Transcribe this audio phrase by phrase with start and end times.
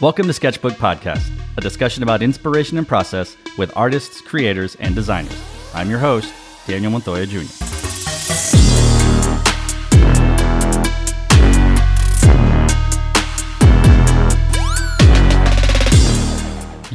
[0.00, 5.36] Welcome to Sketchbook Podcast, a discussion about inspiration and process with artists, creators, and designers.
[5.74, 6.32] I'm your host,
[6.68, 7.40] Daniel Montoya Jr.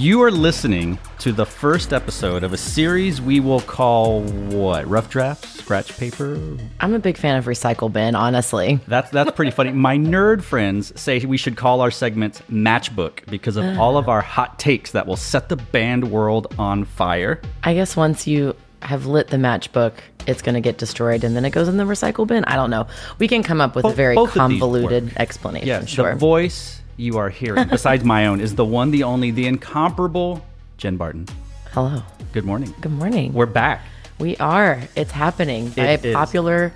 [0.04, 4.86] You are listening to the first episode of a series we will call what?
[4.86, 5.46] Rough draft?
[5.46, 6.38] Scratch paper?
[6.82, 8.82] I'm a big fan of Recycle Bin, honestly.
[8.86, 9.72] That's that's pretty funny.
[9.72, 14.20] My nerd friends say we should call our segments Matchbook because of all of our
[14.20, 17.42] hot takes that will set the band world on fire.
[17.64, 19.94] I guess once you have lit the matchbook,
[20.28, 22.44] it's going to get destroyed and then it goes in the recycle bin.
[22.44, 22.88] I don't know.
[23.20, 25.70] We can come up with a very both of these convoluted explanation.
[25.70, 26.12] Yeah, sure.
[26.12, 30.46] the voice you are hearing, besides my own, is the one, the only, the incomparable
[30.78, 31.28] Jen Barton.
[31.72, 32.02] Hello.
[32.34, 32.74] Good morning.
[32.82, 33.34] Good morning.
[33.34, 33.82] We're back.
[34.20, 34.82] we are.
[34.96, 36.16] It's happening by It is.
[36.16, 36.72] popular,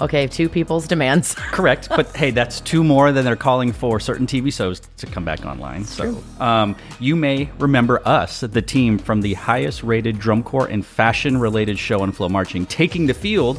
[0.00, 1.34] okay, two people's demands.
[1.52, 5.24] Correct, but hey, that's two more than they're calling for certain TV shows to come
[5.24, 5.84] back online.
[5.84, 11.78] So, um, you may remember us, the team from the highest-rated drum corps and fashion-related
[11.78, 13.58] show on FloMarching, taking the field,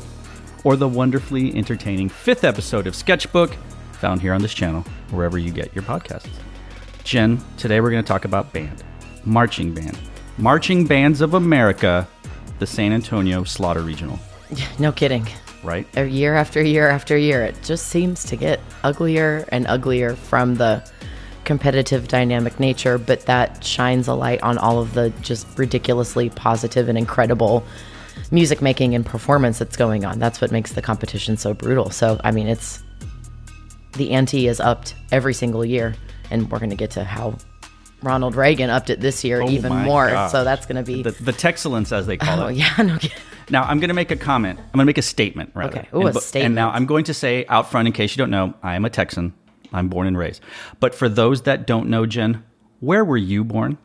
[0.63, 3.55] or the wonderfully entertaining fifth episode of Sketchbook,
[3.95, 6.29] found here on this channel, wherever you get your podcasts.
[7.03, 8.83] Jen, today we're going to talk about band,
[9.23, 9.97] marching band,
[10.37, 12.07] marching bands of America,
[12.59, 14.19] the San Antonio Slaughter Regional.
[14.79, 15.27] no kidding.
[15.63, 15.87] Right?
[15.97, 20.87] Year after year after year, it just seems to get uglier and uglier from the
[21.43, 26.89] competitive dynamic nature, but that shines a light on all of the just ridiculously positive
[26.89, 27.63] and incredible
[28.31, 30.19] music making and performance that's going on.
[30.19, 31.89] That's what makes the competition so brutal.
[31.89, 32.83] So, I mean, it's
[33.95, 35.95] the ante is upped every single year,
[36.29, 37.37] and we're going to get to how
[38.01, 40.09] Ronald Reagan upped it this year even Oh my more.
[40.09, 40.31] gosh.
[40.31, 41.03] So that's going to be.
[41.03, 42.45] The, the as they call oh it.
[42.45, 43.17] Oh yeah, no kidding.
[43.49, 44.59] Now I'm going to make a comment.
[44.59, 45.79] I'm going to make a statement, rather.
[45.79, 45.89] Okay.
[45.93, 46.45] Ooh, and, a statement.
[46.45, 48.85] And now I'm going to say out front, in case you don't know, I am
[48.85, 49.33] a Texan.
[49.73, 50.41] I'm born and raised.
[50.79, 52.43] But for those that don't know, Jen,
[52.79, 53.77] where were you born?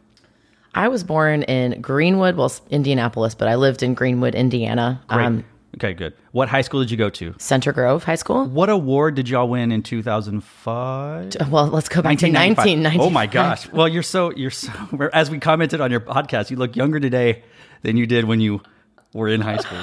[0.74, 5.02] I was born in Greenwood, well, Indianapolis, but I lived in Greenwood, Indiana.
[5.08, 5.24] Great.
[5.24, 5.44] Um,
[5.76, 6.14] okay, good.
[6.32, 7.34] What high school did you go to?
[7.38, 8.46] Center Grove High School.
[8.46, 11.50] What award did y'all win in 2005?
[11.50, 12.56] Well, let's go back to 1995.
[12.56, 13.06] 1995.
[13.06, 13.70] Oh my gosh.
[13.72, 14.72] Well, you're so you're so
[15.12, 17.42] as we commented on your podcast, you look younger today
[17.82, 18.62] than you did when you
[19.12, 19.78] were in high school.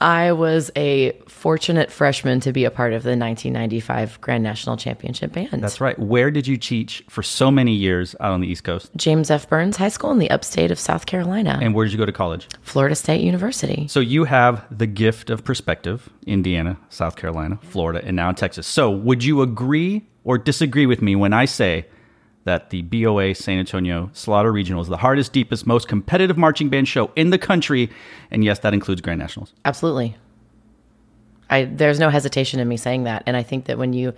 [0.00, 1.12] I was a
[1.42, 5.60] fortunate freshman to be a part of the 1995 Grand National Championship Band.
[5.60, 5.98] That's right.
[5.98, 8.92] Where did you teach for so many years out on the East Coast?
[8.94, 9.48] James F.
[9.48, 12.12] Burns High School in the upstate of South Carolina, And where did you go to
[12.12, 12.46] college?
[12.62, 13.88] Florida State University.
[13.88, 18.64] So you have the gift of perspective Indiana, South Carolina, Florida, and now in Texas.
[18.64, 21.86] So would you agree or disagree with me when I say
[22.44, 26.86] that the BOA San Antonio Slaughter Regional is the hardest, deepest, most competitive marching band
[26.86, 27.90] show in the country?
[28.30, 29.52] And yes, that includes Grand Nationals.
[29.64, 30.14] Absolutely.
[31.52, 34.12] I there's no hesitation in me saying that, and I think that when you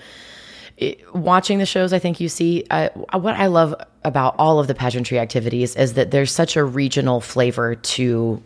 [0.76, 3.74] it- watching the shows, I think you see what I love
[4.04, 8.42] about all of the pageantry activities is that there's such a regional flavor to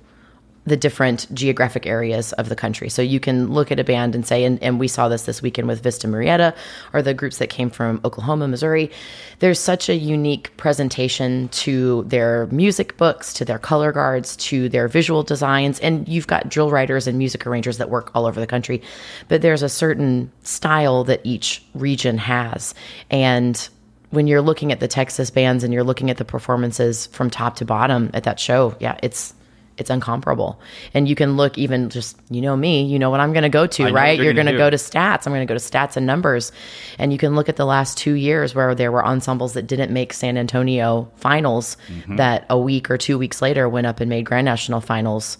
[0.69, 2.89] the different geographic areas of the country.
[2.89, 5.43] So you can look at a band and say, and, and we saw this this
[5.43, 6.55] weekend with Vista Murrieta,
[6.93, 8.91] or the groups that came from Oklahoma, Missouri.
[9.39, 14.89] There's such a unique presentation to their music books, to their color guards, to their
[14.89, 18.47] visual designs, and you've got drill writers and music arrangers that work all over the
[18.47, 18.83] country.
[19.29, 22.75] But there's a certain style that each region has,
[23.11, 23.69] and
[24.11, 27.57] when you're looking at the Texas bands and you're looking at the performances from top
[27.57, 29.35] to bottom at that show, yeah, it's
[29.79, 30.61] it's incomparable.
[30.93, 33.49] And you can look even just you know me, you know what I'm going to
[33.49, 34.17] go to, what right?
[34.17, 35.27] you're You're going to go to stats.
[35.27, 36.53] I'm going to go to stats and numbers.
[36.99, 39.93] And you can look at the last 2 years where there were ensembles that didn't
[39.93, 42.17] make San Antonio finals Mm-hmm.
[42.17, 45.39] that a week or 2 weeks later went up and made Grand National finals.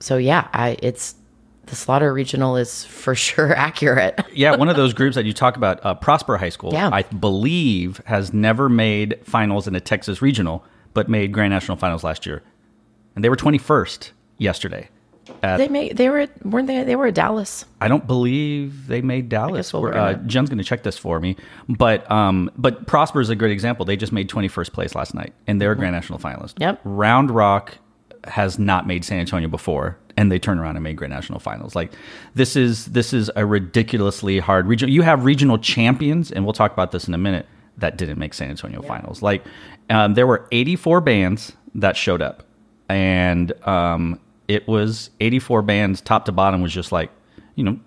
[0.00, 1.14] So yeah, I it's
[1.66, 4.18] the Slaughter Regional is for sure accurate.
[4.32, 6.90] Yeah, one of those groups that you talk about, uh, Prosper High School, Yeah.
[6.92, 12.04] I believe has never made finals in a Texas regional, but made Grand National finals
[12.04, 12.42] last year.
[13.18, 14.90] And they were 21st yesterday.
[15.42, 17.64] They made they were weren't they they were at Dallas.
[17.80, 19.74] I don't believe they made Dallas.
[19.74, 21.34] we're uh, Jen's going to check this for me,
[21.68, 23.84] but um, but Prosper is a great example.
[23.84, 26.54] They just made 21st place last night, and they're a Grand National finalist.
[26.54, 26.62] Mm-hmm.
[26.62, 26.80] Yep.
[26.84, 27.78] Round Rock
[28.22, 31.74] has not made San Antonio before, and they turn around and made Grand National finals.
[31.74, 31.90] Like
[32.34, 34.90] this is this is a ridiculously hard region.
[34.90, 37.46] You have regional champions, and we'll talk about this in a minute.
[37.78, 39.22] That didn't make San Antonio finals.
[39.22, 39.44] Like
[39.90, 42.44] um, there were 84 bands that showed up,
[42.88, 47.10] and um, it was 84 bands top to bottom was just like
[47.54, 47.78] you know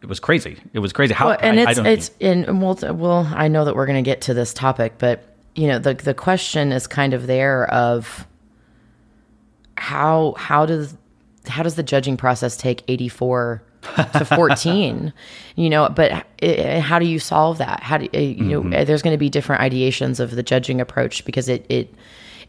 [0.00, 0.56] it was crazy.
[0.72, 1.12] It was crazy.
[1.12, 3.86] How Well, and I, I it's don't it's and we'll well I know that we're
[3.86, 7.26] going to get to this topic, but you know the the question is kind of
[7.26, 8.26] there of
[9.76, 10.96] how how does
[11.46, 13.62] how does the judging process take 84
[14.12, 15.12] to 14
[15.54, 18.84] you know but uh, how do you solve that how do uh, you know Mm-hmm.
[18.84, 21.94] there's going to be different ideations of the judging approach because it it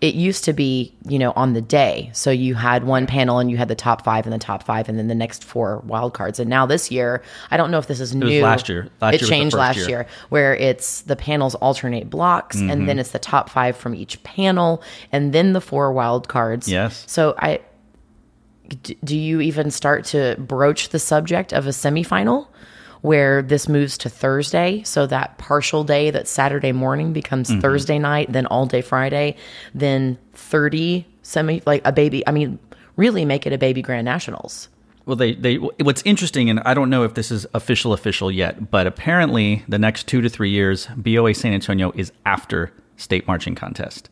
[0.02, 3.52] it used to be you know on the day so you had one panel and
[3.52, 6.14] you had the top five and the top five and then the next four wild
[6.14, 8.88] cards and now this year i don't know if this is was new last year.
[9.02, 9.90] Last it year changed last year.
[9.90, 12.86] year where it's the panels alternate blocks and Mm-hmm.
[12.86, 14.82] then it's the top five from each panel
[15.12, 17.04] and then the four wild cards Yes.
[17.08, 17.60] so I,
[19.04, 22.48] do you even start to broach the subject of a semifinal
[23.02, 24.84] where this moves to Thursday.
[24.84, 27.62] So that partial day that Saturday morning becomes Mm-hmm.
[27.62, 29.36] Thursday night then all day Friday
[29.74, 32.60] then 30 semi like a baby I mean
[33.00, 34.68] really make it a baby grand nationals.
[35.06, 38.70] Well, they, they what's interesting, and I don't know if this is official official yet,
[38.70, 43.56] but apparently the next two to three years, BOA San Antonio is after state marching
[43.56, 44.10] contest,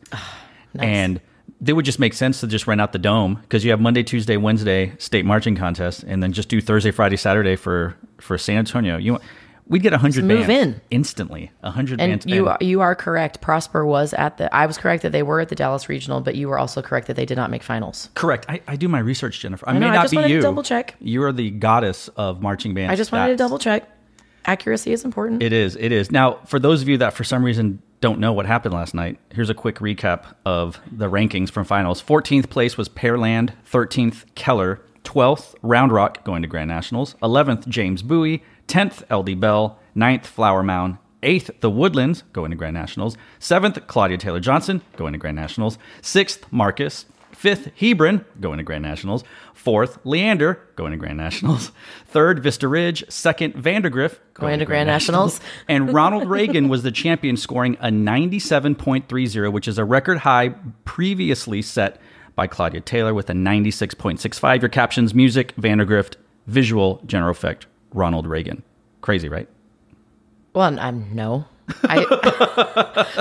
[0.80, 1.20] and
[1.64, 4.02] it would just make sense to just rent out the dome because you have Monday,
[4.02, 8.58] Tuesday, Wednesday state marching contest, and then just do Thursday, Friday, Saturday for for San
[8.58, 8.96] Antonio.
[8.96, 9.18] You
[9.66, 10.80] we'd get hundred move bands in.
[10.90, 12.26] instantly, a hundred and bands.
[12.26, 15.48] you you are correct Prosper was at the I was correct that they were at
[15.48, 18.46] the Dallas regional but you were also correct that they did not make finals Correct.
[18.48, 19.68] I, I do my research, Jennifer.
[19.68, 20.40] I, know, may I not just be wanted to you.
[20.40, 20.94] double check.
[21.00, 22.92] You are the goddess of marching bands.
[22.92, 23.88] I just wanted to double check
[24.46, 25.76] accuracy is important It is.
[25.76, 26.10] It is.
[26.10, 29.18] Now, for those of you that for some reason don't know what happened last night,
[29.32, 32.02] here's a quick recap of the rankings from finals.
[32.02, 38.02] 14th place was Pearland, 13th Keller, 12th Round Rock going to Grand Nationals, 11th James
[38.02, 43.86] Bowie, 10th LD Bell, 9th Flower Mound, 8th The Woodlands going to Grand Nationals, 7th
[43.86, 49.22] Claudia Taylor Johnson going to Grand Nationals, 6th Marcus, Fifth, Hebron, going to Grand Nationals.
[49.68, 51.72] Fourth, Leander, going to Grand Nationals.
[52.06, 53.04] Third, Vista Ridge.
[53.10, 55.42] Second, Vandegrift, Going to Grand Nationals.
[55.68, 60.54] and Ronald Reagan was the champion, scoring a 97.30, which is a record high
[60.86, 62.00] previously set
[62.34, 64.62] by Claudia Taylor with a 96.65.
[64.62, 66.16] Your captions, music, Vandegrift,
[66.46, 68.62] visual, general effect, Ronald Reagan.
[69.02, 69.50] Crazy, right?
[70.54, 71.44] Well, I'm um, no.
[71.84, 72.04] I,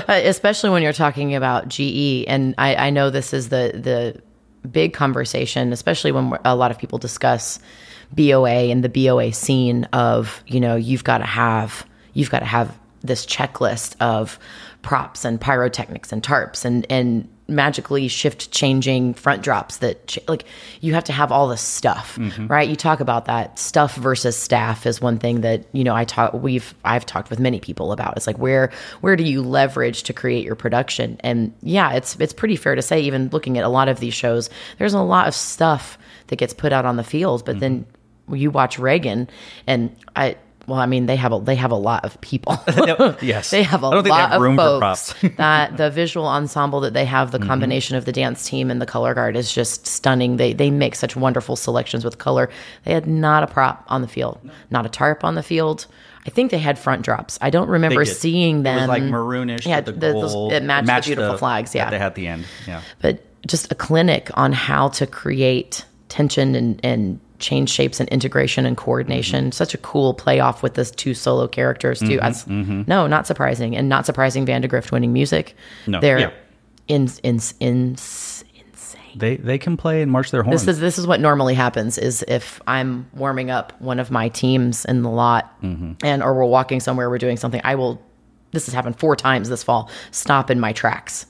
[0.07, 4.21] uh, especially when you're talking about GE, and I, I know this is the the
[4.69, 7.59] big conversation, especially when a lot of people discuss
[8.11, 12.45] BOA and the BOA scene of you know you've got to have you've got to
[12.45, 14.39] have this checklist of
[14.81, 20.43] props and pyrotechnics and tarps and and magically shift changing front drops that ch- like
[20.81, 22.47] you have to have all this stuff mm-hmm.
[22.47, 22.67] right?
[22.67, 23.57] You talk about that.
[23.57, 27.39] Stuff versus staff is one thing that you know i talk we've i've talked with
[27.39, 28.17] many people about.
[28.17, 28.71] It's like where
[29.01, 31.19] where do you leverage to create your production?
[31.21, 34.13] And yeah it's it's pretty fair to say even looking at a lot of these
[34.13, 35.97] shows there's a lot of stuff
[36.27, 37.59] that gets put out on the field but mm-hmm.
[37.59, 37.85] then
[38.39, 39.29] you watch reagan
[39.65, 40.35] and i
[40.67, 42.57] well, I mean, they have a they have a lot of people.
[43.21, 43.49] Yes.
[43.49, 44.79] they have a I don't think they lot have of room for folks.
[44.79, 45.13] props.
[45.13, 45.35] Mm-hmm.
[45.37, 48.85] that the visual ensemble that they have, the combination of the dance team and the
[48.85, 50.37] color guard is just stunning.
[50.37, 52.49] They they make such wonderful selections with color.
[52.83, 55.87] They had not a prop on the field, not a tarp on the field.
[56.25, 57.39] I think they had front drops.
[57.41, 58.77] I don't remember seeing them.
[58.77, 59.65] It was like maroonish.
[59.65, 60.51] Yeah, the the- gold.
[60.51, 61.89] it matched the beautiful flags, yeah.
[61.89, 62.45] they had at the end.
[62.67, 62.81] Yeah.
[63.01, 68.65] but just a clinic on how to create tension and, and change shapes and integration
[68.65, 69.45] and coordination.
[69.45, 69.51] Mm-hmm.
[69.51, 72.17] Such a cool playoff with those two solo characters too.
[72.17, 74.45] That's- No, not surprising, and not surprising.
[74.45, 75.55] Vandegrift winning music.
[75.85, 76.31] No, they're yeah.
[76.87, 77.95] in in in.
[79.15, 80.63] They they can play and march their horns.
[80.65, 84.29] This is this is what normally happens is if I'm warming up one of my
[84.29, 85.93] teams in the lot Mm-hmm.
[86.05, 87.99] and or we're walking somewhere we're doing something I will
[88.51, 91.25] this has happened four times this fall stop in my tracks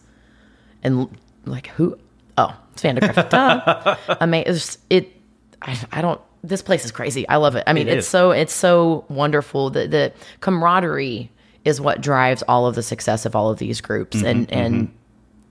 [0.84, 1.08] and
[1.46, 1.98] like who
[2.38, 5.13] oh it's Vandegrift duh amazing it
[5.61, 8.31] I, I don't this place is crazy I love it I mean It it's so
[8.31, 11.31] it's so wonderful the the camaraderie
[11.65, 14.93] is what drives all of the success of all of these groups Mm-hmm, and and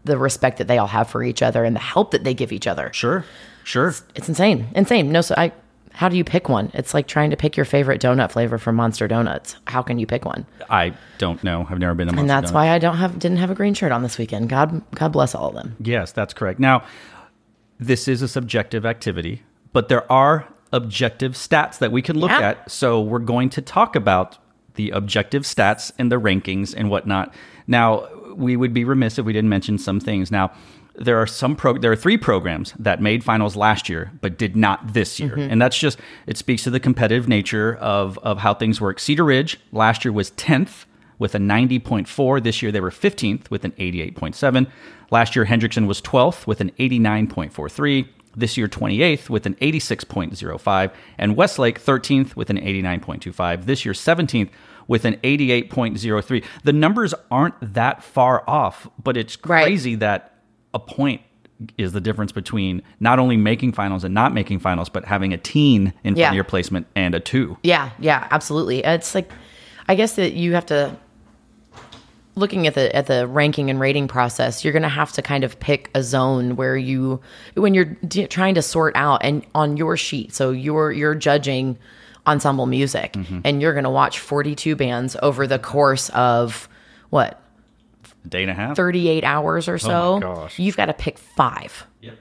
[0.05, 2.53] the respect that they all have for each other and the help that they give
[2.53, 3.25] each other sure,
[3.65, 3.93] sure.
[4.15, 4.69] it's insane.
[4.75, 5.11] Insane.
[5.11, 5.53] No, so I
[5.97, 6.71] how do you pick one?
[6.75, 9.57] It's like trying to pick your favorite donut flavor from Monster Donuts.
[9.67, 10.45] How can you pick one?
[10.69, 11.67] I don't know.
[11.71, 13.73] I've never been to Monster And that's why I don't have didn't have a green
[13.73, 14.49] shirt on this weekend.
[14.51, 15.75] God God bless all of them.
[15.81, 16.61] Yes, that's correct.
[16.61, 16.85] Now,
[17.81, 19.43] this is a subjective activity,
[19.77, 22.49] but there are objective stats that we can look Yeah.
[22.49, 22.71] at.
[22.71, 24.39] So we're going to talk about
[24.77, 27.35] the objective stats and the rankings and whatnot.
[27.67, 30.31] Now, we would be remiss if we didn't mention some things.
[30.31, 30.51] Now,
[30.95, 34.57] there are some pro there are three programs that made finals last year but did
[34.57, 35.33] not this year.
[35.33, 35.51] Mm-hmm.
[35.51, 38.99] And that's just it speaks to the competitive nature of of how things work.
[38.99, 40.87] Cedar Ridge last year was 10th
[41.19, 42.43] with a 90.4.
[42.43, 44.67] This year they were 15th with an 88.7.
[45.11, 48.09] Last year Hendrickson was 12th with an 89.43.
[48.37, 53.65] This year 28th with an 86.05 and Westlake 13th with an 89.25.
[53.65, 54.51] This year 17th
[54.87, 56.45] with an 88.03.
[56.65, 59.65] The numbers aren't that far off, but it's Right.
[59.65, 60.35] crazy that
[60.75, 61.23] a point
[61.79, 65.39] is the difference between not only making finals and not making finals, but having a
[65.39, 66.29] teen in front Yeah.
[66.29, 67.57] of your placement and a two.
[67.63, 68.81] Yeah, yeah, absolutely.
[68.85, 69.31] It's like
[69.89, 70.97] I guess that you have to
[72.37, 75.43] looking at the at the ranking and rating process, you're going to have to kind
[75.43, 77.21] of pick a zone where you
[77.55, 80.35] when you're d- trying to sort out and on your sheet.
[80.35, 81.79] So you're you're judging
[82.27, 83.41] ensemble music mm-hmm.
[83.45, 86.69] and you're going to watch 42 bands over the course of
[87.11, 87.41] what?
[88.25, 88.77] A day and a half.
[88.77, 90.21] 38 hours or oh so.
[90.21, 90.59] gosh.
[90.59, 91.87] You've got to pick 5.
[92.01, 92.19] Yep.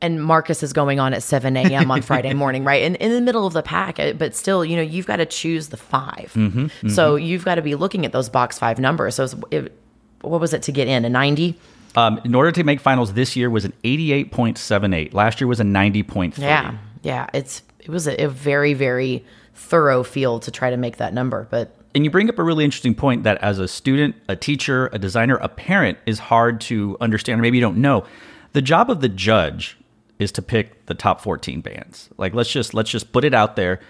[0.00, 1.90] And Marcus is going on at 7 a.m.
[1.90, 2.82] on Friday morning, right?
[2.82, 5.26] And in the middle of the pack, uh, but still, you know, you've got to
[5.26, 9.16] choose the 5 Mm-hmm, So you've got to be looking at those box five numbers.
[9.16, 9.72] So it,
[10.20, 11.04] what was it to get in?
[11.04, 11.58] A 90?
[11.96, 15.14] Um, in order to make finals this year was an 88.78.
[15.14, 16.38] Last year was a 90.3.
[16.38, 16.76] Yeah.
[17.02, 17.26] Yeah.
[17.34, 19.24] It's, it was a, a very, very
[19.54, 21.48] thorough field to try to make that number.
[21.50, 24.88] But And you bring up a really interesting point that as a student, a teacher,
[24.92, 28.04] a designer, a parent is hard to understand, or maybe you don't know.
[28.52, 29.76] The job of the judge
[30.18, 32.08] is to pick the top 14 bands.
[32.16, 33.80] Like let's just let's just put it out there.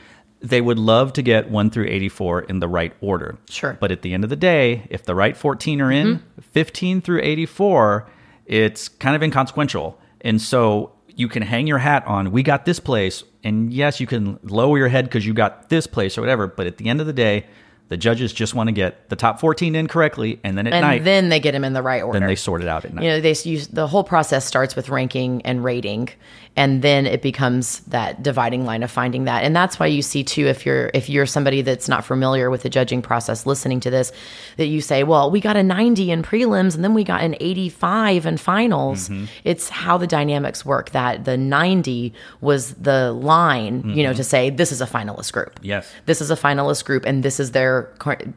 [0.41, 3.39] They would love to get 1 through 84 in the right order.
[3.49, 3.77] Sure.
[3.81, 6.41] But at the end of the day, if the right 14 are in, mm-hmm.
[6.41, 8.09] 15 through 84,
[8.47, 9.99] it's kind of inconsequential.
[10.21, 14.07] And so you can hang your hat on we got this place and yes, you
[14.07, 17.01] can lower your head cuz you got this place or whatever, but at the end
[17.01, 17.47] of the day,
[17.89, 20.77] the judges just want to get the top 14 in correctly and then at night
[20.77, 22.19] and night then they get them in the right order.
[22.19, 23.03] then they sort it out at night.
[23.05, 26.09] you know they use the whole process starts with ranking and rating
[26.57, 30.23] and then it becomes that dividing line of finding that and that's why you see
[30.25, 33.91] too if you're if you're somebody that's not familiar with the judging process listening to
[33.91, 34.13] this
[34.57, 37.37] that you say well we got a 90 in prelims and then we got an
[37.41, 39.25] 85 in finals Mm-hmm.
[39.45, 44.51] it's how the dynamics work that the 90 was the line you know to say
[44.51, 45.67] this is a finalist group Mm-hmm.
[45.67, 45.93] Yes.
[46.07, 47.78] this is a finalist group and this is their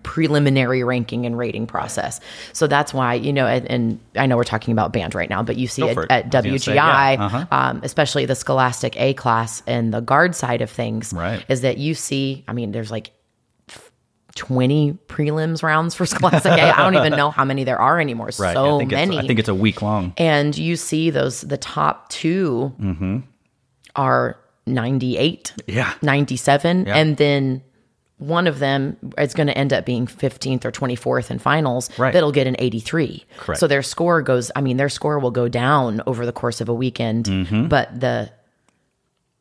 [0.03, 2.19] preliminary ranking and rating process
[2.53, 5.41] so that's why you know and, and i know we're talking about band right now
[5.43, 6.11] but you see at, it.
[6.11, 7.15] at I was gonna wgi say, yeah.
[7.19, 7.45] Uh-huh.
[7.51, 11.43] um, especially the scholastic a class and the guard side of things Right.
[11.47, 13.11] is that you see i mean there's like
[14.35, 18.27] 20 prelims rounds for scholastic a i don't even know how many there are anymore
[18.39, 18.53] right.
[18.53, 20.13] so I many I think it's a week long.
[20.17, 23.17] and you see those the top 2 Mm-hmm.
[23.97, 25.91] are 98 Yeah.
[26.01, 26.95] 97 Yeah.
[26.95, 27.61] and then
[28.21, 32.13] one of them is going to end up being 15th or 24th in finals Right.
[32.13, 33.59] that'll get an 83 Correct.
[33.59, 36.69] so their score goes i mean their score will go down over the course of
[36.69, 37.67] a weekend mm-hmm.
[37.67, 38.29] but the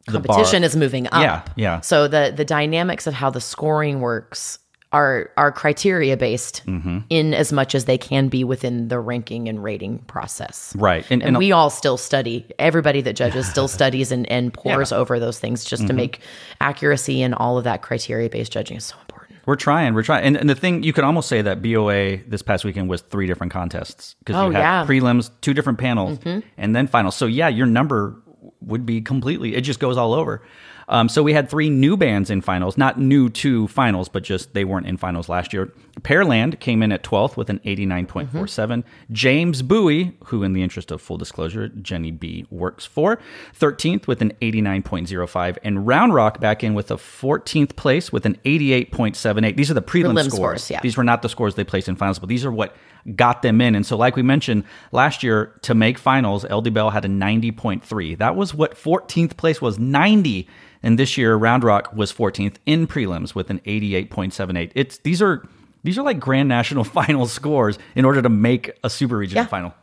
[0.07, 1.81] The competition is moving up Yeah, yeah.
[1.81, 4.59] so the the dynamics of how the scoring works
[4.93, 6.99] are are criteria based Mm-hmm.
[7.11, 11.05] in as much as they can be within the ranking and rating process Right.
[11.11, 14.91] And, and and we all still study everybody that judges still studies and, and pores
[14.91, 14.97] Yeah.
[14.97, 15.01] Mm-hmm.
[15.03, 16.21] over those things just to make
[16.61, 19.95] accuracy and all of that criteria based judging is so important We're trying.
[19.95, 20.25] We're trying.
[20.25, 23.27] And, and the thing, you could almost say that BOA this past weekend was three
[23.27, 24.83] different contests because Oh, you had yeah.
[24.85, 24.91] Mm-hmm.
[25.07, 26.19] prelims, two different panels,
[26.59, 27.15] and then finals.
[27.17, 28.17] So yeah, your number
[28.61, 29.55] would be completely.
[29.55, 30.43] It just goes all over.
[30.91, 34.55] Um, so we had three new bands in finals, not new to finals, but just
[34.55, 35.73] they weren't in finals last year.
[36.01, 38.29] Pearland came in at 12th with an 89.47.
[38.29, 38.81] Mm-hmm.
[39.13, 43.21] James Bowie, who in the interest of full disclosure, Jenny B works for,
[43.59, 45.59] 13th with an 89.05.
[45.63, 49.57] And Round Rock back in with a 14th place with an 88.78.
[49.57, 50.35] These are the prelim Prelim scores.
[50.35, 50.81] scores, yeah.
[50.81, 52.75] These were not the scores they placed in finals, but these are what
[53.15, 53.75] got them in.
[53.75, 58.19] And so, like we mentioned last year, to make finals, LD Bell had a 90.3.
[58.19, 60.49] That was what 14th place was 90.
[60.83, 64.73] And this year, Round Rock was 14th in prelims with an 88.78.
[64.75, 65.47] It's these are
[65.83, 69.49] these are like grand national final scores in order to make a super regional Yeah.
[69.49, 69.75] final.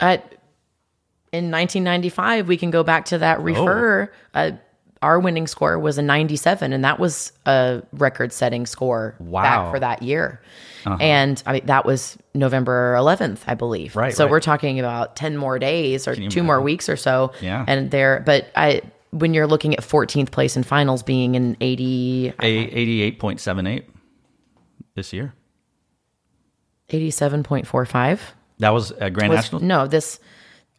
[0.00, 0.24] At,
[1.32, 4.50] in 1995 we can go back to that refer uh,
[5.02, 9.42] our winning score was a 97 and that was a record setting score Wow.
[9.42, 10.40] back for that year
[10.98, 13.94] and I mean, that was November 11th, I believe.
[13.94, 14.30] Right, So right.
[14.30, 17.32] we're talking about 10 more days or two more weeks or so.
[17.42, 17.64] Yeah.
[17.68, 18.80] And there, but I,
[19.10, 23.84] when you're looking at 14th place in finals being an 80, A 88.78
[24.94, 25.34] this year.
[26.88, 28.20] 87.45.
[28.58, 29.62] That was a grand Was, national.
[29.62, 30.18] no, this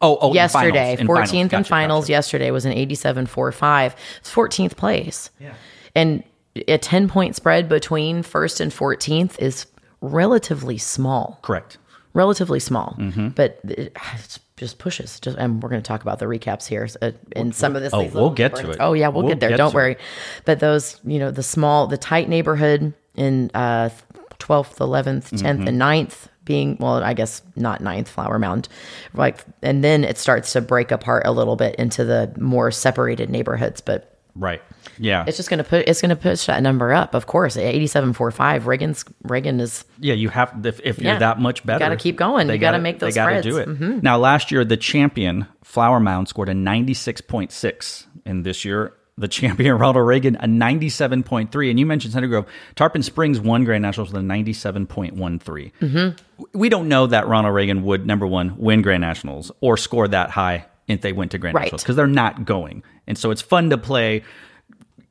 [0.04, 2.12] Oh, oh, in yesterday, finals, in 14th in Gotcha, finals gotcha.
[2.12, 3.94] yesterday was an 87.45.
[4.18, 5.30] It's 14th place.
[5.38, 5.54] Yeah.
[5.94, 6.24] And
[6.66, 9.66] a 10 point spread between first and 14th is
[10.00, 11.38] relatively small.
[11.42, 11.78] Correct.
[12.14, 12.96] Relatively small.
[12.98, 13.28] Mm-hmm.
[13.28, 15.18] But it it's just pushes.
[15.20, 17.92] Just and we're going to talk about the recaps here uh, in some of this.
[17.94, 18.76] oh, we'll get to it.
[18.80, 19.50] Oh yeah, we'll, We'll get there.
[19.50, 19.92] get Don't worry.
[19.92, 20.00] it.
[20.44, 23.90] But those, you know, the small, the tight neighborhood in uh,
[24.38, 25.68] 12th, 11th, 10th, Mm-hmm.
[25.68, 28.68] and 9th being, well, I guess not 9th, Flower Mound.
[29.14, 33.30] Like, and then it starts to break apart a little bit into the more separated
[33.30, 33.80] neighborhoods.
[33.80, 34.60] But Right.
[34.98, 35.24] Yeah.
[35.26, 37.14] It's just going to put it's going to push that number up.
[37.14, 38.66] Of course, eighty seven four five.
[38.66, 41.10] Reagan's Reagan is yeah, you have if, if Yeah.
[41.12, 42.46] you're that much better, you gotta keep going.
[42.46, 43.48] they You gotta gotta- make those They got to.
[43.48, 43.74] Mm-hmm.
[43.90, 44.02] do it.
[44.02, 49.76] Now, last year the champion Flower Mound scored a 96.6, and this year the champion
[49.78, 51.70] Ronald Reagan a 97.3.
[51.70, 55.72] And you mentioned Center Grove, Tarpon Springs won Grand Nationals with a 97.13.
[55.80, 56.48] Mm-hmm.
[56.58, 60.30] We don't know that Ronald Reagan would number one win Grand Nationals or score that
[60.30, 61.62] high if they went to Grand Right.
[61.64, 64.24] Nationals because they're not going, and so it's fun to play.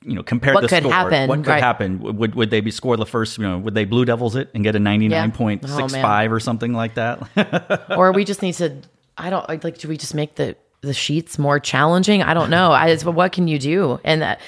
[0.04, 0.92] You know, compare What the could score.
[0.92, 1.62] happen, What could right.
[1.64, 2.00] happen?
[2.00, 3.38] Would would they be score the first?
[3.38, 6.32] You know, would they Blue Devils it and get a ninety nine point six five
[6.32, 7.92] or something like that?
[7.98, 8.82] or we just need to
[9.18, 12.50] i don't like like, do we just make the the sheets more challenging i don't
[12.50, 14.42] know I, it's, what can you do and that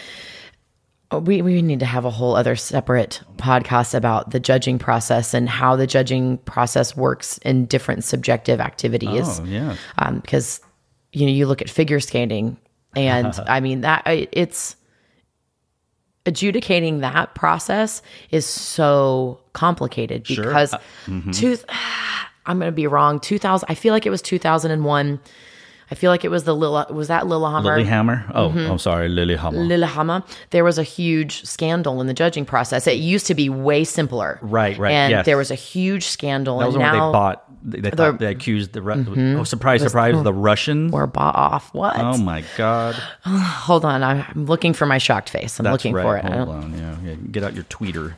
[1.12, 5.48] we, we need to have a whole other separate podcast about the judging process and
[5.48, 10.60] how the judging process works in different subjective activities oh yeah, um, because
[11.12, 12.57] you know you look at figure skating
[12.95, 14.75] and i mean that it's
[16.25, 18.01] adjudicating that process
[18.32, 20.46] is so complicated Sure.
[20.46, 21.32] because Uh, mm-hmm.
[21.32, 21.58] two
[22.46, 25.20] i'm going to be wrong 2000 i feel like it was 2001
[25.92, 28.32] i feel like it was the lilla was that lillehammer Lilyhammer.
[28.34, 28.72] Oh, Mm-hmm.
[28.72, 29.68] I'm sorry, Lilyhammer.
[29.68, 32.88] Lillehammer, there was a huge scandal in the judging process.
[32.88, 34.39] It used to be way simpler.
[34.42, 35.25] Right, right, And yes.
[35.25, 36.60] there was a huge scandal.
[36.60, 37.44] that was and now they bought.
[37.65, 38.82] They, they thought they accused the.
[38.82, 40.22] Ru- Oh, surprise, surprise!
[40.22, 40.91] The Russians.
[40.91, 41.74] we're bought off.
[41.74, 41.96] What?
[41.98, 42.96] Oh my God!
[43.24, 44.03] Hold on.
[44.03, 45.60] I'm I'm looking for my shocked face.
[45.60, 46.03] I'm That's looking right.
[46.03, 46.25] for it.
[46.25, 46.77] Hold on.
[46.77, 47.15] Yeah, yeah.
[47.32, 48.15] Get out your tweeter.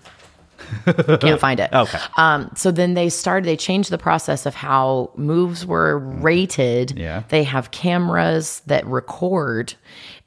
[1.20, 1.72] can't find it.
[1.72, 2.00] Okay.
[2.18, 6.98] Um, so then they started, they changed the process of how moves were rated.
[6.98, 7.22] Yeah.
[7.30, 9.76] They have cameras that record,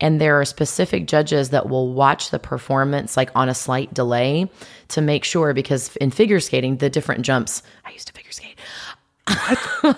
[0.00, 4.48] and there are specific judges that will watch the performance like on a slight delay
[4.88, 8.56] to make sure because in figure skating, the different jumps, I used to figure skate.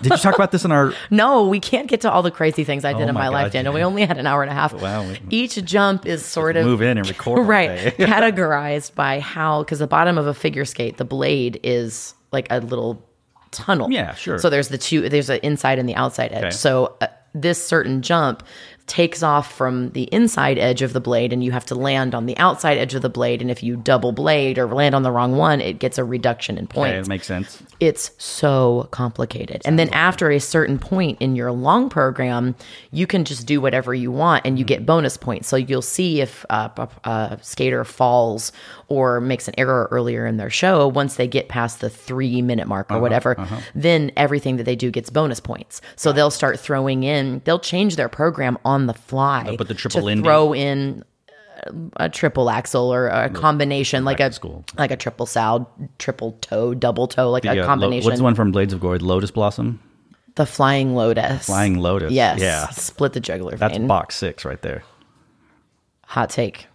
[0.03, 0.93] Did you talk about this in our?
[1.11, 3.29] No, we can't get to all the crazy things I did Oh in my my,
[3.29, 3.53] life, God.
[3.53, 3.75] Daniel.
[3.75, 4.73] We only had an hour and a half.
[4.75, 5.13] Wow.
[5.31, 7.47] Each jump is sort of Move in and record.
[7.47, 12.47] right categorized by how because the bottom of a figure skate the blade is like
[12.51, 13.05] a little
[13.51, 14.39] tunnel Yeah, sure.
[14.39, 16.51] so there's the two there's an inside and the outside edge Okay.
[16.51, 18.45] so uh, this certain jump
[18.91, 22.27] takes off from the inside edge of the blade and you have to land on
[22.27, 25.13] the outside edge of the blade and if you double blade or land on the
[25.13, 27.63] wrong one it gets a reduction in Okay, points it makes sense.
[27.79, 29.63] it's so complicated.
[29.65, 32.57] And then after a certain point in your long program,
[32.91, 35.47] you can just do whatever you want and you get bonus points.
[35.47, 38.51] So you'll see if uh, a, a skater falls
[38.91, 42.67] or makes an error earlier in their show, once they get past the three minute
[42.67, 43.61] mark or uh-huh, whatever, uh-huh.
[43.75, 45.81] then everything that they do gets bonus points.
[45.97, 49.47] So they'll start throwing in, they'll change their program on the fly.
[49.49, 51.05] Oh, put the triple to throw in
[51.67, 54.65] uh, a triple axel or a combination like a school.
[54.77, 58.07] like a triple sow, triple toe, double toe, like Yeah, a uh, Lo- combination.
[58.07, 58.99] what's the one from Blades of Glory?
[58.99, 59.81] Lotus Blossom.
[60.35, 61.47] The flying lotus.
[61.47, 62.13] Flying Lotus.
[62.13, 62.41] Yes.
[62.41, 62.69] Yeah.
[62.71, 63.87] Split the jugular That's vein.
[63.87, 64.83] box six right there.
[66.07, 66.67] Hot take.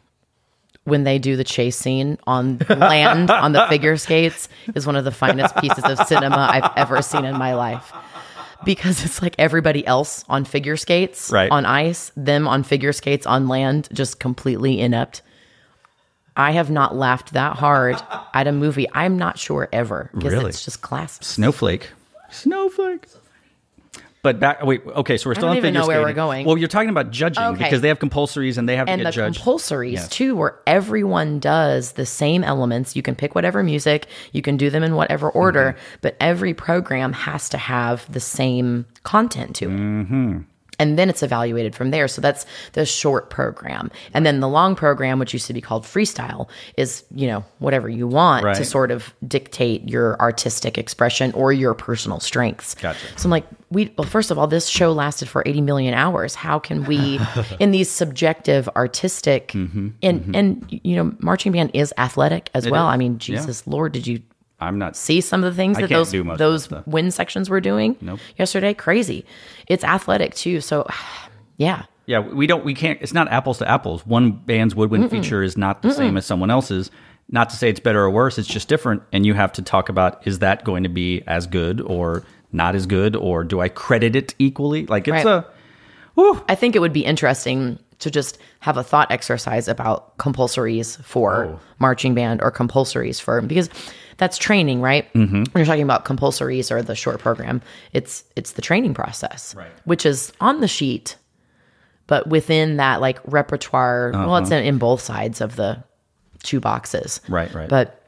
[0.86, 5.04] When they do the chase scene on land on the figure skates is one of
[5.04, 7.92] the finest pieces of cinema I've ever seen in my life.
[8.64, 11.52] Because it's like everybody else on figure skates Right.
[11.52, 15.22] on ice, them on figure skates on land, just completely inept.
[16.38, 17.96] I have not laughed that hard
[18.34, 18.88] at a movie.
[18.94, 20.50] I'm not sure ever because Really?
[20.50, 21.24] it's just classic.
[21.24, 21.90] Snowflake.
[22.30, 23.08] Snowflake.
[24.26, 26.14] But back, wait, okay, so we're still I don't on even figure know where we're
[26.14, 26.48] going.
[26.48, 27.64] Well, you're talking about judging Okay.
[27.64, 29.40] because they have compulsories and they have and to the judged.
[29.40, 30.10] compulsories Yes.
[30.10, 34.72] too where everyone does the same elements you can pick whatever music you can do
[34.72, 35.96] them in whatever order Mm-hmm.
[36.02, 40.38] but every program has to have the same content to it Mm-hmm.
[40.80, 44.76] And then it's evaluated from there so that's the short program and then the long
[44.76, 48.92] program which used to be called freestyle is you know whatever you want to sort
[48.92, 53.00] of dictate your artistic expression or your personal strengths Gotcha.
[53.16, 56.36] so I'm like, we well, first of all, this show lasted for 80 million hours.
[56.36, 57.20] How can we,
[57.60, 62.88] in these subjective, artistic, Mm-hmm, and and you know, marching band is athletic as well.
[62.88, 63.18] is, I mean, yeah.
[63.18, 64.22] Jesus Lord, did you
[64.60, 64.96] I'm not.
[64.96, 68.20] see some of the things I that those those wind sections were doing Nope.
[68.38, 68.74] yesterday?
[68.74, 69.26] Crazy.
[69.68, 70.62] It's athletic too.
[70.62, 70.88] So,
[71.58, 71.84] yeah.
[72.08, 72.64] Yeah, we don't.
[72.64, 73.00] We can't.
[73.02, 74.06] It's not apples to apples.
[74.06, 76.92] One band's woodwind feature is not the same as someone else's.
[77.30, 78.38] Not to say it's better or worse.
[78.38, 81.48] It's just different, and you have to talk about is that going to be as
[81.48, 84.86] good or not as good, or do I credit it equally?
[84.86, 85.26] Like it's Right.
[85.26, 85.46] a.
[86.14, 91.02] Whew, I think it would be interesting to just have a thought exercise about compulsories
[91.04, 91.60] for Oh.
[91.80, 93.70] marching band or compulsories for because
[94.18, 95.12] that's training, right?
[95.14, 95.36] Mm-hmm.
[95.38, 97.62] When you're talking about compulsories or the short program,
[97.94, 99.72] it's it's the training process, Right.
[99.86, 101.18] which is on the sheet,
[102.08, 104.12] but within that like repertoire.
[104.14, 105.84] Well, it's in, in both sides of the
[106.44, 107.34] two boxes, Uh-huh.
[107.36, 107.70] Right, right.
[107.70, 108.02] But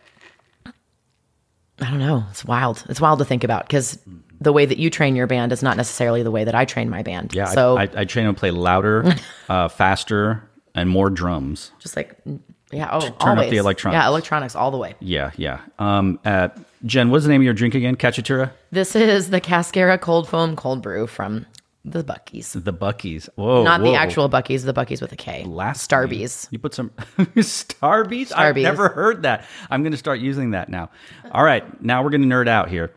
[1.79, 2.23] I don't know.
[2.31, 2.83] It's wild.
[2.89, 3.99] It's wild to think about because
[4.41, 6.89] the way that you train your band is not necessarily the way that I train
[6.89, 7.33] my band.
[7.35, 7.45] yeah.
[7.45, 9.13] So I, I, I train them to play louder,
[9.49, 11.71] uh, faster, and more drums.
[11.79, 12.17] Just like
[12.71, 13.95] yeah, oh, turn up the electronics.
[14.01, 14.95] Yeah, electronics all the way.
[14.99, 15.61] Yeah, yeah.
[15.79, 16.49] Um, uh,
[16.85, 17.95] Jen, what's the name of your drink again?
[17.95, 18.51] Cacciatura?
[18.71, 21.45] This is the Cascara Cold Foam Cold Brew from
[21.85, 22.61] the Buckies.
[22.61, 23.29] The Buckies.
[23.35, 23.63] Whoa.
[23.63, 25.45] Not the actual Buckies, the Buckies with a K.
[25.45, 26.45] last Starbies.
[26.45, 26.49] name.
[26.51, 26.89] You put some
[27.37, 28.31] Starbies?
[28.35, 28.63] I've Starbies.
[28.63, 29.45] never heard that.
[29.69, 30.89] I'm going to start using that now.
[31.31, 32.91] All right, now we're going to nerd out here.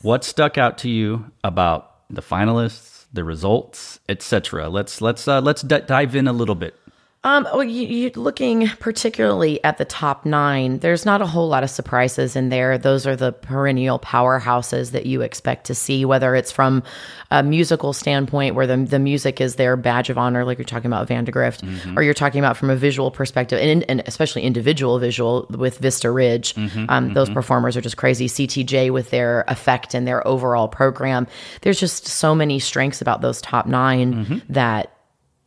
[0.00, 4.68] What stuck out to you about the finalists, the results, etc.?
[4.68, 6.74] Let's let's uh, let's d- dive in a little bit.
[7.24, 10.80] Um, well, you, you looking particularly at the top nine.
[10.80, 12.76] There's not a whole lot of surprises in there.
[12.78, 16.82] Those are the perennial powerhouses that you expect to see, whether it's from
[17.30, 20.88] a musical standpoint, where the the music is their badge of honor, like you're talking
[20.88, 21.62] about Vandegrift,
[21.96, 26.10] or you're talking about from a visual perspective, and, and especially individual visual with Vista
[26.10, 26.56] Ridge.
[26.88, 28.26] um, those performers are just crazy.
[28.26, 31.28] CTJ with their effect and their overall program.
[31.60, 34.91] There's just so many strengths about those top 9 that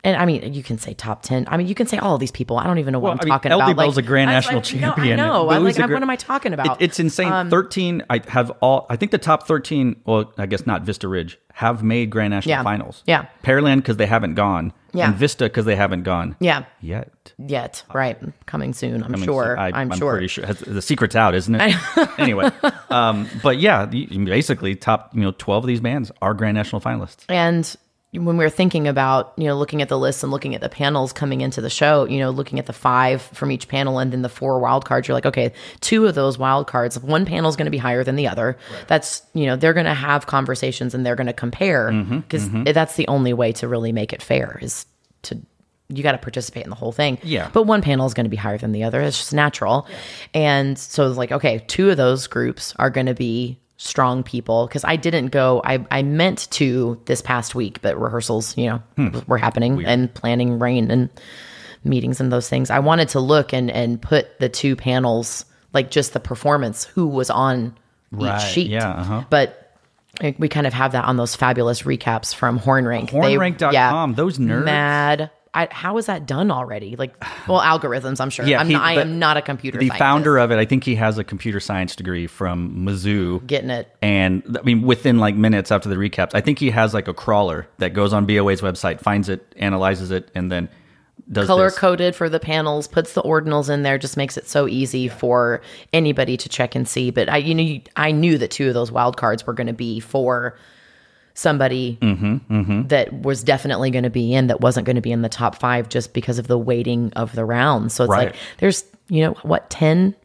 [0.05, 1.45] and I mean, you can say top ten.
[1.49, 2.57] I mean, you can say all of these people.
[2.57, 3.75] I don't even know what Well, I'm I mean, talking LD about.
[3.83, 5.17] Bell's a Grand I- National I- champion.
[5.17, 5.49] No, I know.
[5.49, 6.79] I'm like, gra- what am I talking about?
[6.81, 7.49] It- it's insane.
[7.49, 8.03] Thirteen.
[8.09, 8.85] I have all.
[8.89, 9.97] I think the top thirteen.
[10.05, 12.63] Well, I guess not Vista Ridge have made Grand National Yeah.
[12.63, 13.01] finals.
[13.05, 13.25] Yeah.
[13.43, 14.73] Pearland because they haven't gone.
[14.93, 15.07] Yeah.
[15.07, 16.35] And Vista because they haven't gone.
[16.39, 17.33] yeah, Yet.
[17.37, 19.03] yet right, coming soon.
[19.03, 19.57] I'm mean, sure.
[19.59, 20.11] I, I'm, I'm sure.
[20.13, 21.75] pretty sure the secret's out, isn't it?
[22.17, 22.49] anyway,
[22.89, 27.25] um, but yeah, basically, top you know twelve of these bands are Grand National finalists.
[27.29, 27.75] And
[28.17, 30.69] when we were thinking about, you know, looking at the list and looking at the
[30.69, 34.13] panels coming into the show, you know, looking at the five from each panel and
[34.13, 35.51] then the four wild cards, you're like, okay,
[35.81, 38.57] two of those wild cards, one panel is going to be higher than the other.
[38.87, 42.49] That's, you know, they're going to have conversations and they're going to compare Mm-hmm, because
[42.73, 44.85] that's the only way to really make it fair is
[45.23, 45.39] to
[45.89, 47.19] you got to participate in the whole thing.
[47.21, 47.49] Yeah.
[47.53, 49.01] But one panel is going to be higher than the other.
[49.01, 49.87] It's just natural.
[50.33, 54.67] And so it's like, okay, two of those groups are going to be strong people
[54.67, 58.81] because I didn't go, I, I meant to this past week, but rehearsals, you know,
[58.95, 59.19] Hmm.
[59.27, 61.09] were happening and planning rain and
[61.83, 62.69] meetings and those things.
[62.69, 67.05] I wanted to look and, and put the two panels, like just the performance, who
[67.07, 67.75] was on
[68.11, 68.41] Right.
[68.41, 68.71] each sheet.
[68.71, 69.23] Yeah, uh-huh.
[69.29, 69.61] But
[70.39, 73.11] we kind of have that on those fabulous recaps from Hornrank.
[73.11, 74.63] They- Hornrank.com, those nerds.
[74.63, 75.31] Mad.
[75.55, 76.95] I, how is that done already?
[76.97, 77.15] Like,
[77.47, 78.19] well, algorithms.
[78.19, 78.45] I'm sure.
[78.45, 79.79] Yeah, I'm he- not, I am not a computer.
[79.79, 79.99] The scientist.
[79.99, 83.47] founder of it, I think he has a computer science degree from Mizzou.
[83.47, 83.89] getting it.
[84.01, 87.13] And I mean, within like minutes after the recaps, I think he has like a
[87.13, 90.69] crawler that goes on BOA's website, finds it, analyzes it, and then
[91.31, 91.77] does color this.
[91.77, 95.61] coded for the panels, puts the ordinals in there, just makes it so easy for
[95.93, 97.09] anybody to check and see.
[97.11, 99.73] But I, you know, I knew that two of those wild cards were going to
[99.73, 100.57] be for
[101.35, 105.21] somebody Mm-hmm, that was definitely going to be in that wasn't going to be in
[105.21, 107.93] the top five just because of the weighting of the rounds.
[107.93, 108.27] So it's Right.
[108.29, 110.15] like there's you know what ten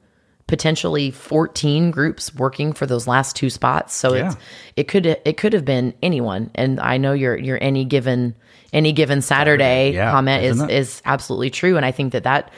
[0.47, 4.37] potentially 14 groups working for those last two spots so it's
[4.77, 8.35] it could it could have been anyone and i know your your any given
[8.73, 10.69] any given saturday, yeah, comment is it?
[10.71, 12.51] is absolutely true and i think that that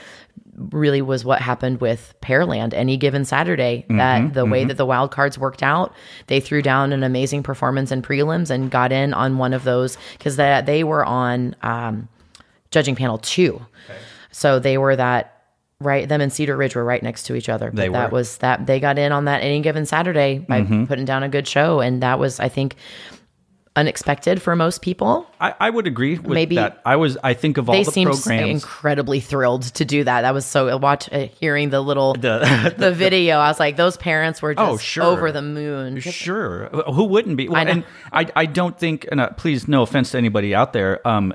[0.71, 3.85] really was what happened with Pearland any given Saturday.
[3.89, 5.95] Mm-hmm, That the way that the wild cards worked out,
[6.27, 9.97] they threw down an amazing performance in prelims and got in on one of those
[10.19, 12.09] because that they were on um,
[12.71, 13.65] judging panel two,
[14.31, 15.43] so they were that
[15.81, 16.09] right.
[16.09, 17.71] Them and Cedar Ridge were right next to each other.
[17.71, 18.05] But They that were.
[18.07, 18.15] Mm-hmm.
[18.15, 21.49] was that they got in on that any given Saturday by putting down a good
[21.49, 22.77] show, and that was I think
[23.75, 25.27] unexpected for most people.
[25.41, 26.81] I, I would agree with Maybe- that.
[26.85, 27.17] I was.
[27.25, 28.51] I think of all They the seemed programs.
[28.63, 30.23] incredibly thrilled to do that.
[30.23, 33.39] That was so watch uh, hearing the little The- the video.
[33.39, 35.05] I was like, those parents were just Oh, sure.
[35.05, 36.01] over the moon.
[36.01, 36.67] Sure.
[36.93, 37.49] Who wouldn't be?
[37.49, 37.63] I.
[37.63, 41.07] And I, I don't think, and uh, please, no offense to anybody out there.
[41.09, 41.33] Um,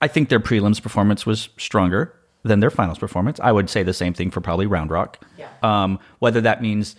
[0.00, 3.38] I think their prelims performance was stronger than their finals performance.
[3.40, 5.24] I would say the same thing for probably Round Rock.
[5.38, 5.48] Yeah.
[5.62, 6.96] Um, whether that means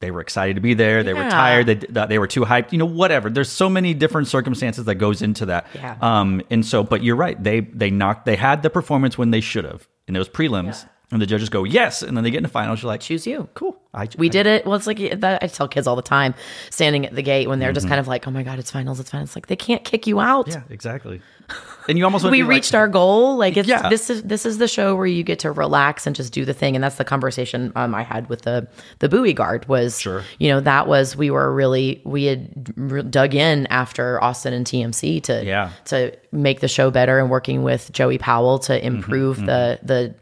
[0.00, 1.74] they were excited to be there, they were tired, they,
[2.06, 3.30] they were too hyped, you know, whatever.
[3.30, 5.66] There's so many different circumstances that goes into that.
[5.74, 5.96] Yeah.
[6.00, 7.42] Um, and so, but you're right.
[7.42, 8.26] They they knocked.
[8.26, 11.64] They had the performance when they should have in those prelims, and the judges go
[11.64, 12.82] yes, and then they get in the finals.
[12.82, 13.48] You're like, Choose you.
[13.54, 13.80] cool.
[13.94, 14.66] I, We I- did it.
[14.66, 15.42] Well, it's like that.
[15.42, 16.34] I tell kids all the time,
[16.70, 19.00] standing at the gate when they're just kind of like, "Oh my god, it's finals,
[19.00, 20.46] it's finals." Like they can't kick you out.
[20.48, 20.58] Mm-hmm.
[20.68, 21.22] Yeah, exactly.
[21.88, 23.36] And you almost we be like- reached our goal.
[23.36, 23.88] Like it's Yeah.
[23.88, 26.54] this is this is the show where you get to relax and just do the
[26.54, 26.74] thing.
[26.74, 28.66] And that's the conversation um, I had with the
[29.00, 30.22] the Bowie guard was Sure.
[30.38, 35.22] you know that was we were really we had dug in after Austin and TMC
[35.24, 35.70] to Yeah.
[35.86, 40.14] to make the show better and working with Joey Powell to Mm-hmm, improve the the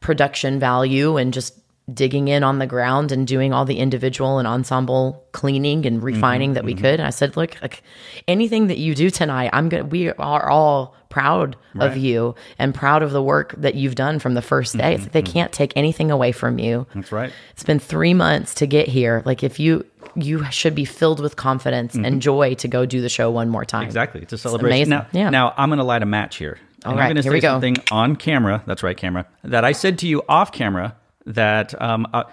[0.00, 1.58] production value and just
[1.92, 6.06] digging in on the ground and doing all the individual and ensemble cleaning and mm-hmm.
[6.06, 6.82] refining that we mm-hmm.
[6.82, 7.00] could.
[7.00, 7.82] And I said, look, like
[8.26, 13.02] anything that you do tonight, I'm gonna we are all proud of you and proud
[13.02, 14.94] of the work that you've done from the first day.
[14.94, 15.32] It's like they mm-hmm.
[15.32, 16.86] can't take anything away from you.
[16.94, 17.32] That's right.
[17.52, 19.22] It's been three months to get here.
[19.24, 23.08] Like if you you should be filled with confidence and joy to go do the
[23.08, 23.84] show one more time.
[23.84, 24.22] Exactly.
[24.22, 24.90] It's a celebration.
[24.90, 24.90] amazing.
[24.90, 25.30] Now, Yeah.
[25.30, 26.58] now I'm going to light a match here.
[26.84, 28.62] All and right, I'm going to say something on camera.
[28.66, 29.26] That's right, camera.
[29.44, 30.96] That I said to you off camera
[31.26, 32.24] that um, uh,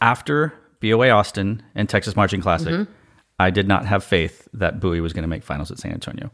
[0.00, 2.92] after BOA Austin and Texas Marching Classic, Mm-hmm.
[3.38, 6.30] I did not have faith that Bowie was going to make finals at San Antonio.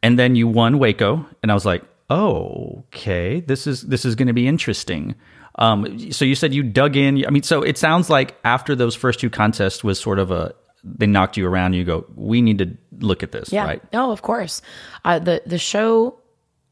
[0.00, 4.14] And then you won Waco, and I was like, oh, okay, this is this is
[4.14, 5.16] going to be interesting.
[5.56, 7.26] Um, so you said you dug in.
[7.26, 10.54] I mean, so it sounds like after those first two contests was sort of a
[10.84, 11.66] they knocked you around.
[11.66, 13.64] And you go, we need to look at this, Yeah.
[13.64, 13.92] right?
[13.92, 14.62] No, of course.
[15.04, 16.16] Uh, the the show,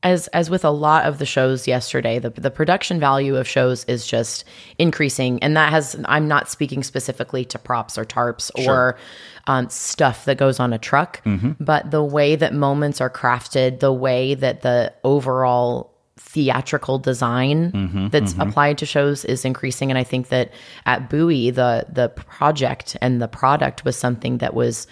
[0.02, 3.85] as as with a lot of the shows yesterday, the the production value of shows
[3.85, 4.44] is just
[4.78, 5.96] increasing, and that has.
[6.04, 8.98] I'm not speaking specifically to props or tarps or
[9.46, 11.52] um, stuff that goes on a truck, mm-hmm.
[11.59, 18.09] but the way that moments are crafted, the way that the overall theatrical design mm-hmm.
[18.09, 18.48] that's mm-hmm.
[18.48, 19.90] applied to shows is increasing.
[19.90, 20.50] And i think that
[20.85, 24.87] at bowie the the project and the product was something that was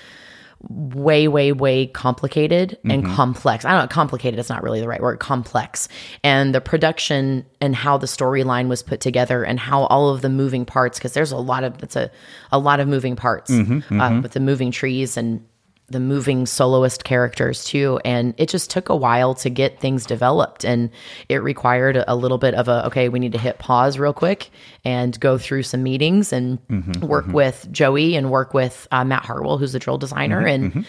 [0.68, 3.14] way way way complicated and mm-hmm.
[3.14, 3.64] complex.
[3.64, 5.88] I don't know complicated is not really the right word complex.
[6.22, 10.28] And the production and how the storyline was put together and how all of the
[10.30, 12.10] moving parts because there's a lot of it's a
[12.52, 14.22] a lot of moving parts mm-hmm, uh, mm-hmm.
[14.22, 15.44] with the moving trees and
[15.88, 20.64] the moving soloist characters too and it just took a while to get things developed
[20.64, 20.90] and
[21.28, 24.50] it required a, little bit of a okay we need to hit pause real quick
[24.84, 27.34] and go through some meetings and mm-hmm, work mm-hmm.
[27.34, 30.86] with joey and work with uh, matt hartwell who's the drill designer mm-hmm, and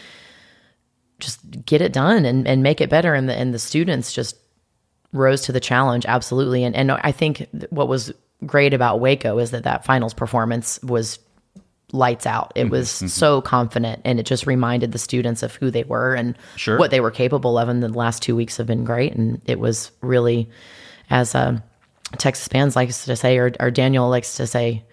[1.20, 4.38] just get it done and, and make it better and the and the students just
[5.12, 8.14] rose to the challenge absolutely and and I think what was
[8.46, 11.20] great about Waco is that that finals performance was
[11.96, 15.72] lights out Mm-hmm, it was so confident and it just reminded the students of who
[15.72, 16.78] they were and Sure.
[16.78, 19.60] what they were capable of and the last two weeks have been great and it
[19.60, 20.50] was really
[21.10, 21.58] as uh,
[22.18, 24.84] Texas fans likes to say or, or Daniel likes to say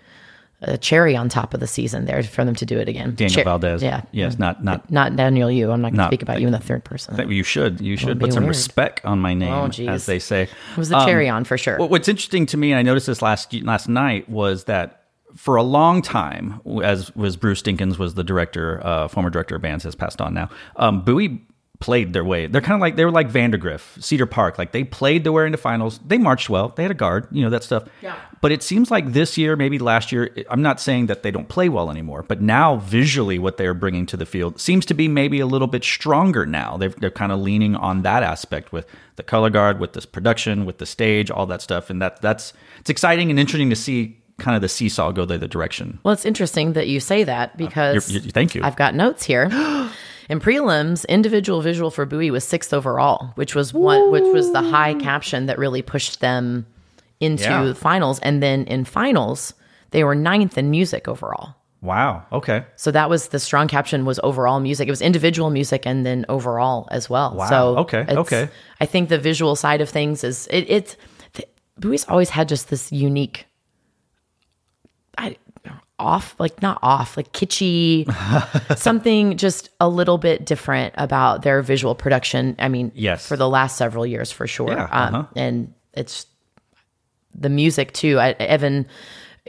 [0.65, 3.35] a cherry on top of the season there for them to do it again Daniel
[3.35, 3.83] Cher- Valdez.
[3.83, 6.53] yeah Yes, not not not Daniel you I'm not going to speak about you in
[6.53, 7.81] the third person you should.
[7.81, 8.55] You should put some weird.
[8.57, 10.43] respect on my name, Oh, as they say.
[10.45, 13.21] it was the cherry on for sure What's interesting to me, and I noticed this
[13.23, 15.02] last last night, was that
[15.35, 19.63] for a long time, as was Bruce Dinkins was the director, uh, former director of
[19.63, 20.51] bands, has passed on now.
[20.77, 21.41] Um, Bowie
[21.83, 22.47] played their way.
[22.47, 24.57] They're kind of like they were like Vandegrift, Cedar Park.
[24.57, 25.99] Like they played their way into finals.
[26.07, 26.69] They marched well.
[26.69, 27.85] They had a guard, you know that stuff.
[28.01, 28.15] Yeah.
[28.41, 30.31] But it seems like this year, maybe last year.
[30.49, 34.07] I'm not saying that they don't play well anymore, but now visually, what they're bringing
[34.07, 36.77] to the field seems to be maybe a little bit stronger now.
[36.77, 40.65] They're they're kind of leaning on that aspect with the color guard, with this production,
[40.65, 44.22] with the stage, all that stuff, and that that's it's exciting and interesting to see
[44.43, 45.99] kind of the seesaw go the other direction.
[46.05, 48.61] Well, it's interesting that you say that because Uh, You're- you- thank you.
[48.63, 49.49] I've got notes here.
[50.29, 54.63] In prelims, individual visual for Bowie was sixth overall, which was one, which was the
[54.63, 56.65] high caption that really pushed them
[57.21, 57.65] into Yeah.
[57.65, 58.19] the finals.
[58.21, 59.53] And then in finals,
[59.91, 61.55] they were ninth in music overall.
[61.83, 62.23] Wow.
[62.33, 62.65] Okay.
[62.77, 64.87] So that was the strong caption was overall music.
[64.87, 67.35] It was individual music and then overall as well.
[67.35, 67.49] Wow.
[67.49, 68.05] So Okay.
[68.09, 68.49] Okay.
[68.81, 70.97] I think the visual side of things is it, it's
[71.79, 73.47] Bowie's always had just this unique,
[76.03, 78.05] off like not off like kitschy,
[78.79, 82.57] something just a little bit different about their visual production.
[82.59, 83.27] I mean, Yes.
[83.27, 84.73] for the last several years for sure.
[84.73, 85.25] Yeah, Um, uh-huh.
[85.37, 86.27] and it's
[87.35, 88.19] the music too.
[88.19, 88.87] I, Evan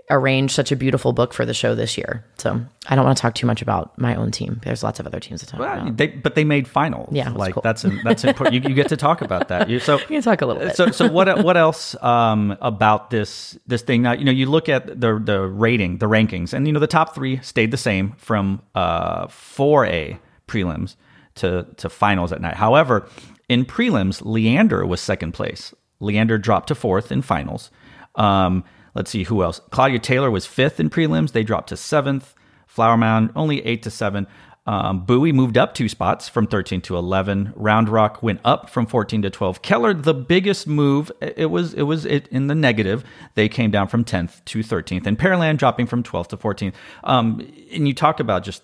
[0.10, 2.26] arranged such a beautiful book for the show this year.
[2.38, 4.60] So I don't want to talk too much about my own team.
[4.64, 5.98] There's lots of other teams to talk Well, about.
[5.98, 7.10] they, but they made finals.
[7.12, 7.62] Yeah, like cool.
[7.62, 8.56] that's that's important.
[8.56, 9.70] You, you get to talk about that.
[9.70, 10.76] You, so We can talk a little bit.
[10.76, 14.02] So so what what else um, about this this thing?
[14.02, 16.88] Now you know you look at the the rating, the rankings, and you know the
[16.88, 20.96] top three stayed the same from uh, 4A prelims
[21.36, 22.56] to to finals at night.
[22.56, 23.08] However,
[23.48, 25.74] in prelims, Leander was second place.
[26.00, 27.70] Leander dropped to fourth in finals.
[28.16, 28.64] Um,
[28.96, 29.62] let's see who else.
[29.72, 31.32] Claudia Taylor was fifth in prelims.
[31.32, 32.34] They dropped to seventh.
[32.68, 34.28] Flower Mound only eight to seven.
[34.66, 37.52] Um, Bowie moved up two spots from 13 to 11.
[37.58, 39.62] Round Rock went up from 14 to 12.
[39.62, 43.04] Keller, the biggest move, it was it was it in the negative.
[43.36, 46.74] They came down from 10th to 13th, and Pearland dropping from 12th to 14th.
[47.04, 47.42] Um,
[47.74, 48.64] and you talk about just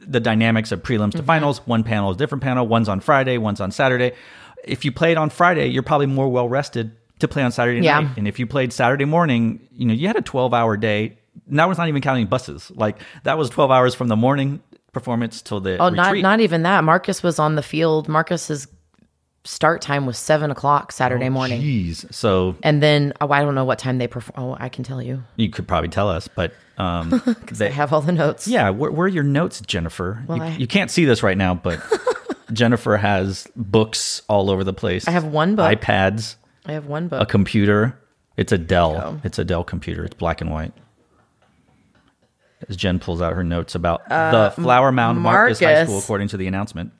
[0.00, 1.18] the dynamics of prelims Mm-hmm.
[1.20, 1.66] to finals.
[1.66, 2.66] One panel is different panel.
[2.66, 4.12] One's on Friday, one's on Saturday.
[4.64, 8.00] If you played on Friday, you're probably more well rested to play on Saturday Yeah.
[8.00, 8.16] night.
[8.16, 11.18] And if you played Saturday morning, you know, you had a 12 hour day.
[11.48, 12.70] That was not even counting buses.
[12.74, 14.60] Like that was 12 hours from the morning
[14.92, 16.22] performance till the oh, not retreat.
[16.22, 16.82] not even that.
[16.84, 18.08] Marcus was on the field.
[18.08, 18.66] Marcus's
[19.44, 21.62] start time was seven o'clock Saturday morning.
[21.62, 22.12] Jeez.
[22.12, 24.50] So And then oh, I don't know what time they perform.
[24.52, 25.22] Oh, I can tell you.
[25.36, 28.46] you could probably tell us, but um, they, have all the notes.
[28.46, 30.22] yeah, where, where are your notes, Jennifer?
[30.28, 31.80] you, I- you can't see this right now, but
[32.52, 35.06] Jennifer has books all over the place.
[35.08, 35.80] I have one book.
[35.80, 36.36] iPads.
[36.68, 37.20] I have one book.
[37.22, 37.98] a computer.
[38.36, 38.92] It's a Dell.
[38.92, 39.20] go.
[39.24, 40.04] It's a Dell computer.
[40.04, 40.72] It's black and white.
[42.68, 46.28] As Jen pulls out her notes about Uh, the Flower Mound Marcus High School, according
[46.28, 46.92] to the announcement.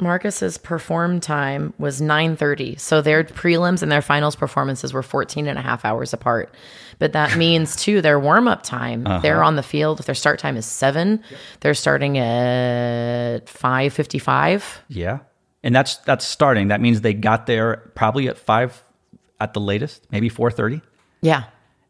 [0.00, 2.76] Marcus's perform time was 9:30.
[2.78, 6.54] So their prelims and their finals performances were 14 and a half hours apart.
[6.98, 10.56] But that means too their warm-up time, they're on the field if their start time
[10.56, 11.22] is 7,
[11.60, 14.80] they're starting at 5:55.
[14.88, 15.18] Yeah.
[15.62, 16.68] And that's that's starting.
[16.68, 18.82] That means they got there probably at 5
[19.42, 20.80] at the latest, maybe 4:30.
[21.20, 21.44] Yeah.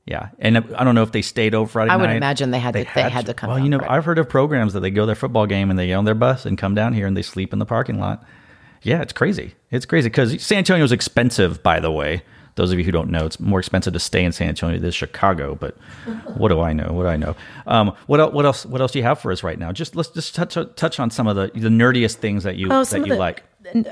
[0.04, 2.16] Yeah, and I don't know if they stayed over Friday I would night.
[2.16, 3.94] imagine they had to- they had to come Well, you know, Friday.
[3.94, 6.04] I've heard of programs that they go to their football game and they get on
[6.04, 8.24] their bus and come down here and they sleep in the parking lot.
[8.82, 9.54] Yeah, it's crazy.
[9.70, 11.62] It's crazy because San Antonio is expensive.
[11.62, 12.22] By the way,
[12.56, 14.90] those of you who don't know, it's more expensive to stay in San Antonio than
[14.90, 15.54] Chicago.
[15.54, 15.76] But
[16.34, 16.88] what do I know?
[16.92, 17.36] What do I know?
[17.68, 18.32] Um, what else?
[18.34, 18.66] What else?
[18.66, 19.70] What else do you have for us right now?
[19.70, 22.82] Just let's just touch touch on some of the the nerdiest things that you Oh,
[22.82, 23.44] that you the- like.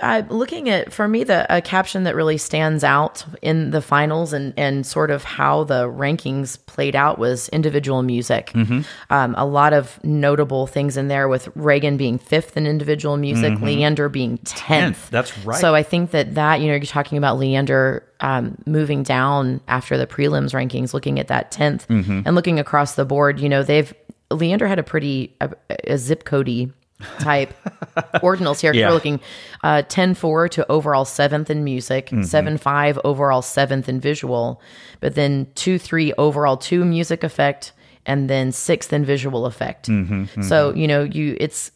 [0.03, 4.33] I, looking at for me the a caption that really stands out in the finals
[4.33, 8.53] and and sort of how the rankings played out was individual music.
[8.55, 8.81] Mm-hmm.
[9.11, 13.59] Um, a lot of notable things in there with Reagan being fifth in individual music,
[13.61, 14.59] Leander being tenth.
[14.59, 14.73] Mm-hmm.
[14.73, 15.61] Tenth, that's right.
[15.61, 19.97] So I think that that you know you're talking about Leander um, moving down after
[19.97, 22.23] the prelims rankings, looking at that 10th Mm-hmm.
[22.27, 23.41] and looking across the board.
[23.41, 23.93] You know they've
[24.31, 25.51] Leander had a pretty a,
[25.85, 26.73] a zip codey
[27.19, 27.53] type
[28.17, 28.73] ordinals here.
[28.73, 28.89] Yeah.
[28.89, 29.21] We're looking
[29.63, 32.21] uh, 10-4 to overall seventh in music, Mm-hmm.
[32.23, 34.61] 7-5 overall seventh in visual,
[35.01, 37.73] but then 2-3 overall two music effect,
[38.07, 39.89] and then sixth in visual effect.
[39.89, 41.71] Mm-hmm, So you know you it's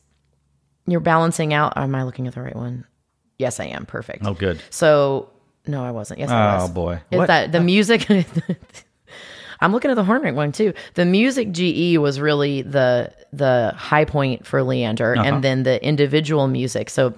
[0.87, 1.75] you're balancing out.
[1.77, 2.85] Am I looking at the right one?
[3.39, 3.85] Yes, I am.
[3.87, 4.25] Perfect.
[4.25, 4.61] Oh, good.
[4.71, 5.31] So
[5.67, 6.21] no, I wasn't.
[6.21, 6.71] Yes, I Oh, was.
[6.71, 7.01] boy.
[7.11, 7.27] Is What?
[7.29, 8.07] that the music?
[9.61, 10.73] I'm looking at the horn one too.
[10.95, 15.25] The music GE was really the the high point for Leander, Uh-huh.
[15.27, 16.88] and then the individual music.
[16.90, 17.14] So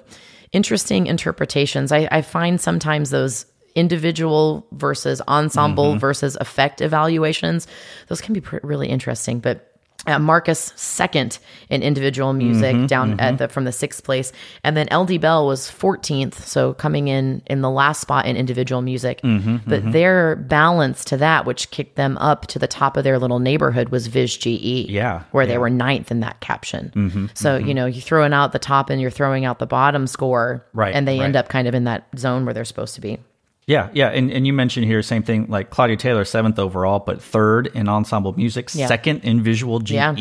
[0.53, 1.93] interesting interpretations.
[1.93, 5.99] I, I find sometimes those individual versus ensemble Mm-hmm.
[5.99, 7.67] versus effect evaluations.
[8.09, 9.73] Those can be pr- really interesting, but.
[10.07, 11.39] Uh, Marcus second
[11.69, 14.33] in individual music Mm-hmm, down at the from the sixth place,
[14.65, 18.83] and then LD Bell was 14th, so coming in in the last spot in individual
[18.83, 19.21] music.
[19.23, 23.19] Mm-hmm, but their balance to that, which kicked them up to the top of their
[23.19, 24.47] little neighborhood, was Viz GE.
[24.89, 27.31] Yeah, where they were ninth in that caption.
[27.35, 30.65] so you know you're throwing out the top and you're throwing out the bottom score,
[30.73, 33.19] Right, And they end up kind of in that zone where they're supposed to be.
[33.67, 37.21] Yeah, yeah, and, and you mentioned here same thing like Claudia Taylor seventh overall, but
[37.21, 38.87] third in ensemble music, Yeah.
[38.87, 39.91] second in visual GE.
[39.93, 40.15] Yeah.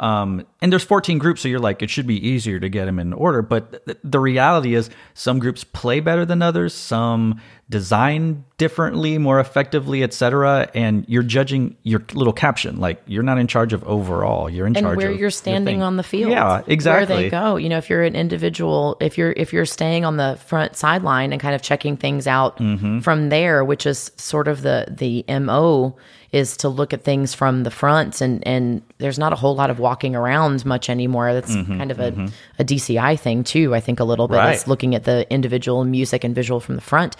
[0.00, 2.98] Um, and there's 14 groups, so you're like it should be easier to get them
[2.98, 3.42] in order.
[3.42, 9.38] But th- the reality is, some groups play better than others, some design differently, more
[9.40, 10.68] effectively, etc.
[10.74, 14.50] And you're judging your little caption, like you're not in charge of overall.
[14.50, 15.82] You're in and charge where you're standing thing.
[15.82, 16.30] on the field.
[16.32, 17.14] Yeah, exactly.
[17.14, 17.56] Where they go.
[17.56, 21.32] You know, if you're an individual, if you're if you're staying on the front sideline
[21.32, 23.00] and kind of checking things out Mm-hmm.
[23.00, 25.96] from there, which is sort of the the mo
[26.32, 29.68] is to look at things from the front and and there's not a whole lot
[29.70, 31.32] of walking around much anymore.
[31.34, 33.74] That's kind of a, a DCI thing too.
[33.74, 34.56] I think a little bit Mm-hmm, Right.
[34.56, 37.16] is looking at the individual music and visual from the front.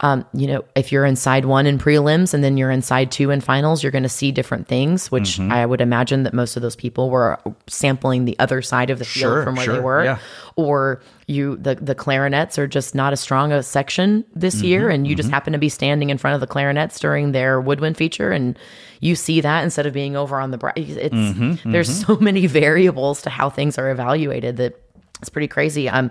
[0.00, 3.12] Um, you know, if you're in side one in prelims and then you're in side
[3.12, 5.52] two in finals, you're going to see different things, which Mm-hmm.
[5.52, 9.04] I would imagine that most of those people were sampling the other side of the
[9.04, 10.04] field Sure, from where sure, they were.
[10.04, 10.18] yeah.
[10.56, 14.90] Or you, the, the clarinets are just not as strong a section this Mm-hmm, year,
[14.90, 17.96] and you just happen to be standing in front of the clarinets during their woodwind
[17.96, 18.58] feature, and
[19.00, 22.46] you see that instead of being over on the bra- it's Mm-hmm, there's so many
[22.48, 24.80] variables to how things are evaluated that
[25.20, 25.88] it's pretty crazy.
[25.88, 26.10] Um,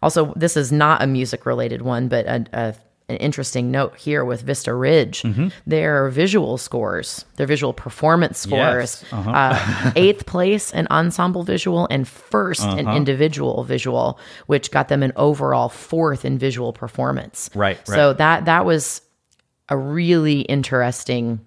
[0.00, 2.74] also, this is not a music related one, but a, a,
[3.08, 5.22] an interesting note here with Vista Ridge.
[5.22, 5.48] Mm-hmm.
[5.66, 9.30] Their visual scores, their visual performance scores, Yes, uh-huh.
[9.30, 12.76] uh, eighth place in ensemble visual and 1st Uh-huh.
[12.78, 17.48] in individual visual, which got them an overall fourth in visual performance.
[17.54, 18.18] Right, So right.
[18.18, 19.02] that that was
[19.68, 21.40] a really interesting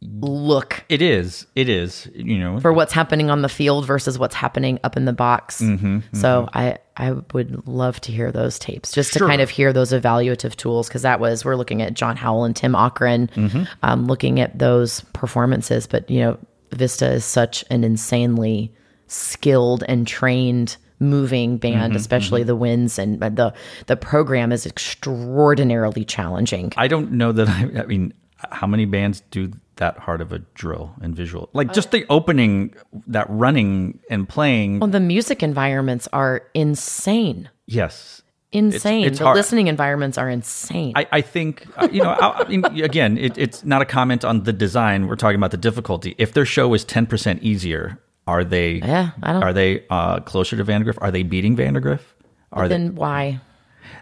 [0.00, 1.46] look It is.
[1.54, 2.08] It is.
[2.14, 5.60] You know, for what's happening on the field versus what's happening up in the box.
[5.60, 9.72] Mm-hmm, So I I would love to hear those tapes just to kind of hear
[9.72, 13.62] those evaluative tools because that was we're looking at John Howell and Tim Cochran, Mm-hmm.
[13.82, 15.86] um, looking at those performances.
[15.86, 16.38] But you know,
[16.72, 18.72] Vista is such an insanely
[19.06, 23.52] skilled and trained moving band Mm-hmm, especially the winds and the
[23.86, 28.14] the program is extraordinarily challenging I don't know that I, I mean,
[28.50, 29.50] how many bands do
[29.82, 31.50] that hard of a drill and visual?
[31.52, 32.74] Like just the opening,
[33.06, 34.78] that running and playing.
[34.80, 38.22] well the music environments are insane yes.
[38.52, 39.36] insane it's the hard.
[39.36, 43.36] listening environments are insane I, I think, uh, you know, I, I mean, again, it,
[43.44, 44.98] it's not a comment on the design.
[45.08, 46.14] We're talking about the difficulty.
[46.18, 50.56] If their show is 10% easier, are they, Yeah, I don't- are they uh, closer
[50.56, 50.98] to Vandegrift?
[51.02, 52.04] Are they beating Vandegrift?
[52.52, 53.40] Are they, then why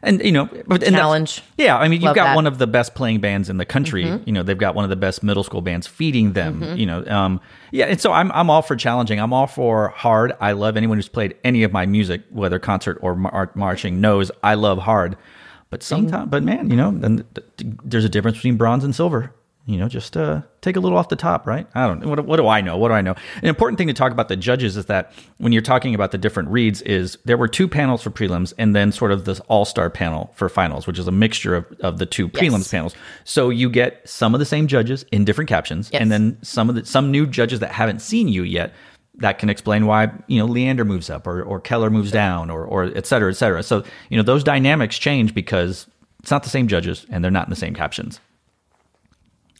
[0.02, 1.42] and you know, but and Challenge.
[1.58, 2.28] Yeah, I mean, you've Love got that.
[2.30, 2.36] Mm-hmm.
[2.36, 4.06] one of the best playing bands in the country.
[4.24, 6.76] You know, they've got one of the best middle school bands feeding them.
[6.76, 7.40] You know, um,
[7.70, 9.20] yeah, and so I'm I'm all for challenging.
[9.20, 10.32] I'm all for hard.
[10.40, 14.30] I love anyone who's played any of my music, whether concert or mar- marching, knows
[14.42, 15.16] I love hard.
[15.70, 18.94] But sometimes, but man, you know, then th- th- there's a difference between bronze and
[18.94, 19.32] silver.
[19.70, 21.66] You know, just uh, take a little off the top, right?
[21.76, 22.08] I don't know.
[22.08, 22.76] What, what do I know?
[22.76, 23.14] What do I know?
[23.40, 26.18] An important thing to talk about the judges is that when you're talking about the
[26.18, 29.64] different reads, is there were two panels for prelims and then sort of this all
[29.64, 32.94] star panel for finals, which is a mixture of, of the two prelims panels.
[33.24, 36.02] So you get some of the same judges in different captions, Yes.
[36.02, 38.74] and then some of the some new judges that haven't seen you yet.
[39.16, 42.64] That can explain why you know Leander moves up or, or Keller moves down or
[42.64, 43.62] or et cetera, et cetera.
[43.62, 45.86] So you know those dynamics change because
[46.20, 48.18] it's not the same judges and they're not in the same captions.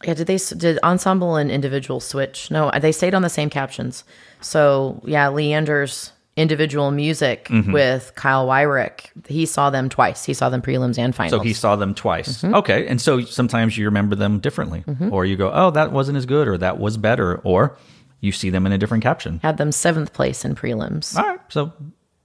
[0.04, 2.50] Yeah, did they did ensemble and individual switch?
[2.50, 4.04] No, they stayed on the same captions.
[4.40, 7.72] So yeah, Leander's individual music Mm-hmm.
[7.72, 10.24] with Kyle Wyrick, he saw them twice.
[10.24, 11.32] He saw them prelims and finals.
[11.38, 12.42] So he saw them twice.
[12.42, 12.54] Mm-hmm.
[12.54, 12.86] Okay.
[12.86, 16.48] And so sometimes you remember them differently, or you go, oh, that wasn't as good,
[16.48, 17.76] or that was better, or
[18.20, 19.40] you see them in a different caption.
[19.42, 21.16] had them seventh place in prelims.
[21.16, 21.40] All right.
[21.48, 21.72] So,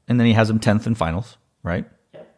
[0.07, 1.85] and then he has them 10th in finals, right?
[2.13, 2.35] Yep.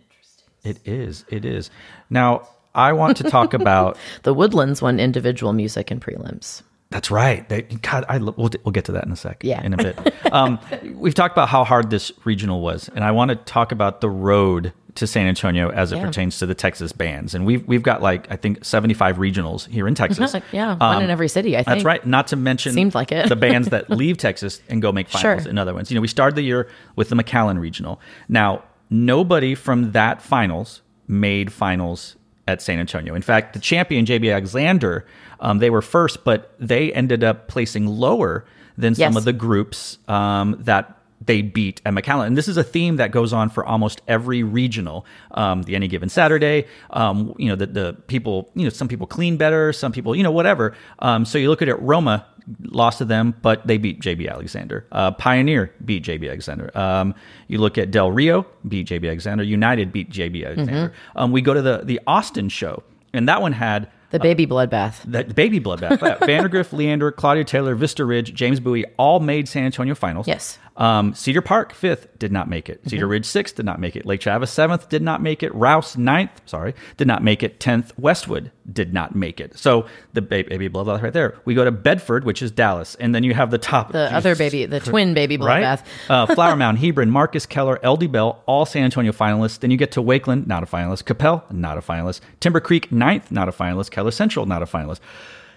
[0.00, 0.46] Interesting.
[0.64, 1.24] It is.
[1.28, 1.70] It is.
[2.10, 3.96] Now, I want to talk about.
[4.22, 6.62] The Woodlands won individual music in prelims.
[6.90, 7.48] That's right.
[7.48, 9.42] They, God, I we'll, we'll get to that in a sec.
[9.42, 9.60] Yeah.
[9.64, 10.32] in a bit.
[10.32, 10.60] Um,
[10.94, 14.08] we've talked about how hard this regional was, and I want to talk about the
[14.08, 16.06] road to San Antonio as it Yeah.
[16.06, 17.34] pertains to the Texas bands.
[17.34, 20.34] And we've we've got like I think seventy five regionals here in Texas.
[20.52, 22.06] Yeah, one in every city, I think That's right.
[22.06, 23.28] Not to mention Seemed like it.
[23.28, 25.50] the bands that leave Texas and go make finals Sure.
[25.50, 25.90] in other ones.
[25.90, 28.00] You know, we started the year with the McAllen Regional.
[28.28, 32.15] Now, nobody from that finals made finals
[32.46, 33.14] at San Antonio.
[33.14, 35.04] In fact, the champion JB Alexander,
[35.40, 38.44] um, they were first, but they ended up placing lower
[38.78, 39.16] than some Yes.
[39.16, 42.26] of the groups um, that they beat at McAllen.
[42.26, 45.06] And this is a theme that goes on for almost every regional.
[45.30, 49.06] Um, the any given Saturday, um, you know, the, the people, you know, some people
[49.06, 50.74] clean better, some people, you know, whatever.
[50.98, 52.26] Um, so you look at it, Roma
[52.62, 54.86] lost to them, but they beat JB Alexander.
[54.92, 56.70] Uh, Pioneer beat JB Alexander.
[56.78, 57.14] Um,
[57.48, 59.42] you look at Del Rio, beat JB Alexander.
[59.42, 60.92] United beat JB Alexander.
[61.16, 65.02] Um, we go to the, the Austin show, and that one had The baby bloodbath.
[65.10, 66.20] that baby bloodbath.
[66.26, 70.28] Vandegrift, Leander, Claudia Taylor, Vista Ridge, James Bowie all made San Antonio finals.
[70.28, 70.58] Yes.
[70.78, 72.80] Um, Cedar Park, fifth, did not make it.
[72.86, 74.04] Cedar Ridge, sixth, did not make it.
[74.04, 75.54] Lake Travis, seventh, did not make it.
[75.54, 77.58] Rouse, ninth, sorry, did not make it.
[77.60, 79.56] Tenth, Westwood did not make it.
[79.58, 81.34] So the ba- baby bloodbath right there.
[81.46, 83.92] We go to Bedford, which is Dallas, and then you have the top.
[83.92, 85.62] The other baby, the twin baby Right?
[85.64, 85.84] bloodbath.
[86.10, 89.60] uh, Flower Mound, Hebron, Marcus Keller, LD Bell, all San Antonio finalists.
[89.60, 91.04] Then you get to Wakeland, not a finalist.
[91.04, 92.20] Coppell, not a finalist.
[92.40, 93.90] Timber Creek, ninth, not a finalist.
[93.90, 95.00] Keller Central, not a finalist.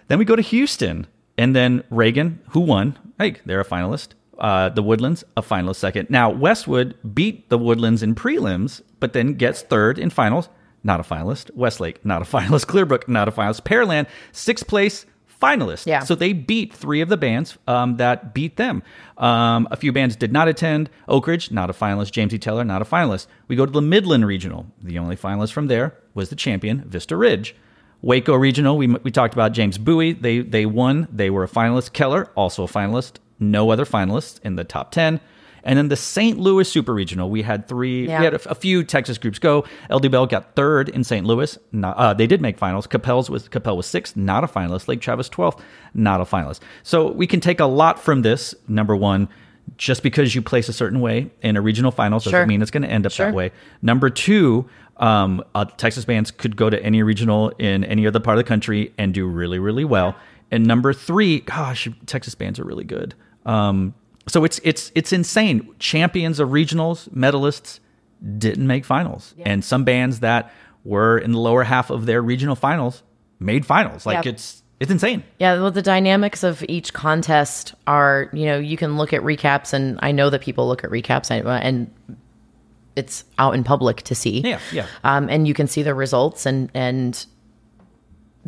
[0.07, 1.07] Then we go to Houston,
[1.38, 2.97] and then Reagan, who won?
[3.17, 4.09] Hey, they're a finalist.
[4.39, 6.09] Uh, the Woodlands, a finalist second.
[6.09, 10.49] Now, Westwood beat the Woodlands in prelims, but then gets third in finals.
[10.83, 11.53] Not a finalist.
[11.55, 12.65] Westlake, not a finalist.
[12.65, 13.61] Clearbrook, not a finalist.
[13.61, 15.05] Pearland, sixth place
[15.41, 15.85] finalist.
[15.85, 16.01] Yeah.
[16.01, 18.83] So they beat three of the bands um, that beat them.
[19.17, 20.89] Um, a few bands did not attend.
[21.07, 22.11] Oakridge, not a finalist.
[22.11, 22.37] James E.
[22.37, 23.27] Taylor, not a finalist.
[23.47, 24.65] We go to the Midland Regional.
[24.81, 27.55] The only finalist from there was the champion, Vista Ridge.
[28.01, 30.13] Waco Regional, we, we talked about James Bowie.
[30.13, 31.07] They, they won.
[31.11, 31.93] They were a finalist.
[31.93, 33.17] Keller, also a finalist.
[33.39, 35.19] No other finalists in the top 10.
[35.63, 36.39] And then the St.
[36.39, 38.07] Louis Super Regional, we had three.
[38.07, 38.19] Yeah.
[38.19, 39.65] We had a, a few Texas groups go.
[39.89, 41.25] LD Bell got third in St.
[41.25, 41.57] Louis.
[41.73, 42.87] Not, uh, they did make finals.
[42.87, 44.87] Coppell's was Coppell was sixth, not a finalist.
[44.87, 45.61] Lake Travis twelfth,
[45.93, 46.61] not a finalist.
[46.83, 48.55] So we can take a lot from this.
[48.69, 49.27] Number one,
[49.77, 52.83] just because you place a certain way in a regional finals doesn't mean it's going
[52.83, 53.25] to end up Sure.
[53.27, 53.51] that way.
[53.81, 54.67] Number two,
[54.97, 58.47] um, uh, Texas bands could go to any regional in any other part of the
[58.47, 60.15] country and do really, really well.
[60.51, 63.13] And number three, gosh, Texas bands are really good.
[63.45, 63.93] Um,
[64.27, 65.73] so it's it's it's insane.
[65.79, 67.79] Champions of regionals, medalists
[68.37, 70.51] didn't make finals, and some bands that
[70.83, 73.03] were in the lower half of their regional finals
[73.39, 74.05] made finals.
[74.05, 74.31] Like Yeah.
[74.33, 75.23] it's it's insane.
[75.39, 79.73] Yeah, well, the dynamics of each contest are, you know, you can look at recaps,
[79.73, 82.17] and I know that people look at recaps, and, and
[82.95, 84.39] it's out in public to see.
[84.41, 84.85] Yeah, yeah.
[85.03, 87.25] Um, and you can see the results, and and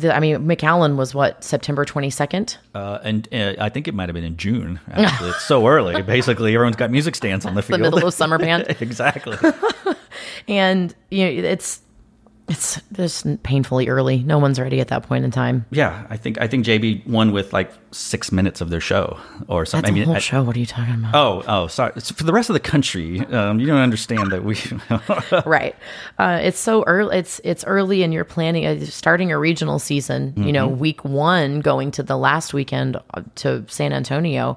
[0.02, 2.58] the, I mean, McAllen was what September twenty second.
[2.74, 4.78] Uh, and uh, I think it might have been in June.
[4.92, 6.02] Actually, it's so early.
[6.16, 7.80] Basically, everyone's got music stands on the The field.
[7.80, 9.36] middle of summer band, exactly.
[10.48, 11.80] and you know, it's
[12.48, 14.18] it's just painfully early.
[14.22, 15.64] No one's ready at that point in time.
[15.70, 19.18] Yeah, I think I think JB won with like six minutes of their show
[19.48, 19.94] or That's something.
[19.94, 20.42] I a mean, whole I- show.
[20.42, 21.14] What are you talking about?
[21.14, 21.92] oh, oh, sorry.
[21.96, 24.56] It's for the rest of the country, um, you don't understand that we.
[25.46, 25.74] right
[26.18, 30.34] uh, it's so early it's it's early and you're planning uh, starting a regional season
[30.36, 34.56] you know week one going to the last weekend uh, to san antonio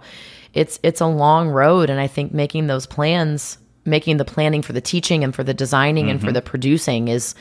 [0.54, 4.74] it's it's a long road and i think making those plans making the planning for
[4.74, 7.36] the teaching and for the designing and for the producing is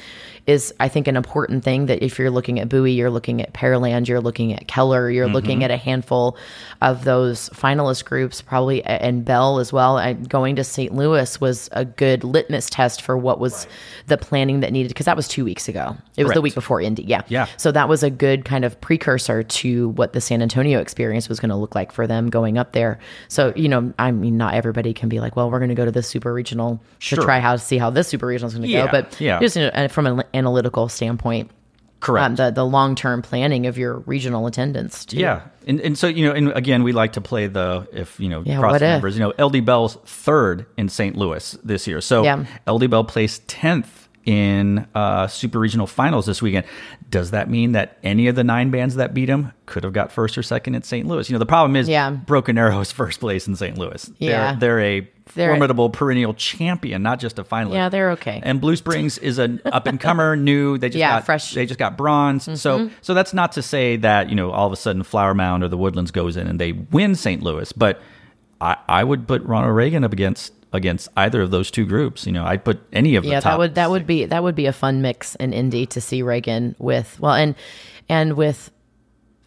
[0.47, 3.55] is I think an important thing that if you're looking at Bowie, you're looking at
[3.55, 5.35] Pearland, you're looking at Keller, you're mm-hmm.
[5.35, 6.37] looking at a handful
[6.83, 9.97] of those finalist groups, probably and Bell as well.
[9.97, 10.95] I, going to St.
[10.95, 13.67] Louis was a good litmus test for what was
[14.07, 15.97] the planning that needed because that was two weeks ago.
[16.17, 17.47] It was the week before Indy, yeah, Yeah.
[17.57, 21.41] So that was a good kind of precursor to what the San Antonio experience was
[21.41, 22.99] going to look like for them going up there.
[23.29, 25.85] So you know, I mean, not everybody can be like, well, we're going to go
[25.85, 27.19] to this super regional Sure.
[27.19, 29.21] to try how to see how this super regional is going to Yeah, go, but
[29.21, 29.41] yeah.
[29.41, 31.51] just you know, from an analytical standpoint,
[32.01, 32.27] Correct.
[32.27, 35.05] um, the the long term planning of your regional attendance.
[35.07, 35.17] Too.
[35.19, 38.29] Yeah, and and so you know, and again, we like to play the if you
[38.29, 38.93] know Yeah, cross the if?
[38.93, 39.17] numbers.
[39.19, 41.17] You know, LD Bell's third in St.
[41.17, 42.45] Louis this year, so Yeah.
[42.69, 46.67] LD Bell placed tenth in uh, super regional finals this weekend.
[47.11, 50.11] Does that mean that any of the nine bands that beat him could have got
[50.11, 51.07] first or second at St.
[51.07, 51.29] Louis?
[51.29, 52.11] You know, the problem is, Yeah.
[52.11, 53.77] Broken Arrow is first place in St.
[53.79, 54.11] Louis.
[54.19, 54.55] Yeah.
[54.55, 57.75] they're, they're a They're- formidable perennial champion, not just a finalist.
[57.75, 58.41] Yeah, they're okay.
[58.43, 60.79] And Blue Springs is an up and comer, new.
[60.79, 61.49] They just Yeah, got fresh.
[61.51, 61.55] Mm-hmm.
[61.57, 62.61] They just got bronze.
[62.61, 65.63] So so that's not to say that you know all of a sudden Flower Mound
[65.63, 67.43] or the Woodlands goes in and they win St.
[67.43, 68.01] Louis, but
[68.61, 72.27] I, I would put Ronald Reagan up against against either of those two groups.
[72.27, 74.55] You know, I'd put any of the yeah, that would that would be that would
[74.55, 77.55] be a fun mix in Indy to see Reagan with well and
[78.09, 78.71] and with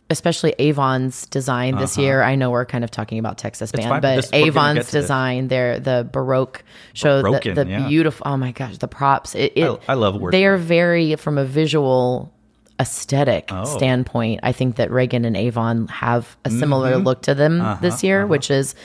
[0.10, 2.24] especially Avon's design this year.
[2.24, 3.96] I know we're kind of talking about Texas band, Uh-huh.
[3.96, 6.64] fine, but this- we're gonna get Avon's design, their the Baroque
[6.94, 7.88] show, the, the yeah.
[7.90, 8.26] beautiful.
[8.26, 9.36] Oh my gosh, the props!
[9.36, 10.32] It, it, I- I love work.
[10.32, 12.32] They are very from a visual
[12.80, 13.66] aesthetic Oh.
[13.66, 14.40] standpoint.
[14.44, 17.04] I think that Reagan and Avon have a similar Mm-hmm.
[17.06, 18.76] look to them Uh-huh, this year, which is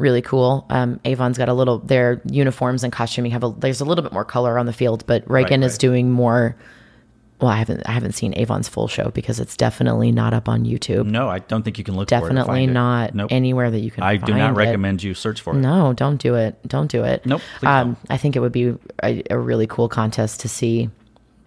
[0.00, 0.66] really cool.
[0.70, 4.12] Um, Avon's got a little their uniforms and costuming have a there's a little bit
[4.12, 5.80] more color on the field, but Reagan is right.
[5.80, 6.56] doing more.
[7.40, 10.64] Well, I haven't I haven't seen Avon's full show because it's definitely not up on
[10.66, 11.06] YouTube.
[11.06, 12.10] no, I don't think you can look.
[12.10, 13.28] for it definitely not Nope.
[13.32, 14.02] anywhere that you can.
[14.02, 14.56] I do not it.
[14.56, 15.58] recommend you search for it.
[15.58, 16.58] No, don't do it.
[16.68, 17.24] Don't do it.
[17.24, 17.96] Nope, Um.
[18.10, 20.90] I think it would be a, a really cool contest to see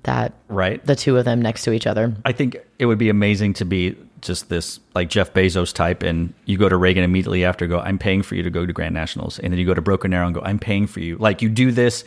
[0.02, 0.84] that Right.
[0.86, 2.16] the two of them next to each other.
[2.26, 6.34] I think it would be amazing to be just this like Jeff Bezos type, and
[6.46, 8.94] you go to Reagan immediately after, go, I'm paying for you to go to Grand
[8.96, 11.18] Nationals, and then you go to Broken Arrow and go, I'm paying for you.
[11.18, 12.04] Like you do this,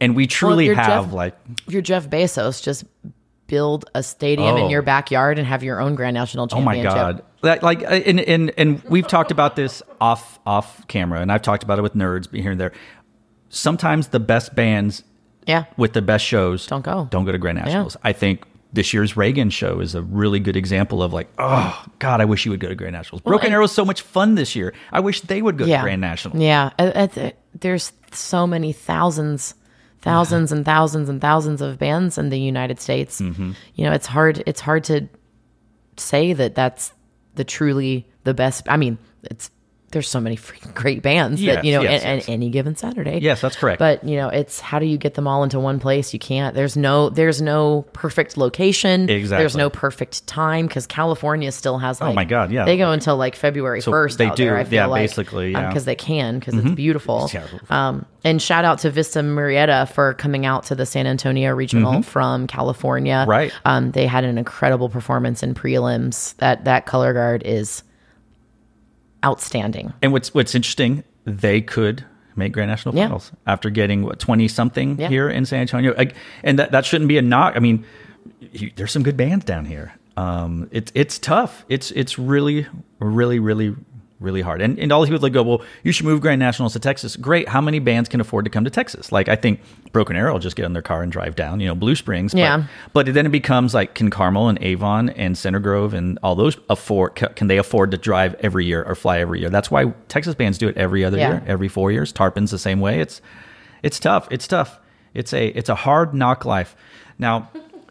[0.00, 2.84] and we truly you're have Jeff- like If you're Jeff Bezos, just
[3.46, 4.64] build a stadium Oh.
[4.64, 6.92] in your backyard and have your own Grand National Championship.
[6.92, 7.22] Oh my god!
[7.42, 11.42] That, like, uh, and, and and we've talked about this off off camera, and I've
[11.42, 12.72] talked about it with nerds here and there.
[13.48, 15.02] Sometimes the best bands
[15.46, 15.64] Yeah.
[15.76, 17.08] with the best shows Don't go.
[17.10, 17.96] Don't go to Grand Nationals.
[18.04, 22.20] I think this year's Reagan show is a really good example of like, oh God,
[22.20, 23.20] I wish you would go to Grand Nationals.
[23.22, 24.72] Broken Arrow is so much fun this year.
[24.92, 25.78] I wish they would go Yeah.
[25.78, 26.40] to Grand Nationals.
[26.40, 26.70] Yeah.
[26.78, 29.54] Uh, uh, There's so many thousands,
[30.02, 33.20] thousands and thousands and thousands of bands in the United States.
[33.20, 33.52] Mm-hmm.
[33.74, 34.42] You know, it's hard.
[34.46, 35.08] It's hard to
[35.96, 36.92] say that that's
[37.34, 38.66] the truly the best.
[38.68, 39.50] I mean, it's
[39.92, 42.28] there's so many freaking great bands Yes, that you know, yes, and, yes.
[42.28, 43.18] any given Saturday.
[43.20, 43.78] Yes, that's correct.
[43.78, 46.12] But you know, it's how do you get them all into one place?
[46.12, 46.54] You can't.
[46.54, 47.10] There's no.
[47.10, 49.08] There's no perfect location.
[49.10, 49.42] Exactly.
[49.42, 52.00] There's no perfect time because California still has.
[52.00, 52.64] Like, my God, yeah.
[52.64, 54.18] They go until like February first.
[54.18, 55.68] they out do, There, yeah, like, basically, yeah.
[55.68, 57.28] because they can because it's beautiful.
[57.32, 57.46] Yeah.
[57.68, 61.92] Um, and shout out to Vista Murrieta for coming out to the San Antonio Regional
[61.92, 62.00] Mm-hmm.
[62.02, 63.24] from California.
[63.26, 63.52] Right.
[63.64, 66.36] Um, they had an incredible performance in prelims.
[66.36, 67.82] That that color guard is
[69.24, 69.92] outstanding.
[70.02, 72.04] And what's what's interesting, they could
[72.36, 73.04] make Grand National Yeah.
[73.06, 75.08] Finals after getting what twenty something Yeah.
[75.08, 77.54] here in San Antonio, Like, and that that shouldn't be a knock.
[77.56, 77.84] I mean,
[78.52, 79.92] you, there's some good bands down here.
[80.16, 81.64] Um, it's it's tough.
[81.68, 82.66] It's it's really
[82.98, 83.74] really really
[84.20, 84.60] really hard.
[84.62, 87.16] And and all these people like go, well, you should move Grand Nationals to Texas.
[87.16, 87.48] Great.
[87.48, 89.10] How many bands can afford to come to Texas?
[89.10, 89.60] Like I think
[89.92, 91.58] Broken Arrow will just get in their car and drive down.
[91.60, 92.34] You know, Blue Springs.
[92.34, 92.64] Yeah.
[92.92, 96.56] But then it becomes like can Carmel and Avon and Center Grove and all those
[96.68, 99.50] afford can they afford to drive every year or fly every year?
[99.50, 101.28] That's why Texas bands do it every other Yeah.
[101.30, 102.12] year, every four years.
[102.12, 103.00] Tarpons the same way.
[103.00, 103.20] It's
[103.82, 104.28] it's tough.
[104.30, 104.78] It's tough.
[105.14, 106.76] It's a it's a hard knock life.
[107.18, 107.50] Now,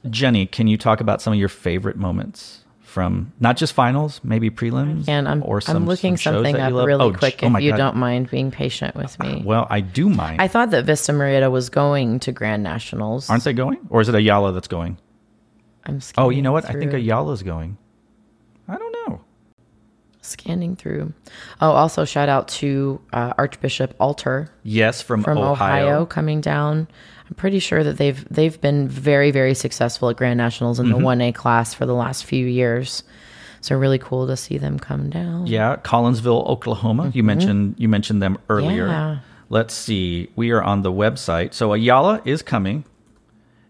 [0.10, 4.50] Jenny, can you talk about some of your favorite moments from not just finals, maybe
[4.50, 7.62] prelims, And I'm or some, I'm looking some something up really Oh, quick oh if
[7.64, 7.78] you God.
[7.78, 9.44] don't mind being patient with me.
[9.46, 10.42] Well, I do mind.
[10.42, 13.30] I thought that Vista Murrieta was going to Grand Nationals.
[13.30, 14.98] Aren't they going, or is it Ayala that's going?
[15.86, 16.66] I'm Oh, you know what?
[16.66, 17.00] I think through.
[17.02, 17.78] Ayala's going.
[18.68, 19.22] I don't know.
[20.22, 21.14] scanning through.
[21.62, 25.86] Oh, also shout out to uh, Archbishop Alter Yes, from, from Ohio.
[25.86, 26.06] Ohio.
[26.06, 26.88] coming down.
[27.30, 30.98] I'm pretty sure that they've they've been very very successful at Grand Nationals in Mm-hmm.
[31.00, 33.04] the one A class for the last few years.
[33.62, 35.46] So really cool to see them come down.
[35.48, 37.12] Yeah, Collinsville, Oklahoma.
[37.14, 38.84] You mentioned you mentioned them earlier.
[38.88, 38.92] Mm-hmm.
[38.92, 39.20] Yeah.
[39.50, 40.30] Let's see.
[40.36, 41.54] We are on the website.
[41.54, 42.86] So Ayala is coming.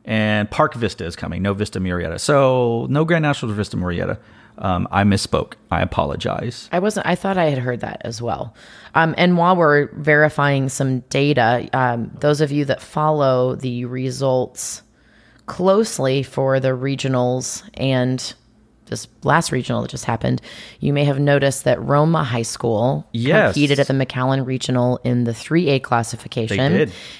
[0.05, 1.41] and Park Vista is coming.
[1.41, 2.19] No Vista Murrieta.
[2.19, 4.17] So no Grand Nationals Vista Murrieta.
[4.59, 5.53] Um, I misspoke.
[5.71, 6.69] I apologize.
[6.71, 7.07] I wasn't.
[7.07, 8.53] I thought I had heard that as well.
[8.93, 14.81] Um, and while we're verifying some data, um, those of you that follow the results
[15.45, 18.33] closely for the regionals and
[18.89, 20.41] this last regional that just happened,
[20.79, 23.53] you may have noticed that Roma High School Yes.
[23.53, 26.59] competed at the McAllen Regional in the 3A classification.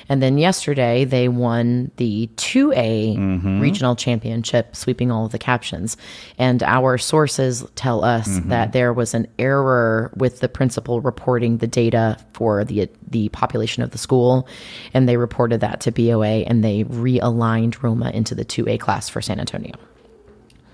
[0.09, 3.59] And then yesterday they won the 2A Mm-hmm.
[3.61, 5.95] regional championship, sweeping all of the captions.
[6.37, 8.49] And our sources tell us Mm-hmm.
[8.49, 13.81] that there was an error with the principal reporting the data for the the population
[13.83, 14.47] of the school,
[14.93, 19.21] and they reported that to BOA, and they realigned Roma into the 2A class for
[19.21, 19.73] San Antonio.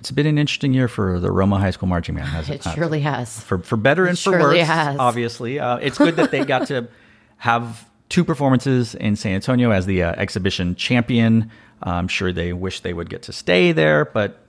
[0.06, 2.76] It's been an interesting year for the Roma High School marching band, hasn't It it?
[2.76, 3.40] surely has.
[3.40, 4.68] for for better and for surely worse.
[4.68, 5.00] has.
[5.00, 6.88] Obviously, uh, it's good that they got to
[7.38, 11.50] have two performances in San Antonio as the uh, exhibition champion.
[11.82, 14.46] I'm sure they wish they would get to stay there, but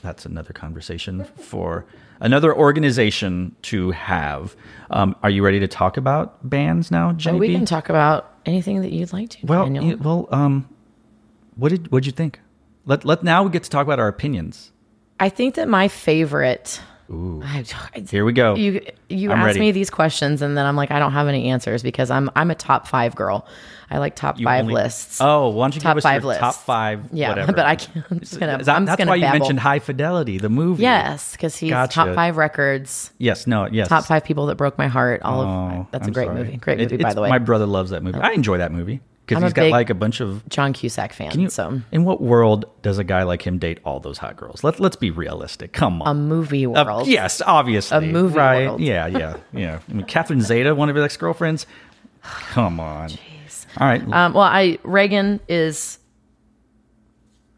[0.00, 1.86] that's another conversation for
[2.20, 4.54] another organization to have.
[4.90, 7.38] Um, are you ready to talk about bands now, Jenny?
[7.38, 7.54] But we B?
[7.54, 9.38] can talk about anything that you'd like to.
[9.44, 10.68] Well, you- well, um,
[11.56, 12.38] what did what did you think?
[12.86, 14.70] Let let now we get to talk about our opinions.
[15.20, 16.80] I think that my favorite.
[17.12, 18.54] I, I- Here we go.
[18.54, 19.60] You you I'm ask ready.
[19.60, 22.50] me these questions and then I'm like I don't have any answers because I'm I'm
[22.50, 23.46] a top five girl.
[23.90, 25.18] I like top You five only- lists.
[25.20, 26.40] Oh, why don't you Top give us five your lists.
[26.40, 27.04] top five?
[27.12, 27.52] yeah, whatever.
[27.52, 28.04] but I can't.
[28.10, 28.52] I'm just gonna.
[28.58, 30.82] That- I'm just that's gonna why you mentioned High Fidelity, the movie.
[30.82, 31.94] Yes, because he's Gotcha.
[31.94, 33.46] top five records, Yes.
[33.46, 33.68] No.
[33.70, 33.88] Yes.
[33.88, 35.20] top five people that broke my heart.
[35.22, 36.38] All Oh, of that's I'm a great sorry.
[36.38, 36.56] movie.
[36.56, 37.28] Great It- movie, by the way.
[37.28, 38.18] My brother loves that movie.
[38.18, 38.22] Oh.
[38.22, 40.46] I enjoy that movie because he's got like a bunch of.
[40.48, 41.30] John Cusack fan.
[41.30, 44.36] Can you, so in what world does a guy like him date all those hot
[44.36, 44.62] girls?
[44.62, 45.72] Let Let's be realistic.
[45.72, 46.08] Come on.
[46.08, 47.06] a movie world.
[47.06, 47.96] yes, obviously.
[47.96, 48.66] A movie right?
[48.66, 48.80] world.
[48.80, 49.80] Yeah, yeah, yeah.
[49.88, 51.66] I mean, Catherine Zeta, one of his ex girlfriends.
[52.22, 53.10] Come on.
[53.78, 54.02] All right.
[54.12, 55.98] Um, well, I Reagan is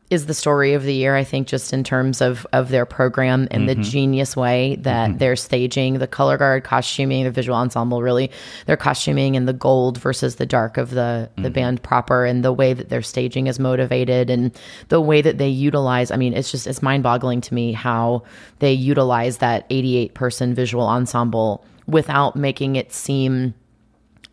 [0.09, 1.17] is the story of the year.
[1.17, 3.83] I think just in terms of of their program and the mm-hmm.
[3.83, 5.19] genius way that mm-hmm.
[5.19, 8.31] they're staging the color guard costuming, the visual ensemble, really
[8.67, 11.53] their costuming and the gold versus the dark of the the mm-hmm.
[11.53, 14.57] band proper, and the way that their staging is motivated and
[14.89, 16.11] the way that they utilize.
[16.11, 18.23] I mean, it's just it's mind boggling to me how
[18.61, 23.55] they utilize that eighty eight person visual ensemble without making it seem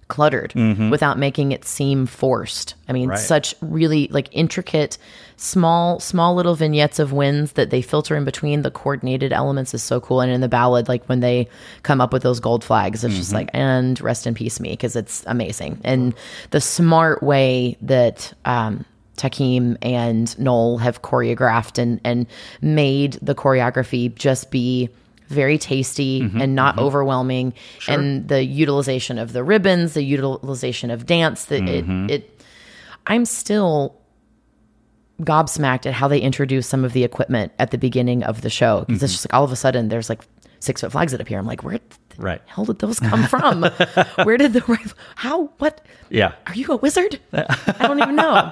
[0.07, 0.53] cluttered
[0.91, 2.75] without making it seem forced.
[2.87, 3.19] I mean, Right.
[3.19, 4.97] such really like intricate,
[5.37, 8.61] small, small little vignettes of wins that they filter in between.
[8.61, 10.21] The coordinated elements is so cool.
[10.21, 11.47] And in the ballad, like when they
[11.83, 14.95] come up with those gold flags, it's just like, and rest in peace me, because
[14.95, 15.79] it's amazing.
[15.83, 16.13] And
[16.51, 18.85] the smart way that, um,
[19.15, 22.25] Takim and Noel have choreographed and, and
[22.61, 24.89] made the choreography just be
[25.33, 26.85] very tasty mm-hmm, and not mm-hmm.
[26.85, 27.53] overwhelming.
[27.87, 32.09] And the utilization of the ribbons the utilization of dance that it, mm-hmm.
[32.09, 32.41] it
[33.07, 33.99] i'm still
[35.21, 38.85] gobsmacked at how they introduce some of the equipment at the beginning of the show.
[38.87, 40.21] Because it's just like all of a sudden there's like
[40.59, 41.39] six foot flags that appear.
[41.39, 41.79] I'm like where
[42.17, 42.41] Right.
[42.45, 43.63] hell did those come from
[44.23, 46.33] where did the rif- how what yeah.
[46.47, 47.19] are you a wizard?
[47.33, 48.51] I don't even know.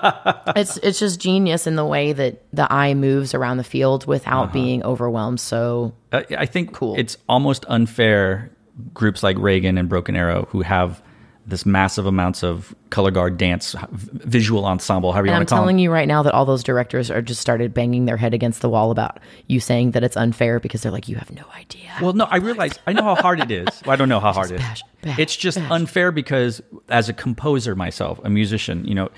[0.56, 4.44] It's it's just genius in the way that the eye moves around the field without
[4.46, 4.54] Uh-huh.
[4.54, 5.40] being overwhelmed.
[5.40, 6.96] So I I think Cool.
[6.98, 8.52] it's almost unfair.
[8.94, 11.04] Groups like Reagan and Broken Arrow, who have
[11.46, 15.56] this massive amounts of color guard dance visual ensemble, however you and I'm want to
[15.56, 18.34] call telling you right now that all those directors are just started banging their head
[18.34, 21.44] against the wall about you saying that it's unfair because they're like, you have no
[21.56, 21.90] idea.
[22.02, 23.68] Well, no, I realize I know how hard it is.
[23.86, 24.62] Well, I don't know how hard it is.
[24.62, 25.72] bash, bash, it's just bash.
[25.72, 29.10] unfair because as a composer myself, a musician, you know,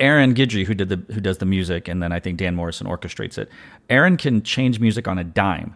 [0.00, 2.86] Aaron Guidry, who did the who does the music, and then I think Dan Morrison
[2.86, 3.50] orchestrates it.
[3.90, 5.74] Aaron can change music on a dime.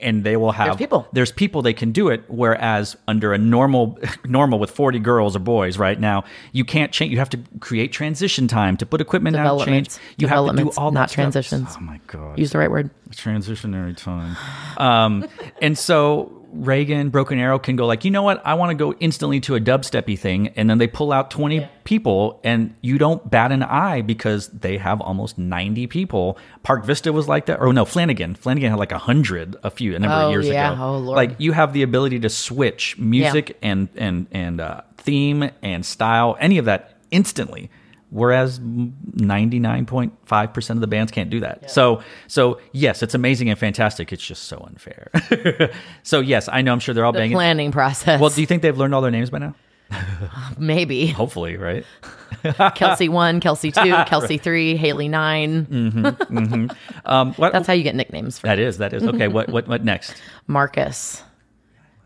[0.00, 1.08] And they will have There's people.
[1.12, 2.24] There's people they can do it.
[2.28, 7.12] Whereas under a normal normal with 40 girls or boys right now, you can't change.
[7.12, 9.64] You have to create transition time to put equipment out.
[9.64, 9.90] Change.
[10.16, 11.14] You have to do all not stuff.
[11.14, 11.68] transitions.
[11.76, 12.38] Oh my god!
[12.38, 12.90] Use the right word.
[13.10, 14.36] transitionary time.
[14.76, 15.28] Um,
[15.60, 18.44] and so Reagan, Broken Arrow can go like, you know what?
[18.44, 21.68] I want to go instantly to a dubsteppy thing, and then they pull out twenty
[21.84, 26.38] people, and you don't bat an eye because they have almost ninety people.
[26.62, 28.34] Park Vista was like that, or no, Flanagan.
[28.34, 30.72] Flanagan had like a hundred a few a number Oh, of years yeah.
[30.72, 30.82] ago.
[30.82, 31.16] Oh, Lord.
[31.16, 36.36] Like you have the ability to switch music and and and uh, theme and style,
[36.40, 37.70] any of that instantly.
[38.10, 41.70] Whereas ninety nine point five percent of the bands can't do that.
[41.70, 44.12] So so yes, it's amazing and fantastic.
[44.12, 45.10] It's just so unfair.
[46.02, 46.72] so yes, I know.
[46.72, 47.36] I'm sure they're all The banging.
[47.36, 48.20] planning process.
[48.20, 49.54] Well, do you think they've learned all their names by now?
[50.58, 51.84] Maybe Hopefully, right?
[52.74, 55.66] Kelsey one, Kelsey two, Kelsey three, Haley nine.
[55.66, 56.76] Mm.
[57.04, 58.78] Um, what, That's how you get nicknames for that is.
[58.78, 59.28] That is okay.
[59.28, 60.14] what what what next?
[60.46, 61.22] Marcus.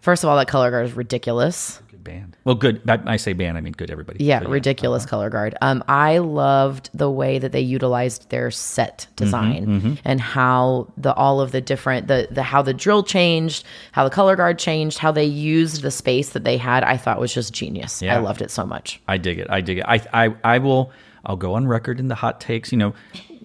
[0.00, 1.80] First of all, that color guard is ridiculous.
[2.04, 2.36] Band.
[2.44, 2.88] Well, good.
[2.88, 3.90] I, I say band, I mean good.
[3.90, 4.24] Everybody.
[4.24, 5.10] Yeah, So, ridiculous uh-huh.
[5.10, 5.56] color guard.
[5.60, 9.94] Um, I loved the way that they utilized their set mm-hmm, design mm-hmm.
[10.04, 14.10] and how the all of the different the the how the drill changed, how the
[14.10, 16.84] color guard changed, how they used the space that they had.
[16.84, 18.02] I thought was just genius.
[18.02, 18.16] Yeah.
[18.16, 19.00] I loved it so much.
[19.08, 19.48] I dig it.
[19.50, 19.84] I dig it.
[19.88, 20.92] I, I, I will.
[21.26, 22.72] I'll go on record in the hot takes.
[22.72, 22.94] You know,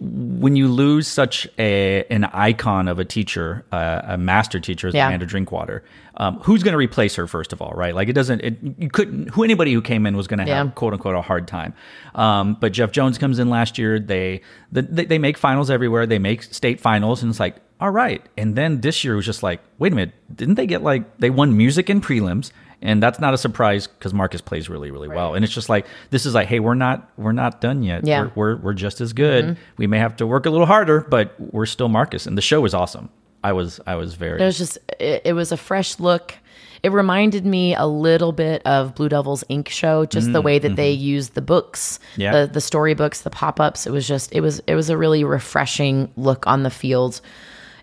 [0.02, 4.94] when you lose such a an icon of a teacher, uh, a master teacher as
[4.94, 5.08] Yeah.
[5.08, 5.84] Amanda Drinkwater,
[6.18, 7.28] um, who's going to replace her?
[7.28, 7.94] First of all, right?
[7.94, 8.42] Like it doesn't.
[8.42, 9.30] It, you couldn't.
[9.32, 10.58] Who anybody who came in was going to Yeah.
[10.64, 11.74] have quote unquote a hard time.
[12.16, 14.00] Um, but Jeff Jones comes in last year.
[14.00, 16.06] They, the, they they make finals everywhere.
[16.06, 18.22] They make state finals, and it's like all right.
[18.38, 21.30] And then this year was just like, wait a minute, didn't they get like they
[21.30, 22.52] won music and prelims?
[22.82, 25.36] And that's not a surprise because Marcus plays really, really well.
[25.36, 28.06] And it's just like this is like, hey, we're not we're not done yet.
[28.06, 28.26] Yeah.
[28.26, 28.40] Mm-hmm.
[28.40, 29.58] We're, we're we're just as good.
[29.78, 32.26] We may have to work a little harder, but we're still Marcus.
[32.26, 33.10] And the show was awesome.
[33.44, 36.36] I was I was very It was just it, it was a fresh look.
[36.82, 40.78] It reminded me a little bit of Blue Devils Ink show, just the way that
[40.78, 42.32] they used the books, Yeah.
[42.32, 43.86] the the storybooks, the pop ups.
[43.86, 47.20] It was just it was it was a really refreshing look on the field,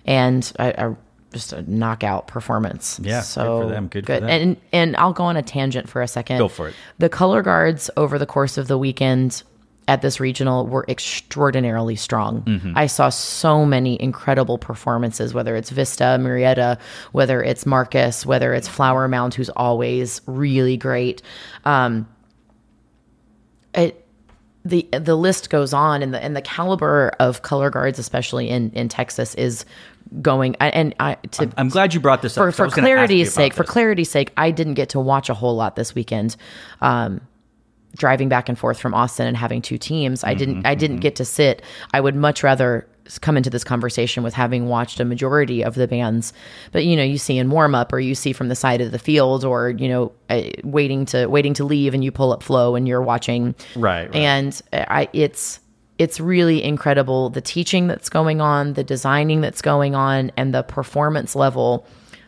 [0.06, 0.94] and I, I
[1.36, 2.98] just a knockout performance.
[3.02, 4.28] Yeah, so good for them, good for them.
[4.28, 6.38] And and I'll go on a tangent for a second.
[6.38, 6.74] Go for it.
[6.98, 9.42] The color guards over the course of the weekend
[9.88, 12.42] at this regional were extraordinarily strong.
[12.42, 12.72] Mm-hmm.
[12.76, 16.78] I saw so many incredible performances, whether it's Vista, Murrieta,
[17.12, 21.22] whether it's Marcus, whether it's Flower Mound, who's always really great.
[21.64, 22.08] Um,
[23.74, 24.02] it
[24.64, 28.70] the the list goes on, and the and the caliber of color guards, especially in
[28.72, 29.64] in Texas, is
[30.22, 30.56] going.
[30.60, 32.42] And I to I'm glad you brought this up.
[32.42, 34.88] for 'cause for was gonna ask you clarity's sake, for clarity's sake, I didn't get
[34.90, 36.36] to watch a whole lot this weekend.
[36.80, 37.20] Um,
[37.96, 40.96] driving back and forth from Austin and having two teams, I didn't I Mm-hmm, didn't
[40.98, 41.62] get to sit.
[41.94, 42.86] I would much rather
[43.20, 46.32] come into this conversation with having watched a majority of the bands.
[46.72, 48.90] But you know, you see in warm up, or you see from the side of
[48.92, 52.42] the field, or you know, uh, waiting to waiting to leave, and you pull up
[52.42, 53.54] flow and you're watching.
[53.76, 54.14] Right, right.
[54.14, 55.60] And I it's
[55.98, 60.62] it's really incredible the teaching that's going on, the designing that's going on, and the
[60.62, 61.86] performance level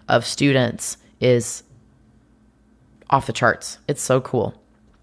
[0.08, 1.62] of students is
[3.10, 3.78] off the charts.
[3.88, 4.60] It's so cool.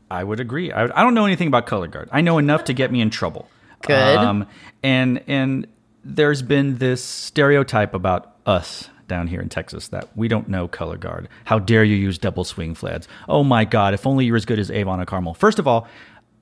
[0.09, 0.71] I would agree.
[0.71, 2.09] I, I don't know anything about color guard.
[2.11, 3.49] I know enough to get me in trouble.
[3.81, 4.17] Good.
[4.17, 4.47] Um,
[4.83, 5.67] and and
[6.03, 10.97] there's been this stereotype about us down here in Texas that we don't know color
[10.97, 11.27] guard.
[11.43, 13.07] How dare you use double swing flags?
[13.29, 13.93] Oh my God!
[13.93, 15.33] If only you're as good as Avon and Carmel.
[15.33, 15.87] First of all.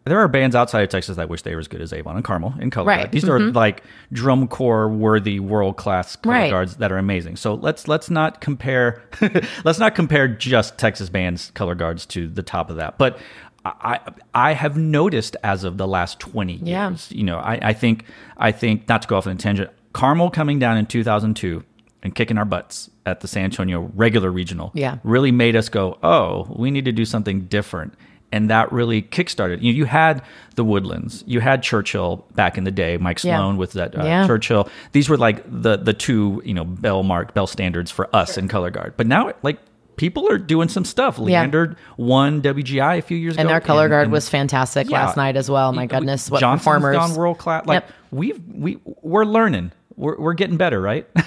[0.05, 2.25] There are bands outside of Texas that wish they were as good as Avon and
[2.25, 2.97] Carmel in color Right.
[3.01, 3.11] guard.
[3.13, 3.55] These are mm-hmm.
[3.55, 6.49] like drum corps worthy world class color Right.
[6.51, 7.37] guards that are amazing.
[7.37, 9.01] So let's let's not compare
[9.63, 12.97] let's not compare just Texas bands color guards to the top of that.
[12.97, 13.17] But
[13.65, 13.99] I
[14.33, 16.95] I have noticed as of the last twenty years, Yeah.
[17.09, 18.03] you know, I, I think
[18.37, 21.35] I think not to go off on a tangent, Carmel coming down in two thousand
[21.35, 21.63] two
[22.01, 24.97] and kicking our butts at the San Antonio regular regional Yeah.
[25.05, 27.93] really made us go, oh, we need to do something different.
[28.34, 29.61] And that really kickstarted.
[29.61, 30.21] You, you had
[30.55, 33.38] the Woodlands, you had Churchill back in the day, Mike Yeah.
[33.38, 34.27] Sloan with that uh, Yeah.
[34.27, 34.67] Churchill.
[34.91, 38.47] These were like the the two you know bell mark bell standards for us in
[38.47, 38.95] color guard.
[38.97, 39.59] But now like
[39.95, 41.19] people are doing some stuff.
[41.19, 43.41] Leander won WGI a few years ago.
[43.41, 45.05] And ago, their color guard and- was fantastic yeah.
[45.05, 45.71] last night as well.
[45.71, 46.97] My goodness, what Johnson's performers!
[46.97, 47.65] gone world class.
[47.67, 47.91] Like Yep.
[48.11, 49.71] we've we we're learning.
[49.95, 51.07] We're we're getting better, right?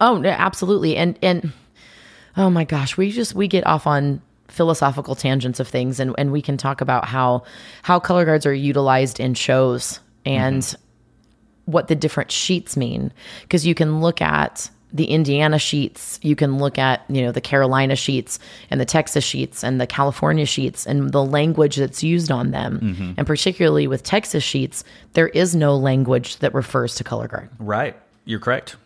[0.00, 0.96] Oh, absolutely.
[0.96, 1.52] And and
[2.36, 4.20] oh my gosh, we just we get off on
[4.54, 7.42] philosophical tangents of things and and we can talk about how
[7.82, 10.74] how color guards are utilized in shows and
[11.66, 16.58] what the different sheets mean because you can look at the Indiana sheets, you can
[16.58, 18.38] look at, you know, the Carolina sheets
[18.70, 22.78] and the Texas sheets and the California sheets and the language that's used on them.
[22.78, 23.12] Mm-hmm.
[23.16, 24.84] And particularly with Texas sheets,
[25.14, 27.50] there is no language that refers to color guard.
[27.58, 27.96] right.
[28.26, 28.76] You're correct.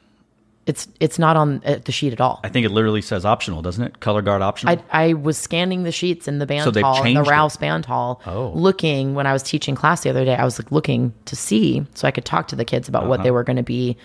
[0.68, 2.40] It's it's not on uh, the sheet at all.
[2.44, 4.00] I think it literally says optional, doesn't it?
[4.00, 4.76] Color guard optional.
[4.92, 7.28] I, I was scanning the sheets in the band So they've hall, in the changed
[7.28, 7.32] it.
[7.32, 8.52] Rouse band hall, Oh.
[8.54, 10.36] looking when I was teaching class the other day.
[10.36, 13.08] I was like looking to see so I could talk to the kids about Uh-huh.
[13.08, 13.96] what they were going to be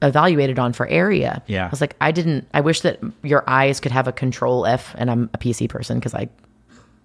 [0.00, 1.42] evaluated on for area.
[1.46, 1.66] Yeah.
[1.66, 2.48] I was like, I didn't.
[2.54, 5.98] I wish that your eyes could have a control F, and I'm a PC person
[5.98, 6.28] because I,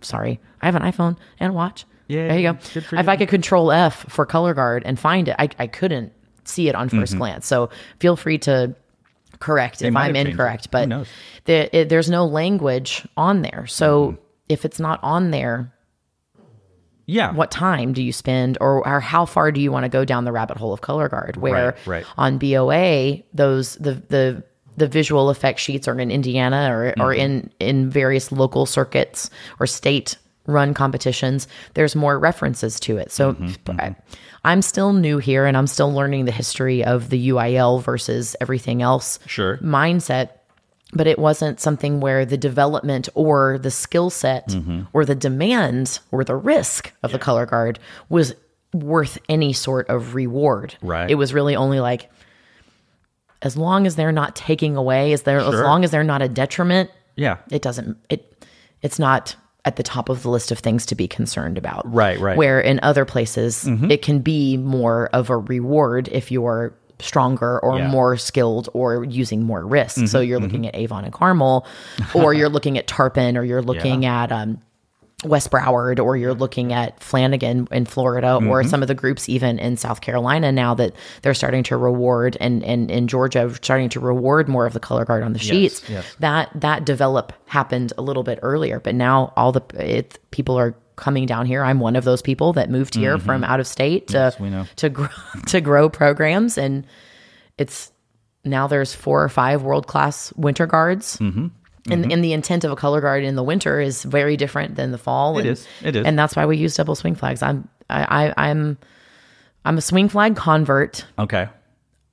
[0.01, 1.85] sorry, I have an iPhone and a watch.
[2.07, 2.59] Yeah, there you go.
[2.73, 3.07] good for If.
[3.09, 6.11] I could control F for color guard and find it, I, I couldn't
[6.45, 7.47] see it on 1st glance.
[7.47, 8.75] So feel free to
[9.43, 9.97] correct if Mm-hmm.
[9.97, 10.87] I'm incorrect, but
[11.45, 13.65] there, it, there's no language on there.
[13.67, 14.21] So Mm-hmm.
[14.49, 15.73] if it's not on there,
[17.05, 17.33] yeah.
[17.33, 20.23] what time do you spend or, or how far do you want to go down
[20.25, 22.05] the rabbit hole of color guard where Right, right.
[22.17, 24.43] on BOA those the the
[24.75, 27.19] the visual effect sheets are in Indiana or, or Mm-hmm.
[27.19, 29.29] in in various local circuits
[29.59, 33.95] or state run competitions there's more references to it so Mm-hmm, I,
[34.45, 38.81] I'm still new here and I'm still learning the history of the UIL versus everything
[38.81, 39.57] else Sure.
[39.57, 40.29] mindset
[40.95, 44.81] but it wasn't something where the development or the skill set Mm-hmm.
[44.93, 47.79] or the demand or the risk of the color guard
[48.09, 48.35] was
[48.73, 50.75] worth any sort of reward.
[50.81, 51.09] Right.
[51.09, 52.11] It was really only like
[53.41, 56.29] as long as they're not taking away, as they're as long as they're not a
[56.29, 57.37] detriment, Yeah.
[57.51, 58.45] it doesn't it
[58.81, 59.35] it's not
[59.65, 61.83] at the top of the list of things to be concerned about.
[61.85, 62.31] Right, right.
[62.31, 62.37] Mm-hmm.
[62.37, 67.77] Where in other places it can be more of a reward if you're stronger or
[67.77, 67.83] Yeah.
[67.83, 70.07] Mm-hmm, more skilled or using more risk.
[70.07, 71.65] so you're looking at Avon and Carmel
[72.13, 74.59] or you're looking at Tarpon or you're looking at um
[75.25, 78.47] West Broward, or you're looking at Flanagan in Florida, Mm-hmm.
[78.49, 82.37] or some of the groups even in South Carolina now that they're starting to reward,
[82.39, 85.87] and, and in Georgia starting to reward more of the color guard on the sheets.
[85.89, 86.05] yes.
[86.19, 90.75] That that develop happened a little bit earlier, but now all the it, people are
[90.95, 91.63] coming down here.
[91.63, 94.49] I'm one of those people that moved here from out of state to Mm-hmm.
[94.51, 94.65] know.
[94.75, 95.07] to grow
[95.47, 96.85] to grow programs, and
[97.57, 97.91] it's
[98.45, 101.17] now there's four or five world class winter guards.
[101.17, 101.47] Mm-hmm.
[101.89, 104.91] And, and the intent of a color guard in the winter is very different than
[104.91, 105.37] the fall.
[105.37, 105.67] It and, is.
[105.83, 106.05] It is.
[106.05, 107.43] and that's why we use double swing flags.
[107.43, 108.77] I'm I, I I'm
[109.65, 111.05] I'm a swing flag convert.
[111.19, 111.47] Okay.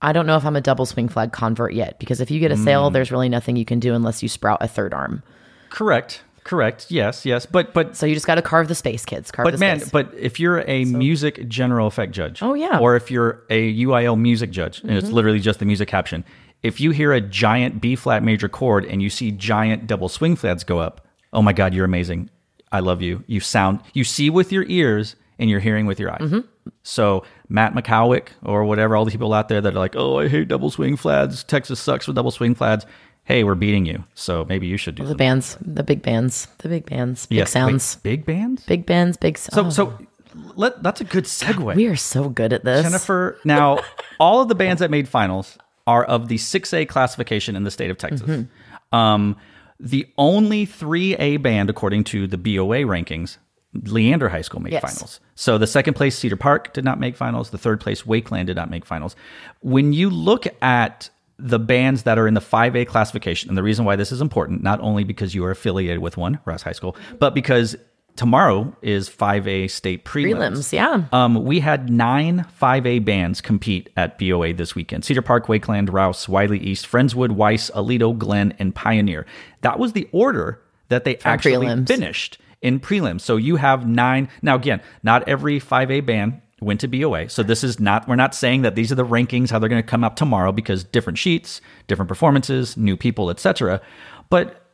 [0.02, 2.50] I don't know if I'm a double swing flag convert yet because if you get
[2.50, 2.94] a sale, Mm.
[2.94, 5.22] there's really nothing you can do unless you sprout a third arm.
[5.68, 6.22] Correct.
[6.42, 6.86] Correct.
[6.90, 7.24] Yes.
[7.26, 7.44] Yes.
[7.46, 9.30] But but So you just got to carve the space, kids.
[9.30, 9.90] Carve but the man, space.
[9.90, 12.70] but man, but if you're a music general effect judge, Oh, yeah.
[12.70, 12.82] Mm-hmm.
[12.82, 16.24] or if you're a UIL music judge, and it's literally just the music caption,
[16.62, 20.36] if you hear a giant B flat major chord and you see giant double swing
[20.36, 22.30] flags go up, oh my God, you're amazing.
[22.72, 23.24] I love you.
[23.26, 26.20] You sound, you see with your ears and you're hearing with your eyes.
[26.20, 26.40] Mm-hmm.
[26.82, 30.28] So Matt McCowick or whatever, all the people out there that are like, oh, I
[30.28, 31.42] hate double swing flags.
[31.44, 32.84] Texas sucks with double swing flags.
[33.24, 34.04] Hey, we're beating you.
[34.14, 35.18] So maybe you should do the something.
[35.18, 38.64] bands, the big bands, the big bands, big Yes, sounds, big bands.
[38.64, 39.38] big bands, big.
[39.38, 39.74] Sounds.
[39.74, 40.06] So, so
[40.54, 41.74] let that's a good segue.
[41.74, 42.82] we are so good at this.
[42.84, 43.80] Jennifer, now
[44.20, 47.90] all of the bands that made finals are of the 6A classification in the state
[47.90, 48.28] of Texas.
[48.28, 48.96] Mm-hmm.
[48.96, 49.36] Um,
[49.78, 53.38] the only 3A band, according to the BOA rankings,
[53.72, 54.82] Leander High School made Yes.
[54.82, 55.20] finals.
[55.34, 57.50] So the second place, Cedar Park, did not make finals.
[57.50, 59.16] The third place, Wakeland, did not make finals.
[59.60, 61.08] When you look at
[61.38, 64.62] the bands that are in the 5A classification, and the reason why this is important,
[64.62, 67.76] not only because you are affiliated with one, Rouse High School, but because
[68.16, 71.04] tomorrow is 5A state prelims, yeah.
[71.12, 76.28] um, we had nine 5A bands compete at BOA this weekend Cedar Park, Wakeland, Rouse,
[76.28, 79.26] Wylie East, Friendswood, Weiss, Aledo, Glenn, and Pioneer.
[79.62, 81.88] That was the order that they actually prelims.
[81.88, 83.22] finished in prelims.
[83.22, 84.28] So you have nine.
[84.42, 87.28] Now, again, not every 5A band went to BOA.
[87.28, 89.82] So this is not, we're not saying that these are the rankings, how they're going
[89.82, 93.80] to come up tomorrow because different sheets, different performances, new people, etc.
[94.28, 94.66] But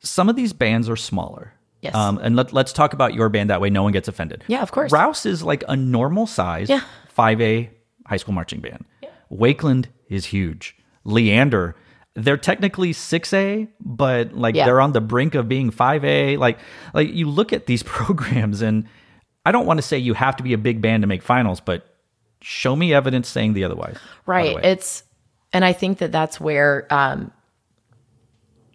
[0.00, 1.54] some of these bands are smaller.
[1.84, 1.94] Yes.
[1.94, 4.42] Um, and let, let's talk about your band that way no one gets offended.
[4.48, 4.90] Yeah, of course.
[4.90, 6.80] Rouse is like a normal size Yeah.
[7.16, 7.68] 5A
[8.06, 8.84] high school marching band.
[9.30, 10.76] Wakeland is huge.
[11.04, 11.76] Leander,
[12.14, 14.64] they're technically 6A, but like Yeah.
[14.64, 16.38] they're on the brink of being 5A.
[16.38, 16.58] Like
[16.94, 18.86] like you look at these programs and
[19.44, 21.60] I don't want to say you have to be a big band to make finals,
[21.60, 21.84] but
[22.40, 23.98] show me evidence saying the otherwise.
[24.24, 24.56] Right.
[24.56, 24.62] Way.
[24.64, 25.02] It's,
[25.52, 27.30] and I think that that's where um,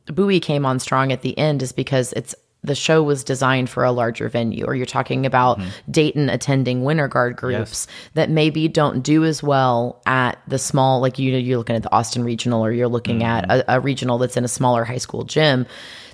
[0.06, 3.84] Bowie came on strong at the end is because it's the show was designed for
[3.84, 5.70] a larger venue, or you're talking about hmm.
[5.90, 11.18] Dayton attending winter guard groups that maybe don't do as well at the small, like
[11.20, 13.52] you know you're looking at the Austin Regional, or you're looking at hmm.
[13.52, 15.66] a, a regional that's in a smaller high school gym.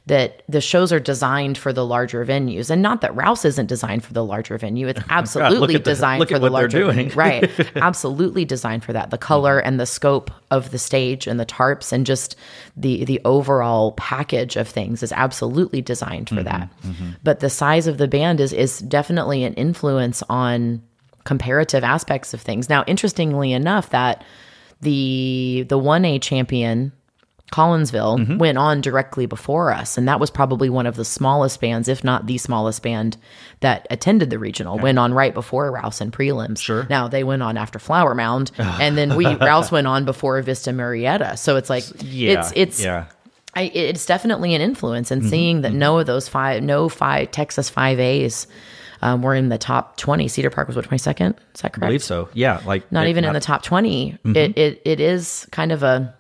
[0.08, 4.04] That the shows are designed for the larger venues, and not that Rouse isn't designed
[4.04, 4.88] for the larger venue.
[4.88, 7.12] It's oh absolutely at the- designed look for the larger venue.
[7.16, 7.50] right?
[7.76, 9.10] Absolutely designed for that.
[9.10, 12.36] The color and the scope of the stage and the tarps and just
[12.78, 16.70] the the overall package of things is absolutely designed for mm-hmm, that.
[16.84, 17.10] Mm-hmm.
[17.24, 20.84] But the size of the band is is definitely an influence on
[21.24, 22.70] comparative aspects of things.
[22.70, 24.24] Now, interestingly enough, that
[24.82, 26.92] the the one A champion
[27.52, 28.38] Collinsville mm-hmm.
[28.38, 32.04] went on directly before us, and that was probably one of the smallest bands, if
[32.04, 33.18] not the smallest band
[33.60, 34.80] that attended the regional.
[34.80, 36.60] Went on right before Rouse and prelims.
[36.60, 36.88] Sure.
[36.90, 40.72] Now they went on after Flower Mound, and then we Rouse went on before Vista
[40.72, 41.38] Murrieta.
[41.38, 43.06] So it's like yeah, it's it's yeah.
[43.54, 45.30] I, it's definitely an influence and mm-hmm.
[45.30, 45.80] seeing that mm-hmm.
[45.80, 48.48] no of those five, no five Texas five A's
[49.02, 50.28] um, were in the top twenty.
[50.28, 51.36] Cedar Park was what twenty second.
[51.54, 51.84] Is that correct?
[51.84, 52.28] I believe so.
[52.34, 55.84] Yeah, like Not it- even in the top 20 It, it it is kind of
[55.84, 56.14] a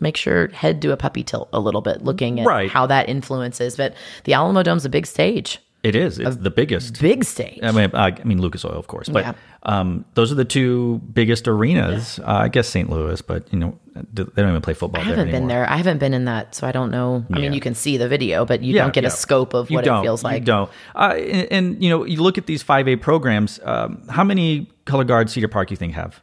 [0.00, 2.70] make sure head do a puppy tilt a little bit, looking at Right.
[2.70, 3.76] how that influences.
[3.76, 6.18] But the Alamodome's a big stage, It is.
[6.18, 7.00] It's the biggest.
[7.00, 7.60] big stage.
[7.62, 9.32] I mean, I, mean Lucas Oil, of course, but Yeah.
[9.62, 12.18] um, those are the two biggest arenas.
[12.20, 12.90] Uh, I guess St.
[12.90, 13.78] Louis, but you know
[14.12, 15.40] they don't even play football I there haven't anymore.
[15.40, 15.70] been there.
[15.70, 17.24] I haven't been in that, so I don't know.
[17.32, 19.08] I mean, you can see the video, but you Yeah, don't get yeah.
[19.08, 20.00] a scope of You what don't.
[20.00, 20.40] it feels like.
[20.40, 20.70] You don't.
[20.94, 23.58] Uh, and, and, you know, you look at these five A programs.
[23.64, 26.20] Um, how many color guards Cedar Park you think have?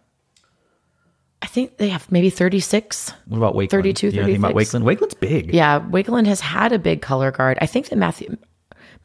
[1.43, 3.11] I think they have maybe 36.
[3.27, 3.69] What about Wakeland?
[3.71, 4.83] 32, Do you know anything about Wakeland?
[4.83, 5.53] Wakeland's big.
[5.53, 7.57] Yeah, Wakeland has had a big color guard.
[7.59, 8.37] I think that Matthew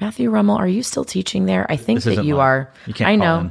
[0.01, 1.67] Matthew Rummel, are you still teaching there?
[1.69, 2.43] I think that you live.
[2.43, 2.73] are.
[2.87, 3.51] You can't I know.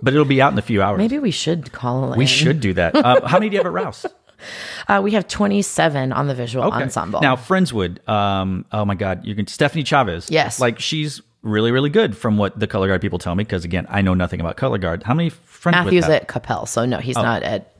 [0.00, 0.98] but it'll be out in a few hours.
[0.98, 2.94] Maybe we should call we should do that.
[2.94, 4.06] Um, how many do you have at Rouse?
[4.88, 7.18] Uh, we have 27 on the visual ensemble.
[7.22, 8.06] Now, Friendswood.
[8.06, 10.30] Um, oh my God, you can Stephanie Chavez.
[10.30, 10.60] Yes.
[10.60, 13.44] like she's really, really good from what the color guard people tell me.
[13.44, 15.02] Because again, I know nothing about color guard.
[15.02, 15.84] How many Friendswood?
[15.84, 16.12] Matthew's have?
[16.12, 17.73] at Coppell, so no, he's not at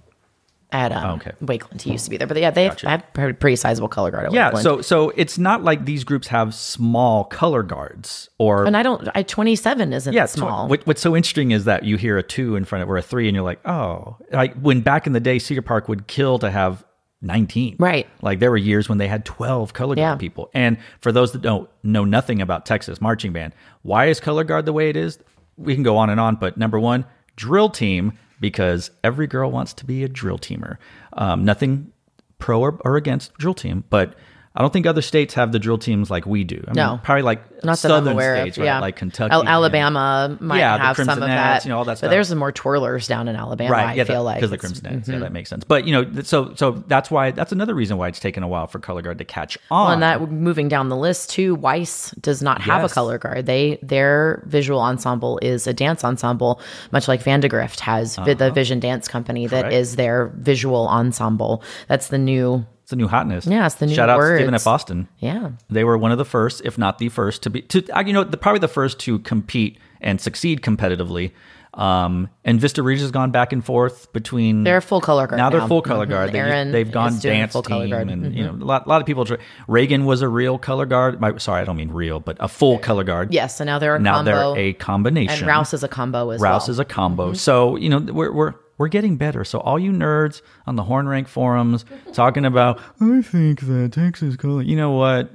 [0.74, 1.30] at um, Oh, okay.
[1.42, 1.80] Wakeland.
[1.80, 2.88] He used to be there, but yeah, they have, Gotcha.
[2.90, 4.62] have pretty, pretty sizable color guard at Yeah, Wakeland.
[4.62, 9.08] so so it's not like these groups have small color guards or and I don't.
[9.14, 10.68] I 27 isn't yeah, small.
[10.68, 13.02] what, what's so interesting is that you hear a two in front of or a
[13.02, 16.38] three, and you're like, oh, like when back in the day, Cedar Park would kill
[16.40, 16.84] to have
[17.22, 17.76] 19.
[17.78, 18.06] Right.
[18.20, 20.16] Like there were years when they had 12 color guard Yeah.
[20.16, 20.50] people.
[20.52, 24.66] And for those that don't know nothing about Texas marching band, why is color guard
[24.66, 25.18] the way it is?
[25.56, 27.06] We can go on and on, but number one,
[27.36, 30.76] drill team because every girl wants to be a drill teamer.
[31.14, 31.90] Um, nothing
[32.38, 34.14] pro or, or against drill team, but
[34.56, 36.62] I don't think other states have the drill teams like we do.
[36.68, 37.00] I mean, No.
[37.02, 38.62] probably like not that I'm southern aware states, of.
[38.64, 38.78] right?
[38.78, 41.64] Like Kentucky, Al- and- Alabama might Yeah, have some of that.
[41.64, 42.08] you know, all that stuff.
[42.08, 43.74] But there's some more twirlers down in Alabama.
[43.74, 45.06] I yeah, feel like because the Crimsonettes.
[45.06, 45.12] mhm.
[45.14, 45.64] Yeah, that makes sense.
[45.64, 48.68] But you know, so so that's why that's another reason why it's taken a while
[48.68, 49.84] for color guard to catch on.
[49.86, 52.92] Well, and that moving down the list too, Weiss does not have Yes.
[52.92, 53.46] a color guard.
[53.46, 56.60] They their visual ensemble is a dance ensemble,
[56.92, 59.62] much like Vandegrift has vi- the Vision Dance Company that Uh-huh.
[59.64, 59.74] Correct.
[59.74, 61.62] is their visual ensemble.
[61.88, 63.46] That's the new, it's a new hotness.
[63.46, 64.38] Yeah, it's the new Shout out to words.
[64.40, 64.66] Stephen F.
[64.66, 65.08] Austin.
[65.18, 65.50] yeah.
[65.68, 68.22] They were one of the first, if not the first, to be to you know
[68.24, 71.32] the, probably the first to compete and succeed competitively.
[71.72, 75.50] Um, and Vista Ridge has gone back and forth between They're full color guard now.
[75.50, 75.66] They're now.
[75.66, 76.30] full color guard.
[76.30, 78.06] They, Aaron they've gone dance full color team, guard.
[78.08, 78.24] Mm-hmm.
[78.26, 79.24] and you know a lot, a lot of people.
[79.24, 81.20] try- Reagan was a real color guard.
[81.20, 83.32] My, sorry, I don't mean real, but a full color guard.
[83.34, 84.54] Yes, so now they're a Now combo.
[84.54, 85.38] they're a combination.
[85.38, 86.52] and Rouse is a combo as Rouse well.
[86.60, 87.32] Rouse is a combo.
[87.32, 89.44] So, you know, we're, we're, we're getting better.
[89.44, 94.36] So, all you nerds on the Horn Rank forums talking about, I think that Texas
[94.36, 95.30] color, you know what?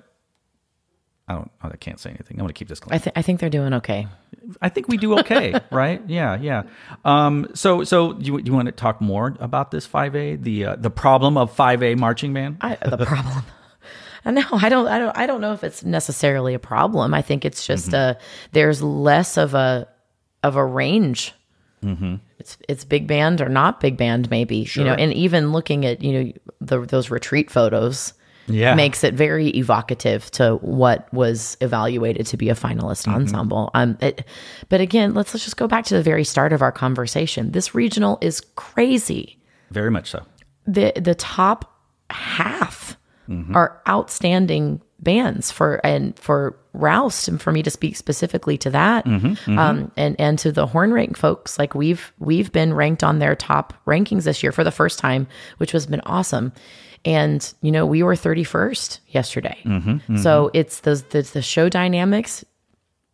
[1.28, 2.38] I don't, I can't say anything.
[2.38, 2.96] I'm going to keep this clean.
[2.96, 4.08] I, th- I think they're doing okay.
[4.64, 6.02] I think we do okay, right?
[6.08, 6.64] Yeah, yeah.
[7.06, 10.66] Um, so, so do you, do you want to talk more about this 5A, the
[10.66, 12.58] uh, the problem of 5A marching band?
[12.62, 13.44] I, the problem.
[14.26, 14.86] And no, I don't.
[14.86, 15.18] I don't.
[15.18, 17.14] I don't know if it's necessarily a problem.
[17.14, 18.18] I think it's just Mm-hmm.
[18.20, 18.22] a
[18.52, 19.88] there's less of a
[20.44, 21.34] of a range.
[21.84, 22.16] Mm-hmm.
[22.40, 24.94] It's it's big band or not big band, maybe you know.
[24.94, 28.14] And even looking at you know the, those retreat photos,
[28.48, 28.74] Yeah.
[28.76, 33.16] makes it very evocative to what was evaluated to be a finalist Mm-hmm.
[33.16, 33.72] ensemble.
[33.74, 34.26] Um, it,
[34.70, 37.52] but again, let's let's just go back to the very start of our conversation.
[37.52, 39.38] This regional is crazy
[39.72, 40.24] Very much so.
[40.66, 41.72] the the top
[42.10, 42.98] half
[43.54, 49.06] are outstanding bands for and for Rouse and for me to speak specifically to that.
[49.06, 49.60] Mm-hmm, mm-hmm.
[49.60, 53.36] Um, and and to the horn rank folks like we've we've been ranked on their
[53.36, 55.28] top rankings this year for the first time
[55.58, 56.54] which has been awesome.
[57.06, 59.58] And you know we were 31st yesterday.
[59.64, 62.44] Mm-hmm, so it's the, the the show dynamics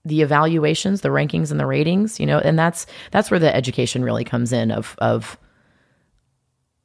[0.05, 4.03] the evaluations, the rankings and the ratings, you know, and that's that's where the education
[4.03, 5.37] really comes in of of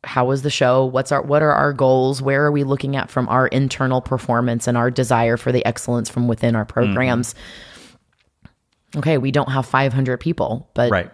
[0.04, 0.84] how was the show?
[0.86, 2.22] What's our what are our goals?
[2.22, 6.08] Where are we looking at from our internal performance and our desire for the excellence
[6.08, 7.34] from within our programs?
[8.96, 11.10] Okay, we don't have 500 people, but Right.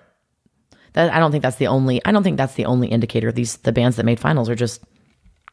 [0.94, 3.32] that I don't think that's the only I don't think that's the only indicator.
[3.32, 4.82] These the bands that made finals are just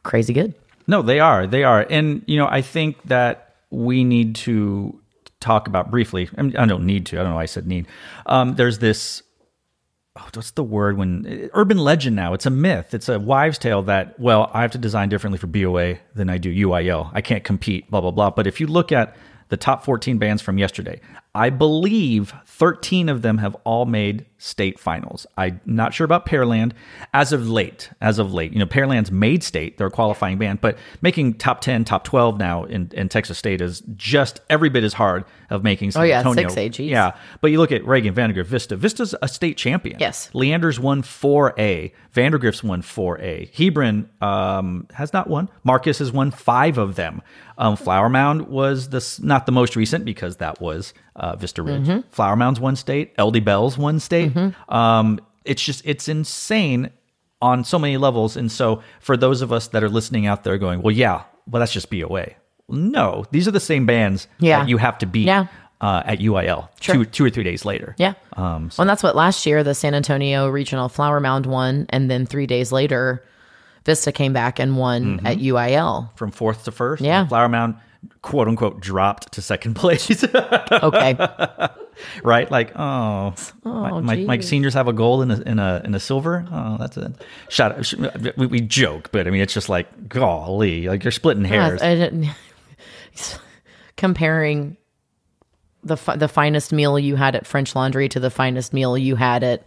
[0.04, 0.54] crazy good.
[0.86, 1.46] No, they are.
[1.46, 1.86] They are.
[1.88, 5.00] And, you know, I think that we need to
[5.40, 6.28] talk about briefly.
[6.36, 7.16] I, mean, I don't need to.
[7.18, 7.86] I don't know why I said need.
[8.26, 9.22] Um, there's this,
[10.16, 12.34] oh, what's the word when, uh, urban legend now.
[12.34, 12.94] It's a myth.
[12.94, 16.38] It's a wives' tale that, well, I have to design differently for BOA than I
[16.38, 17.10] do UIL.
[17.12, 18.30] I can't compete, blah, blah, blah.
[18.30, 19.16] But if you look at
[19.48, 21.00] the top 14 bands from yesterday,
[21.34, 25.26] I believe 13 of them have all made state finals.
[25.38, 26.72] I'm not sure about Pearland
[27.14, 27.90] as of late.
[28.00, 31.62] As of late, you know, Pearland's made state; they're a qualifying band, but making top
[31.62, 35.62] 10, top 12 now in, in Texas State is just every bit as hard of
[35.64, 35.90] making.
[35.92, 36.48] San Oh, yeah, Antonio.
[36.48, 36.90] 6A, geez.
[36.90, 38.76] Yeah, but you look at Reagan, Vandegrift, Vista.
[38.76, 39.98] Vista's a state champion.
[39.98, 40.28] Yes.
[40.34, 41.92] Leander's won 4A.
[42.12, 43.50] Vandegrift's won 4A.
[43.54, 45.48] Hebron um, has not won.
[45.62, 47.22] Marcus has won five of them.
[47.56, 51.86] Um, Flower Mound was this not the most recent because that was uh, Vista Ridge.
[51.86, 52.08] Mm-hmm.
[52.10, 53.12] Flower Mound's won state.
[53.18, 54.33] LD Bell's won state.
[54.68, 56.90] Um, it's just it's insane
[57.42, 58.36] on so many levels.
[58.36, 61.60] And so for those of us that are listening out there, going, well, yeah, well
[61.60, 62.28] that's just BOA.
[62.68, 64.60] No, these are the same bands Yeah.
[64.60, 65.46] that you have to beat Yeah.
[65.82, 66.94] uh, at UIL Sure.
[66.94, 67.94] two two or three days later.
[67.98, 68.14] Yeah.
[68.36, 72.10] Um, well, and that's what last year the San Antonio Regional Flower Mound won, and
[72.10, 73.22] then three days later,
[73.84, 75.26] Vista came back and won Mm-hmm.
[75.26, 76.08] at UIL.
[76.16, 77.02] from fourth to first.
[77.02, 77.26] Yeah.
[77.26, 77.74] Flower Mound
[78.22, 80.24] quote unquote dropped to second place.
[80.24, 81.16] Okay.
[82.22, 82.50] right?
[82.50, 83.34] Like, oh,
[83.64, 86.46] my, oh, my, my seniors have a gold and a, and a, and a silver.
[86.50, 87.12] Oh, that's it.
[87.48, 88.36] Shut up.
[88.36, 91.82] We, we joke, but I mean, it's just like, golly, like you're splitting hairs.
[91.82, 92.28] I didn't,
[93.96, 94.76] comparing
[95.82, 99.16] the fi- the finest meal you had at French Laundry to the finest meal you
[99.16, 99.66] had at,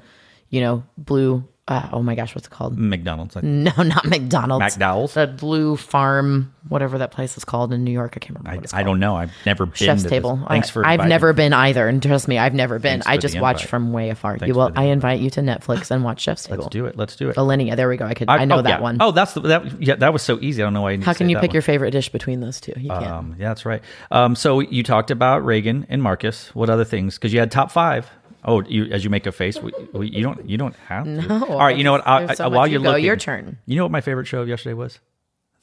[0.50, 1.48] you know, Blue.
[1.68, 2.78] Uh, oh my gosh, what's it called?
[2.78, 3.36] McDonald's.
[3.36, 4.78] Like, No, not McDonald's.
[4.78, 5.16] McDowell's?
[5.16, 8.14] The Blue Farm, whatever that place is called in New York.
[8.16, 9.18] I can't remember I, I don't know.
[9.18, 10.10] I've never been Chef's to this.
[10.10, 10.40] table.
[10.48, 13.02] Thanks I, for I've inviting never been either, and trust me, I've never been.
[13.02, 13.70] Thanks I just watch invite.
[13.70, 14.38] from way afar.
[14.38, 14.72] Thanks You will.
[14.78, 16.64] I invite you to Netflix and watch Chef's Table.
[16.64, 16.96] Let's do it.
[16.96, 17.36] Let's do it.
[17.36, 18.06] Alinea, there we go.
[18.06, 18.30] I could.
[18.30, 18.80] I, know oh, that yeah.
[18.80, 18.98] one.
[19.02, 19.82] Oh, that's the, that.
[19.82, 20.62] Yeah, that was so easy.
[20.62, 20.96] I don't know why.
[21.02, 21.56] How can you pick one.
[21.56, 22.74] your favorite dish between those two?
[22.78, 23.06] You can't.
[23.06, 23.82] Um, yeah, that's right.
[24.10, 26.56] Um, so you talked about Reagan and Marcus.
[26.56, 27.16] What other things?
[27.16, 28.10] Because you had top five.
[28.48, 31.12] Oh, you as you make a face, we, we, you don't you don't have to.
[31.28, 32.08] No, All right, you know what?
[32.08, 33.58] I, so uh, I- while you you're go, looking, your turn.
[33.66, 35.00] You know what my favorite show of yesterday was?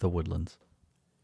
[0.00, 0.56] The Woodlands.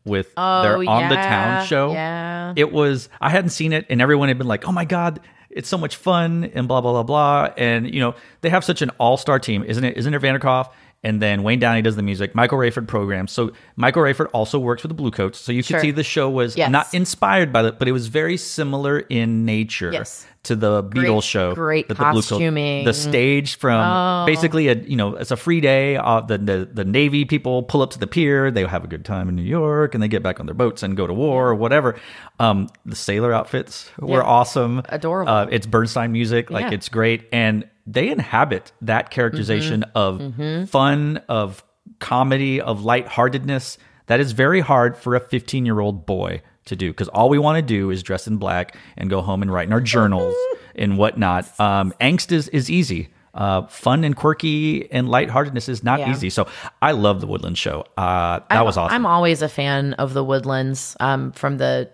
[0.07, 1.93] With Oh, their on the town show.
[1.93, 2.55] yeah.
[2.57, 3.11] It was.
[3.21, 5.97] I hadn't seen it, and everyone had been like, "Oh my god." It's so much
[5.97, 9.65] fun and blah blah blah blah, and you know they have such an all-star team,
[9.65, 9.97] isn't it?
[9.99, 10.71] Isn't it Vanderkolff?
[11.03, 12.35] And then Wayne Downey does the music.
[12.35, 13.33] Michael Rayford programs.
[13.33, 15.39] So Michael Rayford also works with the Bluecoats.
[15.39, 16.71] So you could see the show was Yes.
[16.71, 20.27] not inspired by it, but it was very similar in nature Yes.
[20.43, 21.55] to the Beatles show.
[21.55, 22.85] great that the Bluecoats- costuming.
[22.85, 24.27] The stage from Oh.
[24.27, 25.97] basically a you know it's a free day.
[25.97, 28.51] Uh, the, the the Navy people pull up to the pier.
[28.51, 30.83] They have a good time in New York, and they get back on their boats
[30.83, 31.97] and go to war or whatever.
[32.39, 34.25] Um, the sailor outfits were Yeah.
[34.25, 35.33] awesome, Adorable.
[35.33, 36.73] Uh, it's Bernstein music, like Yeah.
[36.75, 40.63] it's great, and they inhabit that characterization Mm-hmm.
[40.63, 41.65] of fun, of
[41.99, 43.79] comedy, of lightheartedness.
[44.07, 47.39] That is very hard for a 15 year old boy to do because all we
[47.39, 50.35] want to do is dress in black and go home and write in our journals
[50.75, 51.45] and whatnot.
[51.61, 53.09] Um, angst is, is easy.
[53.33, 56.11] Uh, fun and quirky and lightheartedness is not Yeah.
[56.11, 56.31] easy.
[56.31, 56.49] So
[56.83, 57.85] I love the Woodland Show.
[57.97, 58.95] Uh, that I'm- was awesome.
[58.95, 61.91] I'm always a fan of the Woodlands um, from the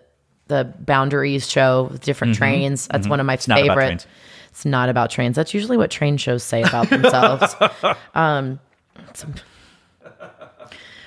[0.47, 2.87] the Boundaries show with different trains.
[2.87, 3.51] That's one of my Mm-hmm.
[3.51, 4.07] about favorite.
[4.57, 5.35] It's not about trains.
[5.35, 7.55] That's usually what train shows say about themselves.
[8.15, 8.59] um,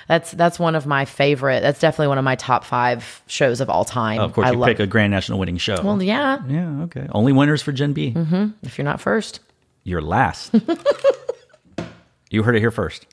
[0.07, 1.59] that's that's one of my favorite.
[1.61, 4.20] That's definitely one of my top five shows of all time.
[4.20, 4.68] of course, I you love.
[4.68, 5.82] pick a Grand National winning show.
[5.82, 6.38] well, yeah.
[6.46, 7.09] yeah, okay.
[7.11, 8.14] Only winners for Jen B.
[8.62, 9.40] If you're not first,
[9.82, 10.55] You're last.
[12.30, 13.05] you heard it here first.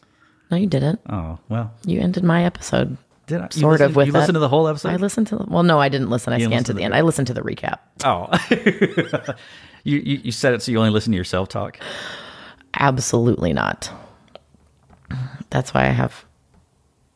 [0.51, 0.99] no, you didn't.
[1.09, 2.95] Oh well, You ended my episode.
[3.25, 3.49] did I?
[3.49, 4.89] Sort listen- of with you listened to the whole episode.
[4.89, 5.37] I listened to.
[5.37, 6.31] The, well, no, I didn't listen.
[6.31, 6.93] I didn't scanned to the the end.
[6.93, 7.79] I listened to the recap.
[8.05, 8.27] Oh,
[9.87, 11.79] you, you you said it so you only listen to yourself talk.
[12.73, 13.89] Absolutely not.
[15.49, 16.25] That's why I have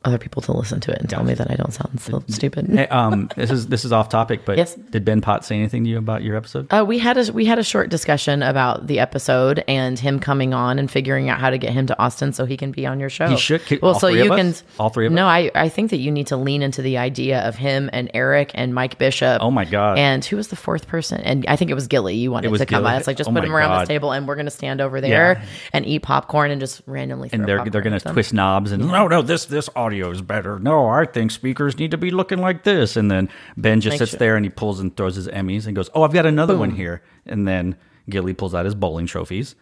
[0.04, 2.68] other people to listen to it and tell me that I don't sound so stupid.
[2.68, 4.74] Hey, um, this is this is off topic, but Yes.
[4.76, 6.68] did Ben Pot say anything to you about your episode?
[6.74, 10.54] Uh, we had a we had a short discussion about the episode and him coming
[10.56, 13.00] on and figuring out how to get him to Austin so he can be on
[13.00, 13.28] your show.
[13.28, 14.64] He should- can- Well, all so three you of can us?
[14.80, 15.52] All three of No, us?
[15.56, 18.52] I I think that you need to lean into the idea of him and Eric
[18.56, 19.38] and Mike Bishop.
[19.42, 20.00] Oh my God.
[20.00, 21.22] And who was the fourth person?
[21.22, 22.16] And I think it was Gilly.
[22.16, 22.94] You wanted to come Gilly.
[22.94, 22.98] on.
[22.98, 23.82] It's like just Oh put him around God.
[23.82, 25.46] this table and we're gonna stand over there Yeah.
[25.74, 27.30] and eat popcorn and just randomly.
[27.32, 30.88] and they're they're gonna twist knobs and no no this this audio is better no
[30.88, 34.12] I think speakers need to be looking like this and then Ben just Make sits
[34.12, 36.58] sure- there and he pulls and throws his Emmys and goes oh I've got another
[36.58, 37.76] one here and then
[38.10, 39.56] Gilly pulls out his bowling trophies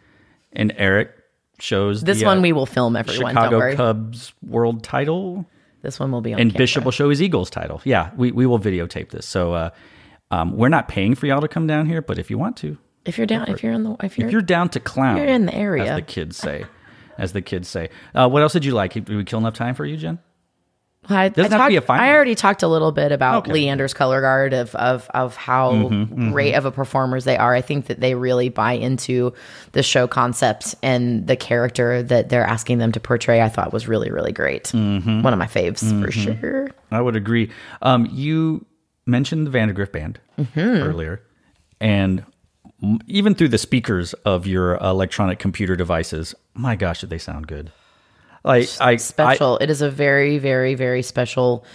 [0.54, 1.12] and Eric
[1.60, 3.34] shows This the, one uh, we will film everyone.
[3.36, 3.76] Chicago.
[3.76, 5.46] Cubs world title
[5.82, 6.40] This one will be on.
[6.40, 6.58] and camera.
[6.64, 9.70] Bishop will show his Eagles title yeah we we will videotape this so uh,
[10.32, 12.78] um, we're not paying for y'all to come down here but if you want to
[13.06, 15.26] If you're down, if you're in the, if you're, if you're down to clown You're
[15.26, 15.84] in the area.
[15.92, 16.66] as the kids say
[17.20, 19.76] as the kids say uh, what else did you like did we kill enough time
[19.76, 20.20] for you Jen
[21.08, 22.02] I, I, Doesn't have to be a talked-.
[22.02, 23.52] I already talked a little bit about Okay.
[23.52, 25.88] Mm-hmm, Leander's color guard of of of how
[26.32, 27.56] great of a performers they are.
[27.56, 29.34] I think that they really buy into
[29.72, 33.42] the show concept and the character that they're asking them to portray.
[33.42, 34.66] I thought was really really great.
[34.66, 35.22] Mm-hmm.
[35.24, 36.70] One of my faves for sure.
[36.92, 37.50] I would agree.
[37.82, 38.66] Um, you
[39.06, 40.60] mentioned the Vandegrift Band Mm-hmm.
[40.84, 41.22] earlier,
[41.80, 42.24] and
[43.08, 47.72] even through the speakers of your electronic computer devices, my gosh, did they sound good!
[48.44, 49.58] Like I, I, Special.
[49.58, 51.66] it is a very very very special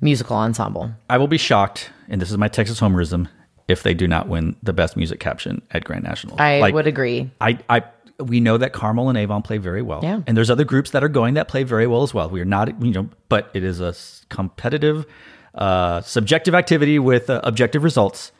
[0.00, 0.90] musical ensemble.
[1.08, 3.28] I will be shocked, and this is my Texas homerism,
[3.68, 6.40] if they do not win the best music caption at Grand National.
[6.40, 7.30] I Like, would agree.
[7.40, 7.82] I, I,
[8.18, 10.00] we know that Carmel and Avon play very well.
[10.02, 10.20] Yeah.
[10.26, 12.28] And there's other groups that are going that play very well as well.
[12.28, 13.94] We are not, you know, but it is a
[14.28, 15.06] competitive,
[15.54, 18.32] uh, subjective activity with uh, objective results.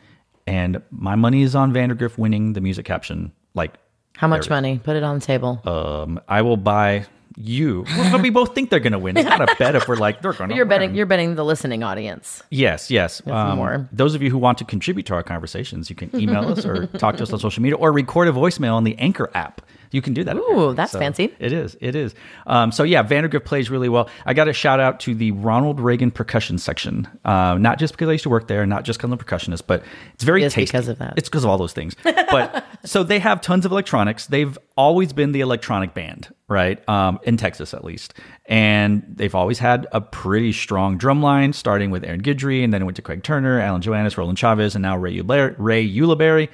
[0.46, 3.32] And my money is on Vandegrift winning the music caption.
[3.54, 3.74] Like,
[4.16, 4.80] How much money?
[4.82, 5.60] Put it on the table.
[5.64, 7.06] um, I will buy
[7.36, 7.84] you.
[7.96, 9.16] Well, we both think they're going to win.
[9.16, 10.56] It's not a bet if we're like they're going to.
[10.56, 10.94] you're betting.
[10.94, 12.42] You're betting the listening audience.
[12.50, 13.22] Yes, yes.
[13.26, 13.88] Um, more.
[13.92, 16.86] Those of you who want to contribute to our conversations, you can email us or
[16.98, 19.62] talk to us on social media or record a voicemail on the Anchor app.
[19.92, 20.36] You can do that.
[20.36, 21.34] Ooh, that's fancy.
[21.38, 21.76] It is.
[21.80, 22.14] It is.
[22.46, 24.08] Um, so yeah, Vandegrift plays really well.
[24.24, 27.06] I got a shout out to the Ronald Reagan percussion section.
[27.24, 29.64] Uh, not just because I used to work there, not just because I'm a percussionist,
[29.66, 31.14] but it's very It because of that.
[31.16, 31.94] It's because of all those things.
[32.02, 34.26] But so they have tons of electronics.
[34.26, 36.86] They've always been the electronic band, right?
[36.88, 38.14] Um, in Texas, at least.
[38.46, 42.82] And they've always had a pretty strong drum line, starting with Aaron Guidry, and then
[42.82, 45.54] it went to Craig Turner, Alan Joannis, Roland Chavez, and now Ray Ulibarri.
[45.58, 46.48] Ray Ulibarri.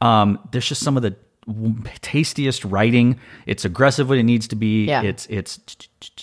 [0.00, 1.16] Um, there's just some of the
[2.00, 3.18] tastiest writing.
[3.46, 4.86] It's aggressive when it needs to be.
[4.86, 5.02] Yeah.
[5.02, 5.60] It's it's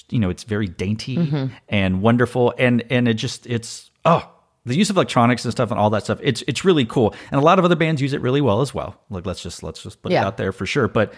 [0.09, 1.53] you know it's very dainty mm-hmm.
[1.69, 4.29] and wonderful, and and it just it's oh
[4.65, 6.19] the use of electronics and stuff and all that stuff.
[6.21, 8.73] It's it's really cool, and a lot of other bands use it really well as
[8.73, 8.95] well.
[9.09, 10.87] Like let's just let's just put it out there for sure.
[10.87, 11.13] But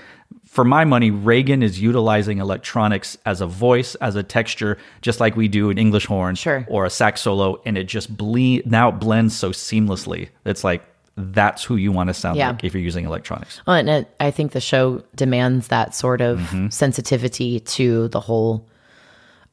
[0.46, 5.36] for my money, Reagan is utilizing electronics as a voice, as a texture, just like
[5.36, 6.66] we do an English horn Sure.
[6.70, 10.30] or a sax solo, and it just ble- now it blends so seamlessly.
[10.46, 10.84] It's like
[11.16, 12.50] that's who you want to sound Yeah.
[12.52, 13.62] like if you're using electronics.
[13.68, 16.70] Well, and it, I think the show demands that sort of Mm-hmm.
[16.70, 18.68] sensitivity to the whole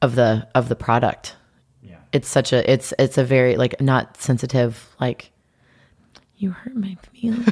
[0.01, 1.35] of the of the product.
[1.83, 1.97] Yeah.
[2.11, 5.30] It's such a it's it's a very like not sensitive like
[6.41, 7.45] you hurt my feelings,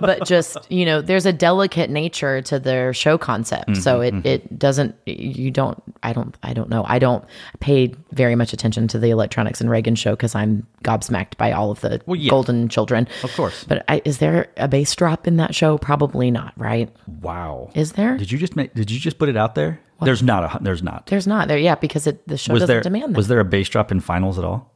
[0.00, 3.76] but just you know there's a delicate nature to their show concept.
[3.78, 7.24] so Mm-hmm, it it doesn't you don't I don't I don't know I don't
[7.60, 11.70] pay very much attention to the electronics and Reagan show because I'm gobsmacked by all
[11.70, 12.30] of the yeah.
[12.30, 13.08] golden children.
[13.22, 13.64] Of course.
[13.64, 15.78] But I, is there a bass drop in that show?
[15.78, 16.90] Probably not, right?
[17.20, 17.70] Wow.
[17.74, 18.16] Is there?
[18.16, 18.74] Did you just make?
[18.74, 19.80] Did you just put it out there?
[20.02, 20.62] There's not a.
[20.62, 21.06] There's not.
[21.06, 22.82] There's not there, yeah, because it, the show was doesn't there?
[22.82, 23.16] demand that.
[23.18, 24.72] Was there a bass drop in finals at all?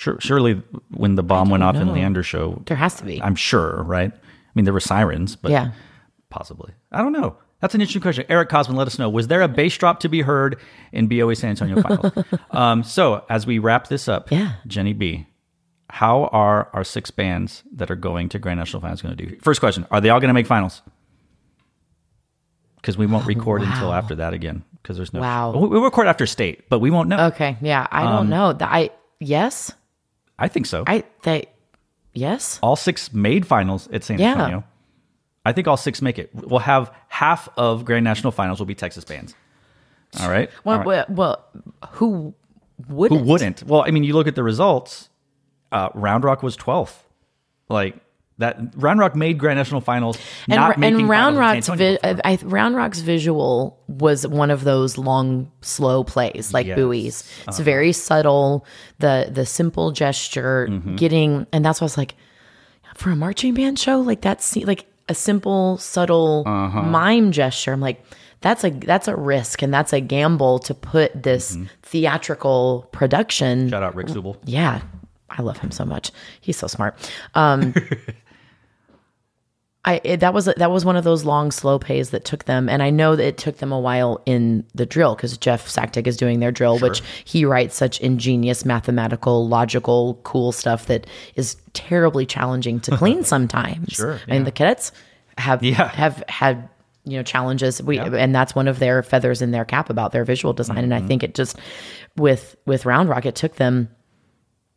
[0.00, 0.16] Sure.
[0.18, 1.92] Surely, when the bomb went off in know.
[1.92, 3.20] Leander show, there has to be.
[3.22, 4.10] I'm sure, right?
[4.10, 5.72] I mean, there were sirens, but yeah.
[6.30, 6.72] possibly.
[6.90, 7.36] I don't know.
[7.60, 8.24] That's an interesting question.
[8.30, 9.10] Eric Cosman, let us know.
[9.10, 10.58] Was there a bass drop to be heard
[10.92, 12.12] in BOA San Antonio finals?
[12.50, 14.54] um, so, as we wrap this up, Yeah.
[14.66, 15.26] Jenny B,
[15.90, 19.38] how are our six bands that are going to Grand National Finals going to do?
[19.40, 20.80] First question: Are they all going to make finals?
[22.76, 23.98] Because we won't record until wow.
[23.98, 24.64] after that again.
[24.80, 25.20] Because there's no.
[25.20, 25.52] Wow.
[25.52, 27.26] We we record after state, but we won't know.
[27.26, 27.58] Okay.
[27.60, 27.86] Yeah.
[27.90, 28.56] I don't Um, know.
[28.62, 29.72] I yes.
[30.40, 30.84] I think so.
[30.86, 31.46] I they
[32.14, 32.58] yes.
[32.62, 34.32] all six made finals at San Yeah.
[34.32, 34.64] Antonio.
[35.44, 36.30] I think all six make it.
[36.34, 39.34] We'll have half of Grand National Finals will be Texas bands.
[40.20, 40.50] All right.
[40.64, 41.08] Well, All right.
[41.10, 41.44] well,
[41.92, 42.34] who
[42.88, 43.26] Who wouldn't?
[43.26, 43.62] wouldn't?
[43.62, 45.08] Well, I mean, you look at the results.
[45.72, 46.96] Uh, Round Rock was 12th.
[47.68, 47.96] Like
[48.40, 48.58] that.
[48.76, 50.18] Round Rock made Grand National Finals.
[50.48, 52.38] And, not and Round Rock's vi- I.
[52.42, 56.76] Round Rock's visual was one of those long, slow plays like Yes.
[56.76, 57.20] buoys.
[57.46, 57.62] It's Uh-huh.
[57.62, 58.66] very subtle.
[58.98, 60.96] The the simple gesture, Mm-hmm.
[60.96, 62.14] getting, and that's why I was like,
[62.96, 66.82] for a marching band show, like that's like a simple, subtle Uh-huh.
[66.82, 67.72] mime gesture.
[67.72, 68.04] I'm like,
[68.42, 71.64] that's a that's a risk and that's a gamble to put this Mm-hmm.
[71.82, 74.36] theatrical production Shout out Rick Zubel.
[74.44, 74.80] yeah,
[75.28, 76.10] I love him so much.
[76.40, 76.96] He's so smart.
[77.34, 77.74] Um,
[79.90, 82.68] I it, that was that was one of those long slow pays that took them,
[82.68, 86.06] and I know that it took them a while in the drill because Jeff Sacktig
[86.06, 91.56] is doing their drill, which he writes such ingenious, mathematical, logical, cool stuff that is
[91.72, 93.92] terribly challenging to clean sometimes.
[93.94, 94.92] Sure, I mean the cadets
[95.38, 95.88] have Yeah.
[95.88, 96.68] have had
[97.04, 100.22] you know challenges we and that's one of their feathers in their cap about their
[100.24, 101.04] visual design and Mm-hmm.
[101.04, 101.56] i think it just
[102.18, 103.88] with with round rock it took them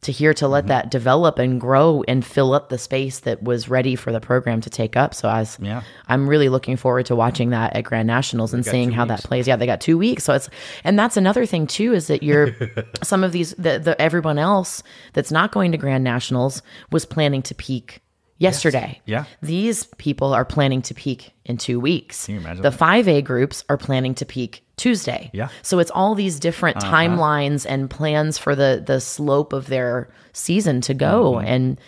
[0.04, 0.52] to here to Mm-hmm.
[0.54, 4.20] let that develop and grow and fill up the space that was ready for the
[4.20, 5.82] program to take up so as Yeah.
[6.08, 9.22] i'm really looking forward to watching that at grand nationals and seeing how weeks.
[9.22, 10.50] that plays yeah they got two weeks so it's
[10.84, 12.50] and that's another thing too is that you're
[13.04, 16.62] some of these the, the everyone else that's not going to grand nationals
[16.92, 18.02] was planning to peak
[18.44, 19.26] yesterday Yeah.
[19.42, 22.26] these people are planning to peak in two weeks.
[22.26, 22.80] Can you imagine the that?
[22.80, 25.30] 5A groups are planning to peak Tuesday.
[25.34, 25.46] Yeah.
[25.46, 25.54] Uh-huh.
[25.62, 30.82] So it's all these different timelines and plans for the the slope of their season
[30.82, 31.34] to go.
[31.34, 31.48] Mm-hmm.
[31.48, 31.80] And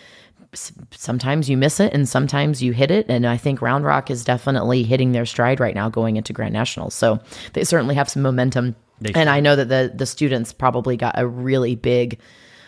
[0.52, 3.06] s- sometimes you miss it and sometimes you hit it.
[3.08, 6.52] And I think Round Rock is definitely hitting their stride right now going into Grand
[6.52, 6.94] Nationals.
[6.94, 7.18] So
[7.54, 8.76] they certainly have some momentum.
[9.00, 9.28] They and should.
[9.28, 12.18] I know that the the students probably got a really big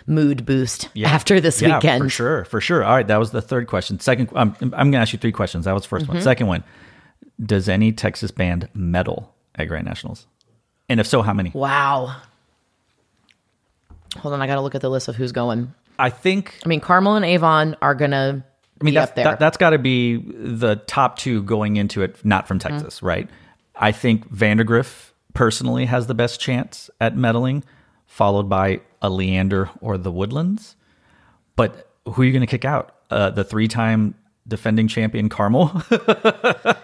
[0.08, 2.02] mood boost after this yeah, weekend.
[2.02, 2.82] for sure, for sure.
[2.82, 4.00] All right, that was the third question.
[4.00, 5.66] Second, um, I'm going to ask you three questions.
[5.66, 6.12] That was the 1st Mm-hmm.
[6.14, 6.22] one.
[6.22, 6.64] Second one,
[7.44, 10.26] does any Texas band medal at Grand Nationals?
[10.88, 11.50] And if so, how many?
[11.54, 12.16] Wow.
[14.16, 15.74] Hold on, I got to look at the list of who's going.
[15.98, 18.44] I think I mean, Carmel and Avon are gonna
[18.80, 22.46] I mean, that's, that, that's got to be the top two going into it, not
[22.46, 22.76] from Mm-hmm.
[22.78, 23.28] Texas, right?
[23.74, 27.64] I think Vandegrift personally has the best chance at medaling,
[28.18, 30.74] followed by a Leander or the Woodlands.
[31.54, 32.96] But who are you going to kick out?
[33.10, 34.16] Uh, the three time
[34.48, 35.70] defending champion Carmel?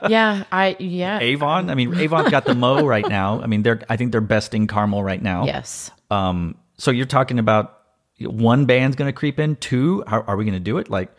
[0.09, 1.19] yeah, I yeah.
[1.19, 1.71] Avon?
[1.71, 3.43] I mean, Avon's got the Mo right now.
[3.43, 5.45] I mean, they're I think they're besting Carmel right now.
[5.45, 5.91] yes.
[6.09, 7.81] Um, so you're talking about
[8.21, 10.05] one band's going to creep in, two?
[10.07, 10.89] How are we going to do it?
[10.89, 11.11] Like,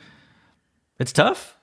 [0.97, 1.57] it's tough.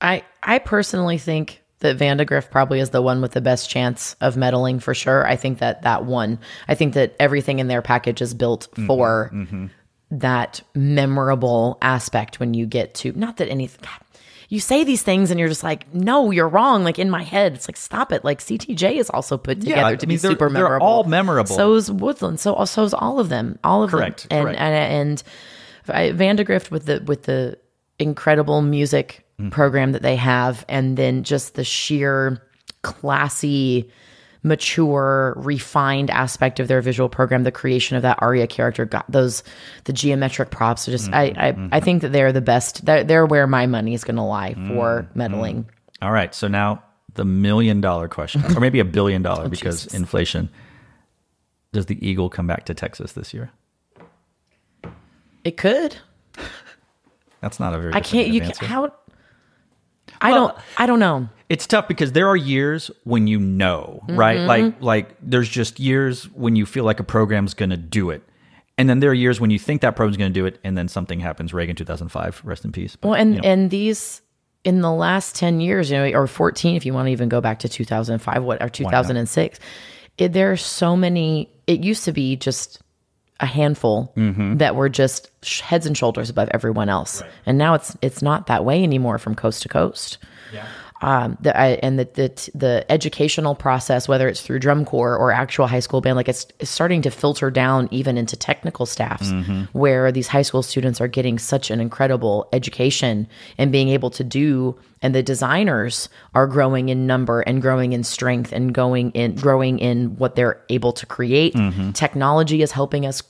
[0.00, 4.34] I I personally think that Vandegrift probably is the one with the best chance of
[4.34, 5.26] medaling for sure.
[5.26, 6.40] I think that that one.
[6.66, 9.66] I think that everything in their package is built mm-hmm, for mm-hmm.
[10.10, 13.86] that memorable aspect when you get to not that anything.
[14.48, 16.84] You say these things and you're just like, no, you're wrong.
[16.84, 18.24] Like in my head, it's like, stop it.
[18.24, 21.54] Like CTJ is also put together I to mean, be they're- super they're all memorable.
[21.54, 22.40] So is Woodland.
[22.40, 23.58] So so is all of them.
[23.62, 24.38] All of Correct, them.
[24.38, 24.60] And correct.
[24.60, 25.22] and and
[25.88, 27.58] I, Vandegrift with the with the
[27.98, 29.50] incredible music Mm.
[29.50, 32.40] program that they have, and then just the sheer
[32.82, 33.90] classy,
[34.44, 39.42] mature, refined aspect of their visual program, the creation of that Aria character, got those
[39.84, 40.86] the geometric props.
[40.86, 41.68] are Just I Mm-hmm.
[41.72, 42.84] I, I think that they're the best.
[42.84, 44.68] They're, they're where my money is going to lie Mm-hmm.
[44.76, 45.64] for medaling.
[46.00, 46.32] All right.
[46.34, 46.82] So now
[47.14, 49.94] the million dollar question, or maybe a billion dollar because Jesus.
[49.94, 50.48] inflation.
[51.72, 53.50] Does the Eagle come back to Texas this year?
[55.42, 55.96] It could.
[57.40, 57.92] That's not a very.
[57.94, 58.28] I can't.
[58.28, 58.92] You can, how.
[60.24, 60.56] I don't.
[60.76, 61.28] I don't know.
[61.48, 64.38] It's tough because there are years when you know, right?
[64.38, 64.48] Mm-hmm.
[64.48, 68.22] Like like there's just years when you feel like a program's going to do it.
[68.76, 70.76] And then there are years when you think that program's going to do it and
[70.76, 71.54] then something happens.
[71.54, 72.96] Reagan 2005, rest in peace.
[72.96, 74.20] But, Well, and you know, and these
[74.64, 77.40] in the last ten years, you know, or fourteen, if you want to even go
[77.40, 79.60] back to two thousand five, what or two thousand and six,
[80.16, 81.50] there are so many.
[81.66, 82.80] It used to be just
[83.44, 84.56] a handful Mm-hmm.
[84.58, 88.46] that were just sh- heads and shoulders above everyone else, and now it's it's not
[88.48, 90.18] that way anymore from coast to coast.
[91.02, 95.32] Um, the, I, and the, the the educational process, whether it's through drum corps or
[95.32, 99.30] actual high school band, like it's, it's starting to filter down even into technical staffs,
[99.72, 103.26] where these high school students are getting such an incredible education
[103.58, 108.02] and being able to do, and the designers are growing in number and growing in
[108.04, 111.54] strength and going in growing in what they're able to create.
[111.92, 113.22] Technology is helping us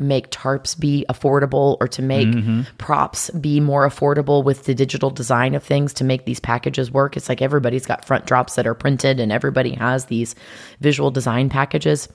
[0.00, 2.62] make tarps be affordable or to make mm-hmm.
[2.78, 7.16] props be more affordable with the digital design of things to make these packages work.
[7.16, 10.34] It's like everybody's got front drops that are printed and everybody has these
[10.80, 12.08] visual design packages.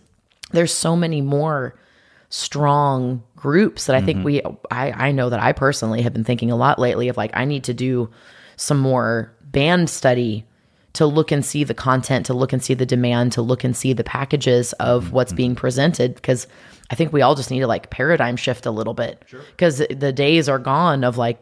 [0.52, 1.80] There's so many more
[2.28, 4.26] strong groups that I think mm-hmm.
[4.26, 7.32] we I, I know that I personally have been thinking a lot lately of like
[7.34, 8.10] I need to do
[8.58, 10.46] some more band study
[10.94, 13.76] to look and see the content, to look and see the demand, to look and
[13.76, 15.16] see the packages of mm-hmm.
[15.16, 16.46] what's being presented because
[16.92, 19.24] I think we all just need to like paradigm shift a little bit.
[19.52, 21.40] Because the days are gone of like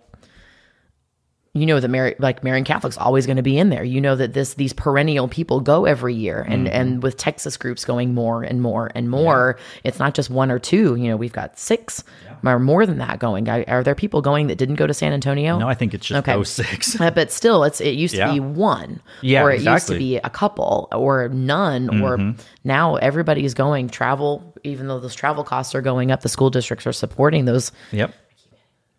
[1.59, 3.83] you know that Mary, like Marian Catholic's always going to be in there.
[3.83, 7.85] You know that this these perennial people go every year, and and with Texas groups
[7.85, 10.95] going more and more and more, it's not just one or two.
[10.95, 12.03] You know, we've got six
[12.45, 13.49] or more than that going.
[13.49, 15.57] I- Are there people going that didn't go to San Antonio?
[15.57, 16.33] no, I think it's just Okay.
[16.33, 16.99] those six.
[17.01, 20.17] Uh, but still, it's it used to be one, Yeah, or it used to be
[20.17, 24.53] a couple, or none, or now everybody's going travel.
[24.63, 27.71] Even though those travel costs are going up, the school districts are supporting those.
[27.91, 28.13] Yep.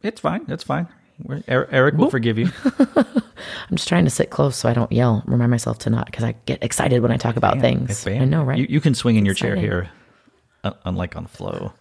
[0.02, 0.44] It's fine.
[0.48, 0.86] It's fine.
[1.28, 2.48] Er- Eric will forgive you.
[2.96, 5.22] I'm just trying to sit close so I don't yell.
[5.26, 7.90] Remind myself to not because I get excited when I talk about things.
[7.90, 8.58] It's I know, right?
[8.58, 9.90] You, you can swing in your chair here,
[10.84, 11.72] unlike on flow.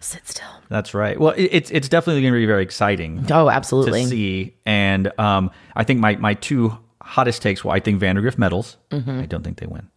[0.00, 0.46] sit still.
[0.68, 1.18] That's right.
[1.18, 4.02] Well, it, it's it's definitely going to be very exciting Oh, absolutely.
[4.04, 4.54] to see.
[4.66, 7.64] And um, I think my my two hottest takes.
[7.64, 8.76] Well, I think Vandegrift medals.
[8.90, 9.20] Mm-hmm.
[9.20, 9.88] I don't think they win.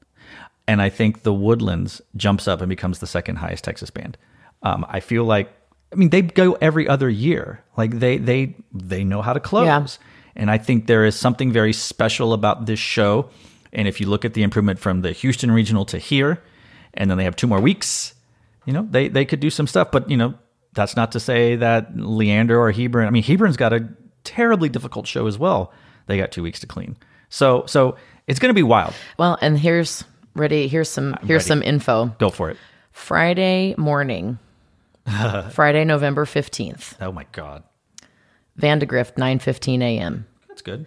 [0.67, 4.17] And I think the Woodlands jumps up and becomes the second highest Texas band.
[4.61, 5.51] Um, I feel like,
[5.91, 7.63] I mean, they go every other year.
[7.77, 9.65] Like they they they know how to close.
[9.65, 9.87] Yeah.
[10.35, 13.29] And I think there is something very special about this show.
[13.73, 16.41] And if you look at the improvement from the Houston regional to here,
[16.93, 18.13] and then they have two more weeks,
[18.65, 19.91] you know, they they could do some stuff.
[19.91, 20.35] But you know,
[20.73, 23.07] that's not to say that Leander or Hebron.
[23.07, 23.87] I mean, Hebron's got a
[24.23, 25.73] terribly difficult show as well.
[26.05, 26.97] They got two weeks to clean.
[27.29, 27.95] So so
[28.27, 28.93] it's going to be wild.
[29.17, 30.03] Well, and here's
[30.35, 30.67] ready.
[30.67, 31.17] Here's some.
[31.23, 31.61] here's ready.
[31.61, 32.05] some info.
[32.19, 32.57] Go for it.
[32.91, 34.39] Friday morning,
[35.51, 36.97] Friday, November fifteenth.
[37.01, 37.63] Oh my God,
[38.55, 40.25] Vandegrift, nine fifteen a.m.
[40.47, 40.85] that's good.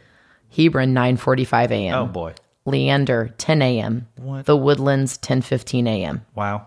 [0.54, 1.94] Hebron, nine forty five a.m.
[1.94, 2.34] Oh boy,
[2.66, 4.08] Leander, ten a.m.
[4.16, 4.46] What?
[4.46, 6.24] The Woodlands, ten fifteen a.m.
[6.34, 6.66] wow.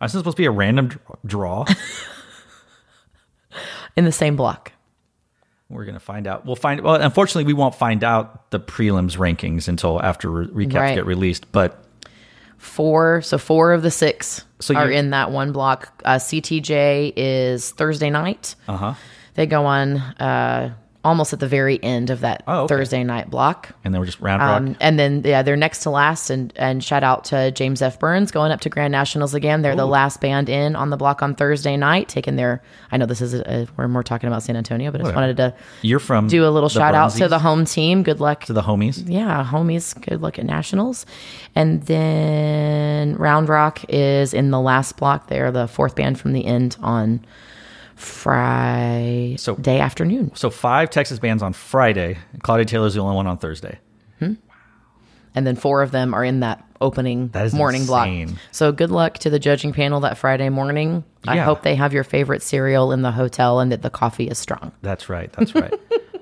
[0.00, 1.64] I was supposed to be a random dr- draw.
[3.96, 4.72] in the same block.
[5.68, 6.44] We're gonna find out.
[6.44, 6.80] We'll find.
[6.82, 10.94] Well, unfortunately, we won't find out the prelims rankings until after re- recaps Right.
[10.96, 11.50] get released.
[11.52, 11.82] But
[12.62, 16.00] Four, so four of the six So are in that one block.
[16.04, 18.54] Uh, CTJ is Thursday night.
[18.68, 18.94] uh huh.
[19.34, 22.74] They go on uh, almost at the very end of that Oh, okay.
[22.76, 23.70] Thursday night block.
[23.84, 24.56] And then we're just round rock.
[24.56, 27.98] Um, and then yeah, they're next to last, and and shout out to James F.
[27.98, 29.62] Burns going up to Grand Nationals again.
[29.62, 32.62] They're the last band in on the block on Thursday night, taking their.
[32.92, 35.14] I know this is a, a, we're more talking about San Antonio, but I just
[35.16, 38.02] wanted to You're from do a little shout out to the home team.
[38.02, 39.02] Good luck to the homies.
[39.06, 41.04] yeah, homies, good luck at nationals.
[41.56, 45.26] And then Round Rock is in the last block.
[45.28, 47.24] They're the fourth band from the end on
[47.96, 50.32] Friday So- day afternoon.
[50.34, 52.18] So five Texas bands on Friday.
[52.42, 53.78] Claudia Taylor's the only one on Thursday.
[55.34, 58.26] And then four of them are in that opening That morning insane.
[58.26, 58.38] block.
[58.50, 61.04] So good luck to the judging panel that Friday morning.
[61.26, 61.44] I Yeah.
[61.44, 64.72] hope they have your favorite cereal in the hotel and that the coffee is strong.
[64.82, 65.32] That's right.
[65.32, 65.72] That's right.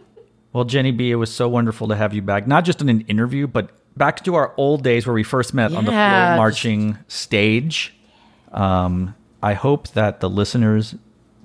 [0.52, 3.00] well, Jenny B, it was so wonderful to have you back, not just in an
[3.08, 7.92] interview, but back to our old days where we first met on the FloMarching stage.
[8.52, 10.94] Um, I hope that the listeners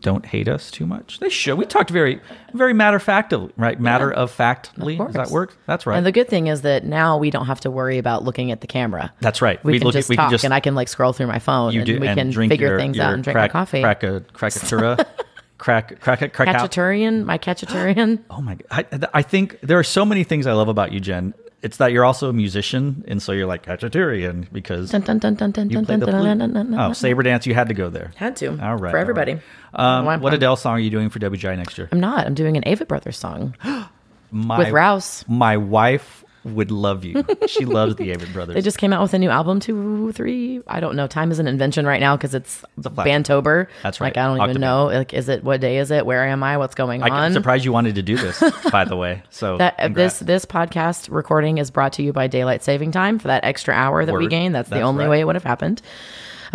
[0.06, 1.20] don't hate us too much.
[1.20, 1.58] They should.
[1.58, 2.22] We talked very,
[2.54, 3.80] very matter of factly, right?
[3.80, 4.96] Matter of factly.
[4.98, 5.58] Does that work?
[5.66, 5.98] That's right.
[5.98, 8.62] And the good thing is that now we don't have to worry about looking at
[8.62, 9.12] the camera.
[9.20, 9.62] That's right.
[9.64, 11.12] We, We can look at- just we can talk, just- and I can like scroll
[11.12, 13.14] through my phone, you and do we and can drink figure your, things your out
[13.16, 13.82] and drink crack, my coffee.
[13.82, 15.06] Crack a crackatura.
[15.58, 16.50] crack crack a crack.
[16.50, 18.20] Khachaturian, my khachaturian.
[18.30, 18.88] Oh my god!
[19.04, 21.34] I, I think there are so many things I love about you, Jen.
[21.62, 25.34] It's that you're also a musician, and so you're like Khachaturian because Dun, dun, dun,
[25.36, 26.28] dun, dun, you play dun, the dun, flute.
[26.28, 26.80] dun, dun, dun, dun.
[26.80, 27.48] Oh, saber dance!
[27.48, 28.12] You had to go there.
[28.16, 28.50] Had to.
[28.62, 29.40] All right, For everybody.
[29.74, 29.98] right.
[30.00, 31.90] Um, what Adele song are you doing for WGI next year?
[31.92, 32.26] I'm not.
[32.28, 33.56] I'm doing an Avett Brothers song
[34.32, 35.24] My, with Rouse.
[35.28, 37.26] My wife would love you.
[37.48, 38.56] She loves the Avett Brothers.
[38.56, 40.62] They just came out with a new album, two, three.
[40.68, 41.08] I don't know.
[41.08, 42.90] Time is an invention right now because it's, a.
[42.90, 43.68] Bantober.
[43.84, 44.24] That's Like right.
[44.24, 44.86] I don't even know.
[44.86, 46.06] Like, is it what day is it?
[46.06, 46.58] Where am I?
[46.58, 47.12] What's going on?
[47.12, 48.42] I, am surprised you wanted to do this,
[48.72, 49.24] by the way.
[49.32, 50.20] So That uh, congrats.
[50.20, 53.74] this this podcast recording is brought to you by daylight saving time for that extra
[53.74, 54.30] hour that we Word.
[54.30, 54.56] gained.
[54.56, 55.10] That's, the only right.
[55.10, 55.82] way it would have happened.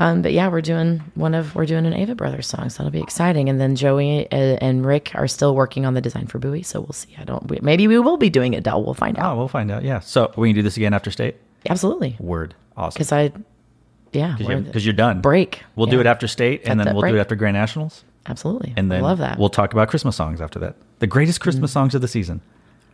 [0.01, 2.91] Um, but yeah, we're doing one of we're doing an Avett Brothers song, so that'll
[2.91, 3.49] be exciting.
[3.51, 6.81] And then Joey uh, and Rick are still working on the design for Bowie, so
[6.81, 7.15] we'll see.
[7.19, 7.63] I don't.
[7.63, 8.83] Maybe we will be doing it, Dell.
[8.83, 9.35] We'll find out.
[9.35, 9.85] Oh, we'll find out.
[9.85, 10.01] Yeah.
[10.01, 11.37] So we can do this again after state.
[11.69, 12.55] Absolutely, Word.
[12.77, 12.95] Awesome.
[12.99, 13.31] because I,
[14.13, 15.21] yeah, Because you're done.
[15.21, 15.63] break.
[15.77, 18.91] We'll do it after state, and then we'll do it after Grand Nationals, absolutely, and
[18.91, 19.39] then I love that.
[19.39, 20.77] we'll talk about Christmas songs after that.
[21.01, 22.41] The greatest Christmas songs of the season.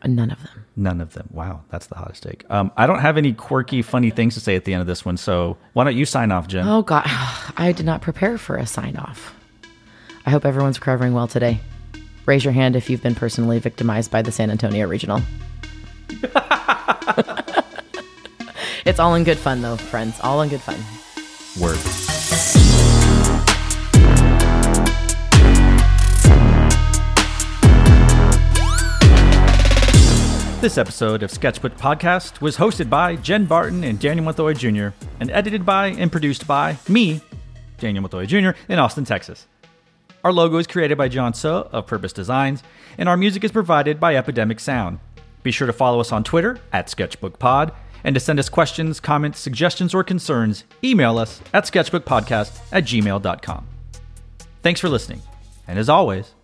[0.05, 0.65] None of them.
[0.77, 1.29] None of them.
[1.33, 2.45] Wow, that's the hottest take.
[2.51, 5.05] Um, I don't have any quirky, funny things to say at the end of this
[5.05, 6.67] one, so why don't you sign off, Jen?
[6.67, 7.05] Oh God,
[7.57, 9.35] I did not prepare for a sign off.
[10.25, 11.61] I hope everyone's recovering well today.
[12.27, 15.23] Raise your hand if you've been personally victimized by the San Antonio Regional.
[18.85, 20.19] it's all in good fun, though, friends.
[20.23, 20.79] All in good fun.
[21.61, 21.79] Word.
[30.67, 34.97] This episode of Sketchbook Podcast was hosted by Jen Barton and Daniel Mathoy Jr.
[35.21, 37.21] and edited by and produced by me,
[37.79, 39.47] Daniel Mathoy Jr., in Austin, Texas.
[40.25, 42.65] Our logo is created by John So of Purpose Designs,
[42.99, 44.99] and our music is provided by Epidemic Sound.
[45.45, 47.73] Be sure to follow us on Twitter at SketchbookPod,
[48.03, 53.69] and to send us questions, comments, suggestions, or concerns, email us at sketchbookpodcast at gmail.com.
[54.65, 55.23] Thanks for listening,
[55.69, 56.35] and as always,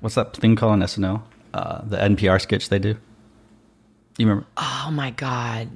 [0.00, 1.22] what's that thing called on SNL?
[1.54, 2.96] Uh, the NPR sketch they do?
[4.20, 5.68] You remember Oh my God.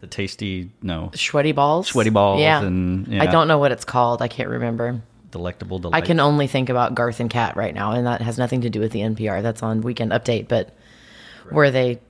[0.00, 1.88] the tasty, no, Sweaty balls?
[1.88, 2.62] Sweaty balls Yeah.
[2.62, 4.22] and- I don't know what it's called.
[4.22, 5.02] I can't remember.
[5.30, 6.02] delectable delight?
[6.02, 8.70] I can only think about Garth and Kat right now, and that has nothing to
[8.70, 9.42] do with the NPR.
[9.42, 10.74] That's on Weekend Update, but
[11.50, 12.00] where they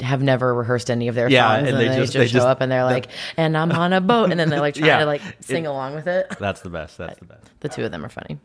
[0.00, 2.32] have never rehearsed any of their Yeah, songs, and and, they they, just- they show
[2.32, 3.06] just- up and they're like,
[3.36, 4.98] "And I'm on a boat," and then they're like trying Yeah.
[4.98, 6.26] to like It- sing along with it.
[6.40, 6.98] That's the best.
[6.98, 7.48] That's the best.
[7.60, 8.38] The two of them are funny.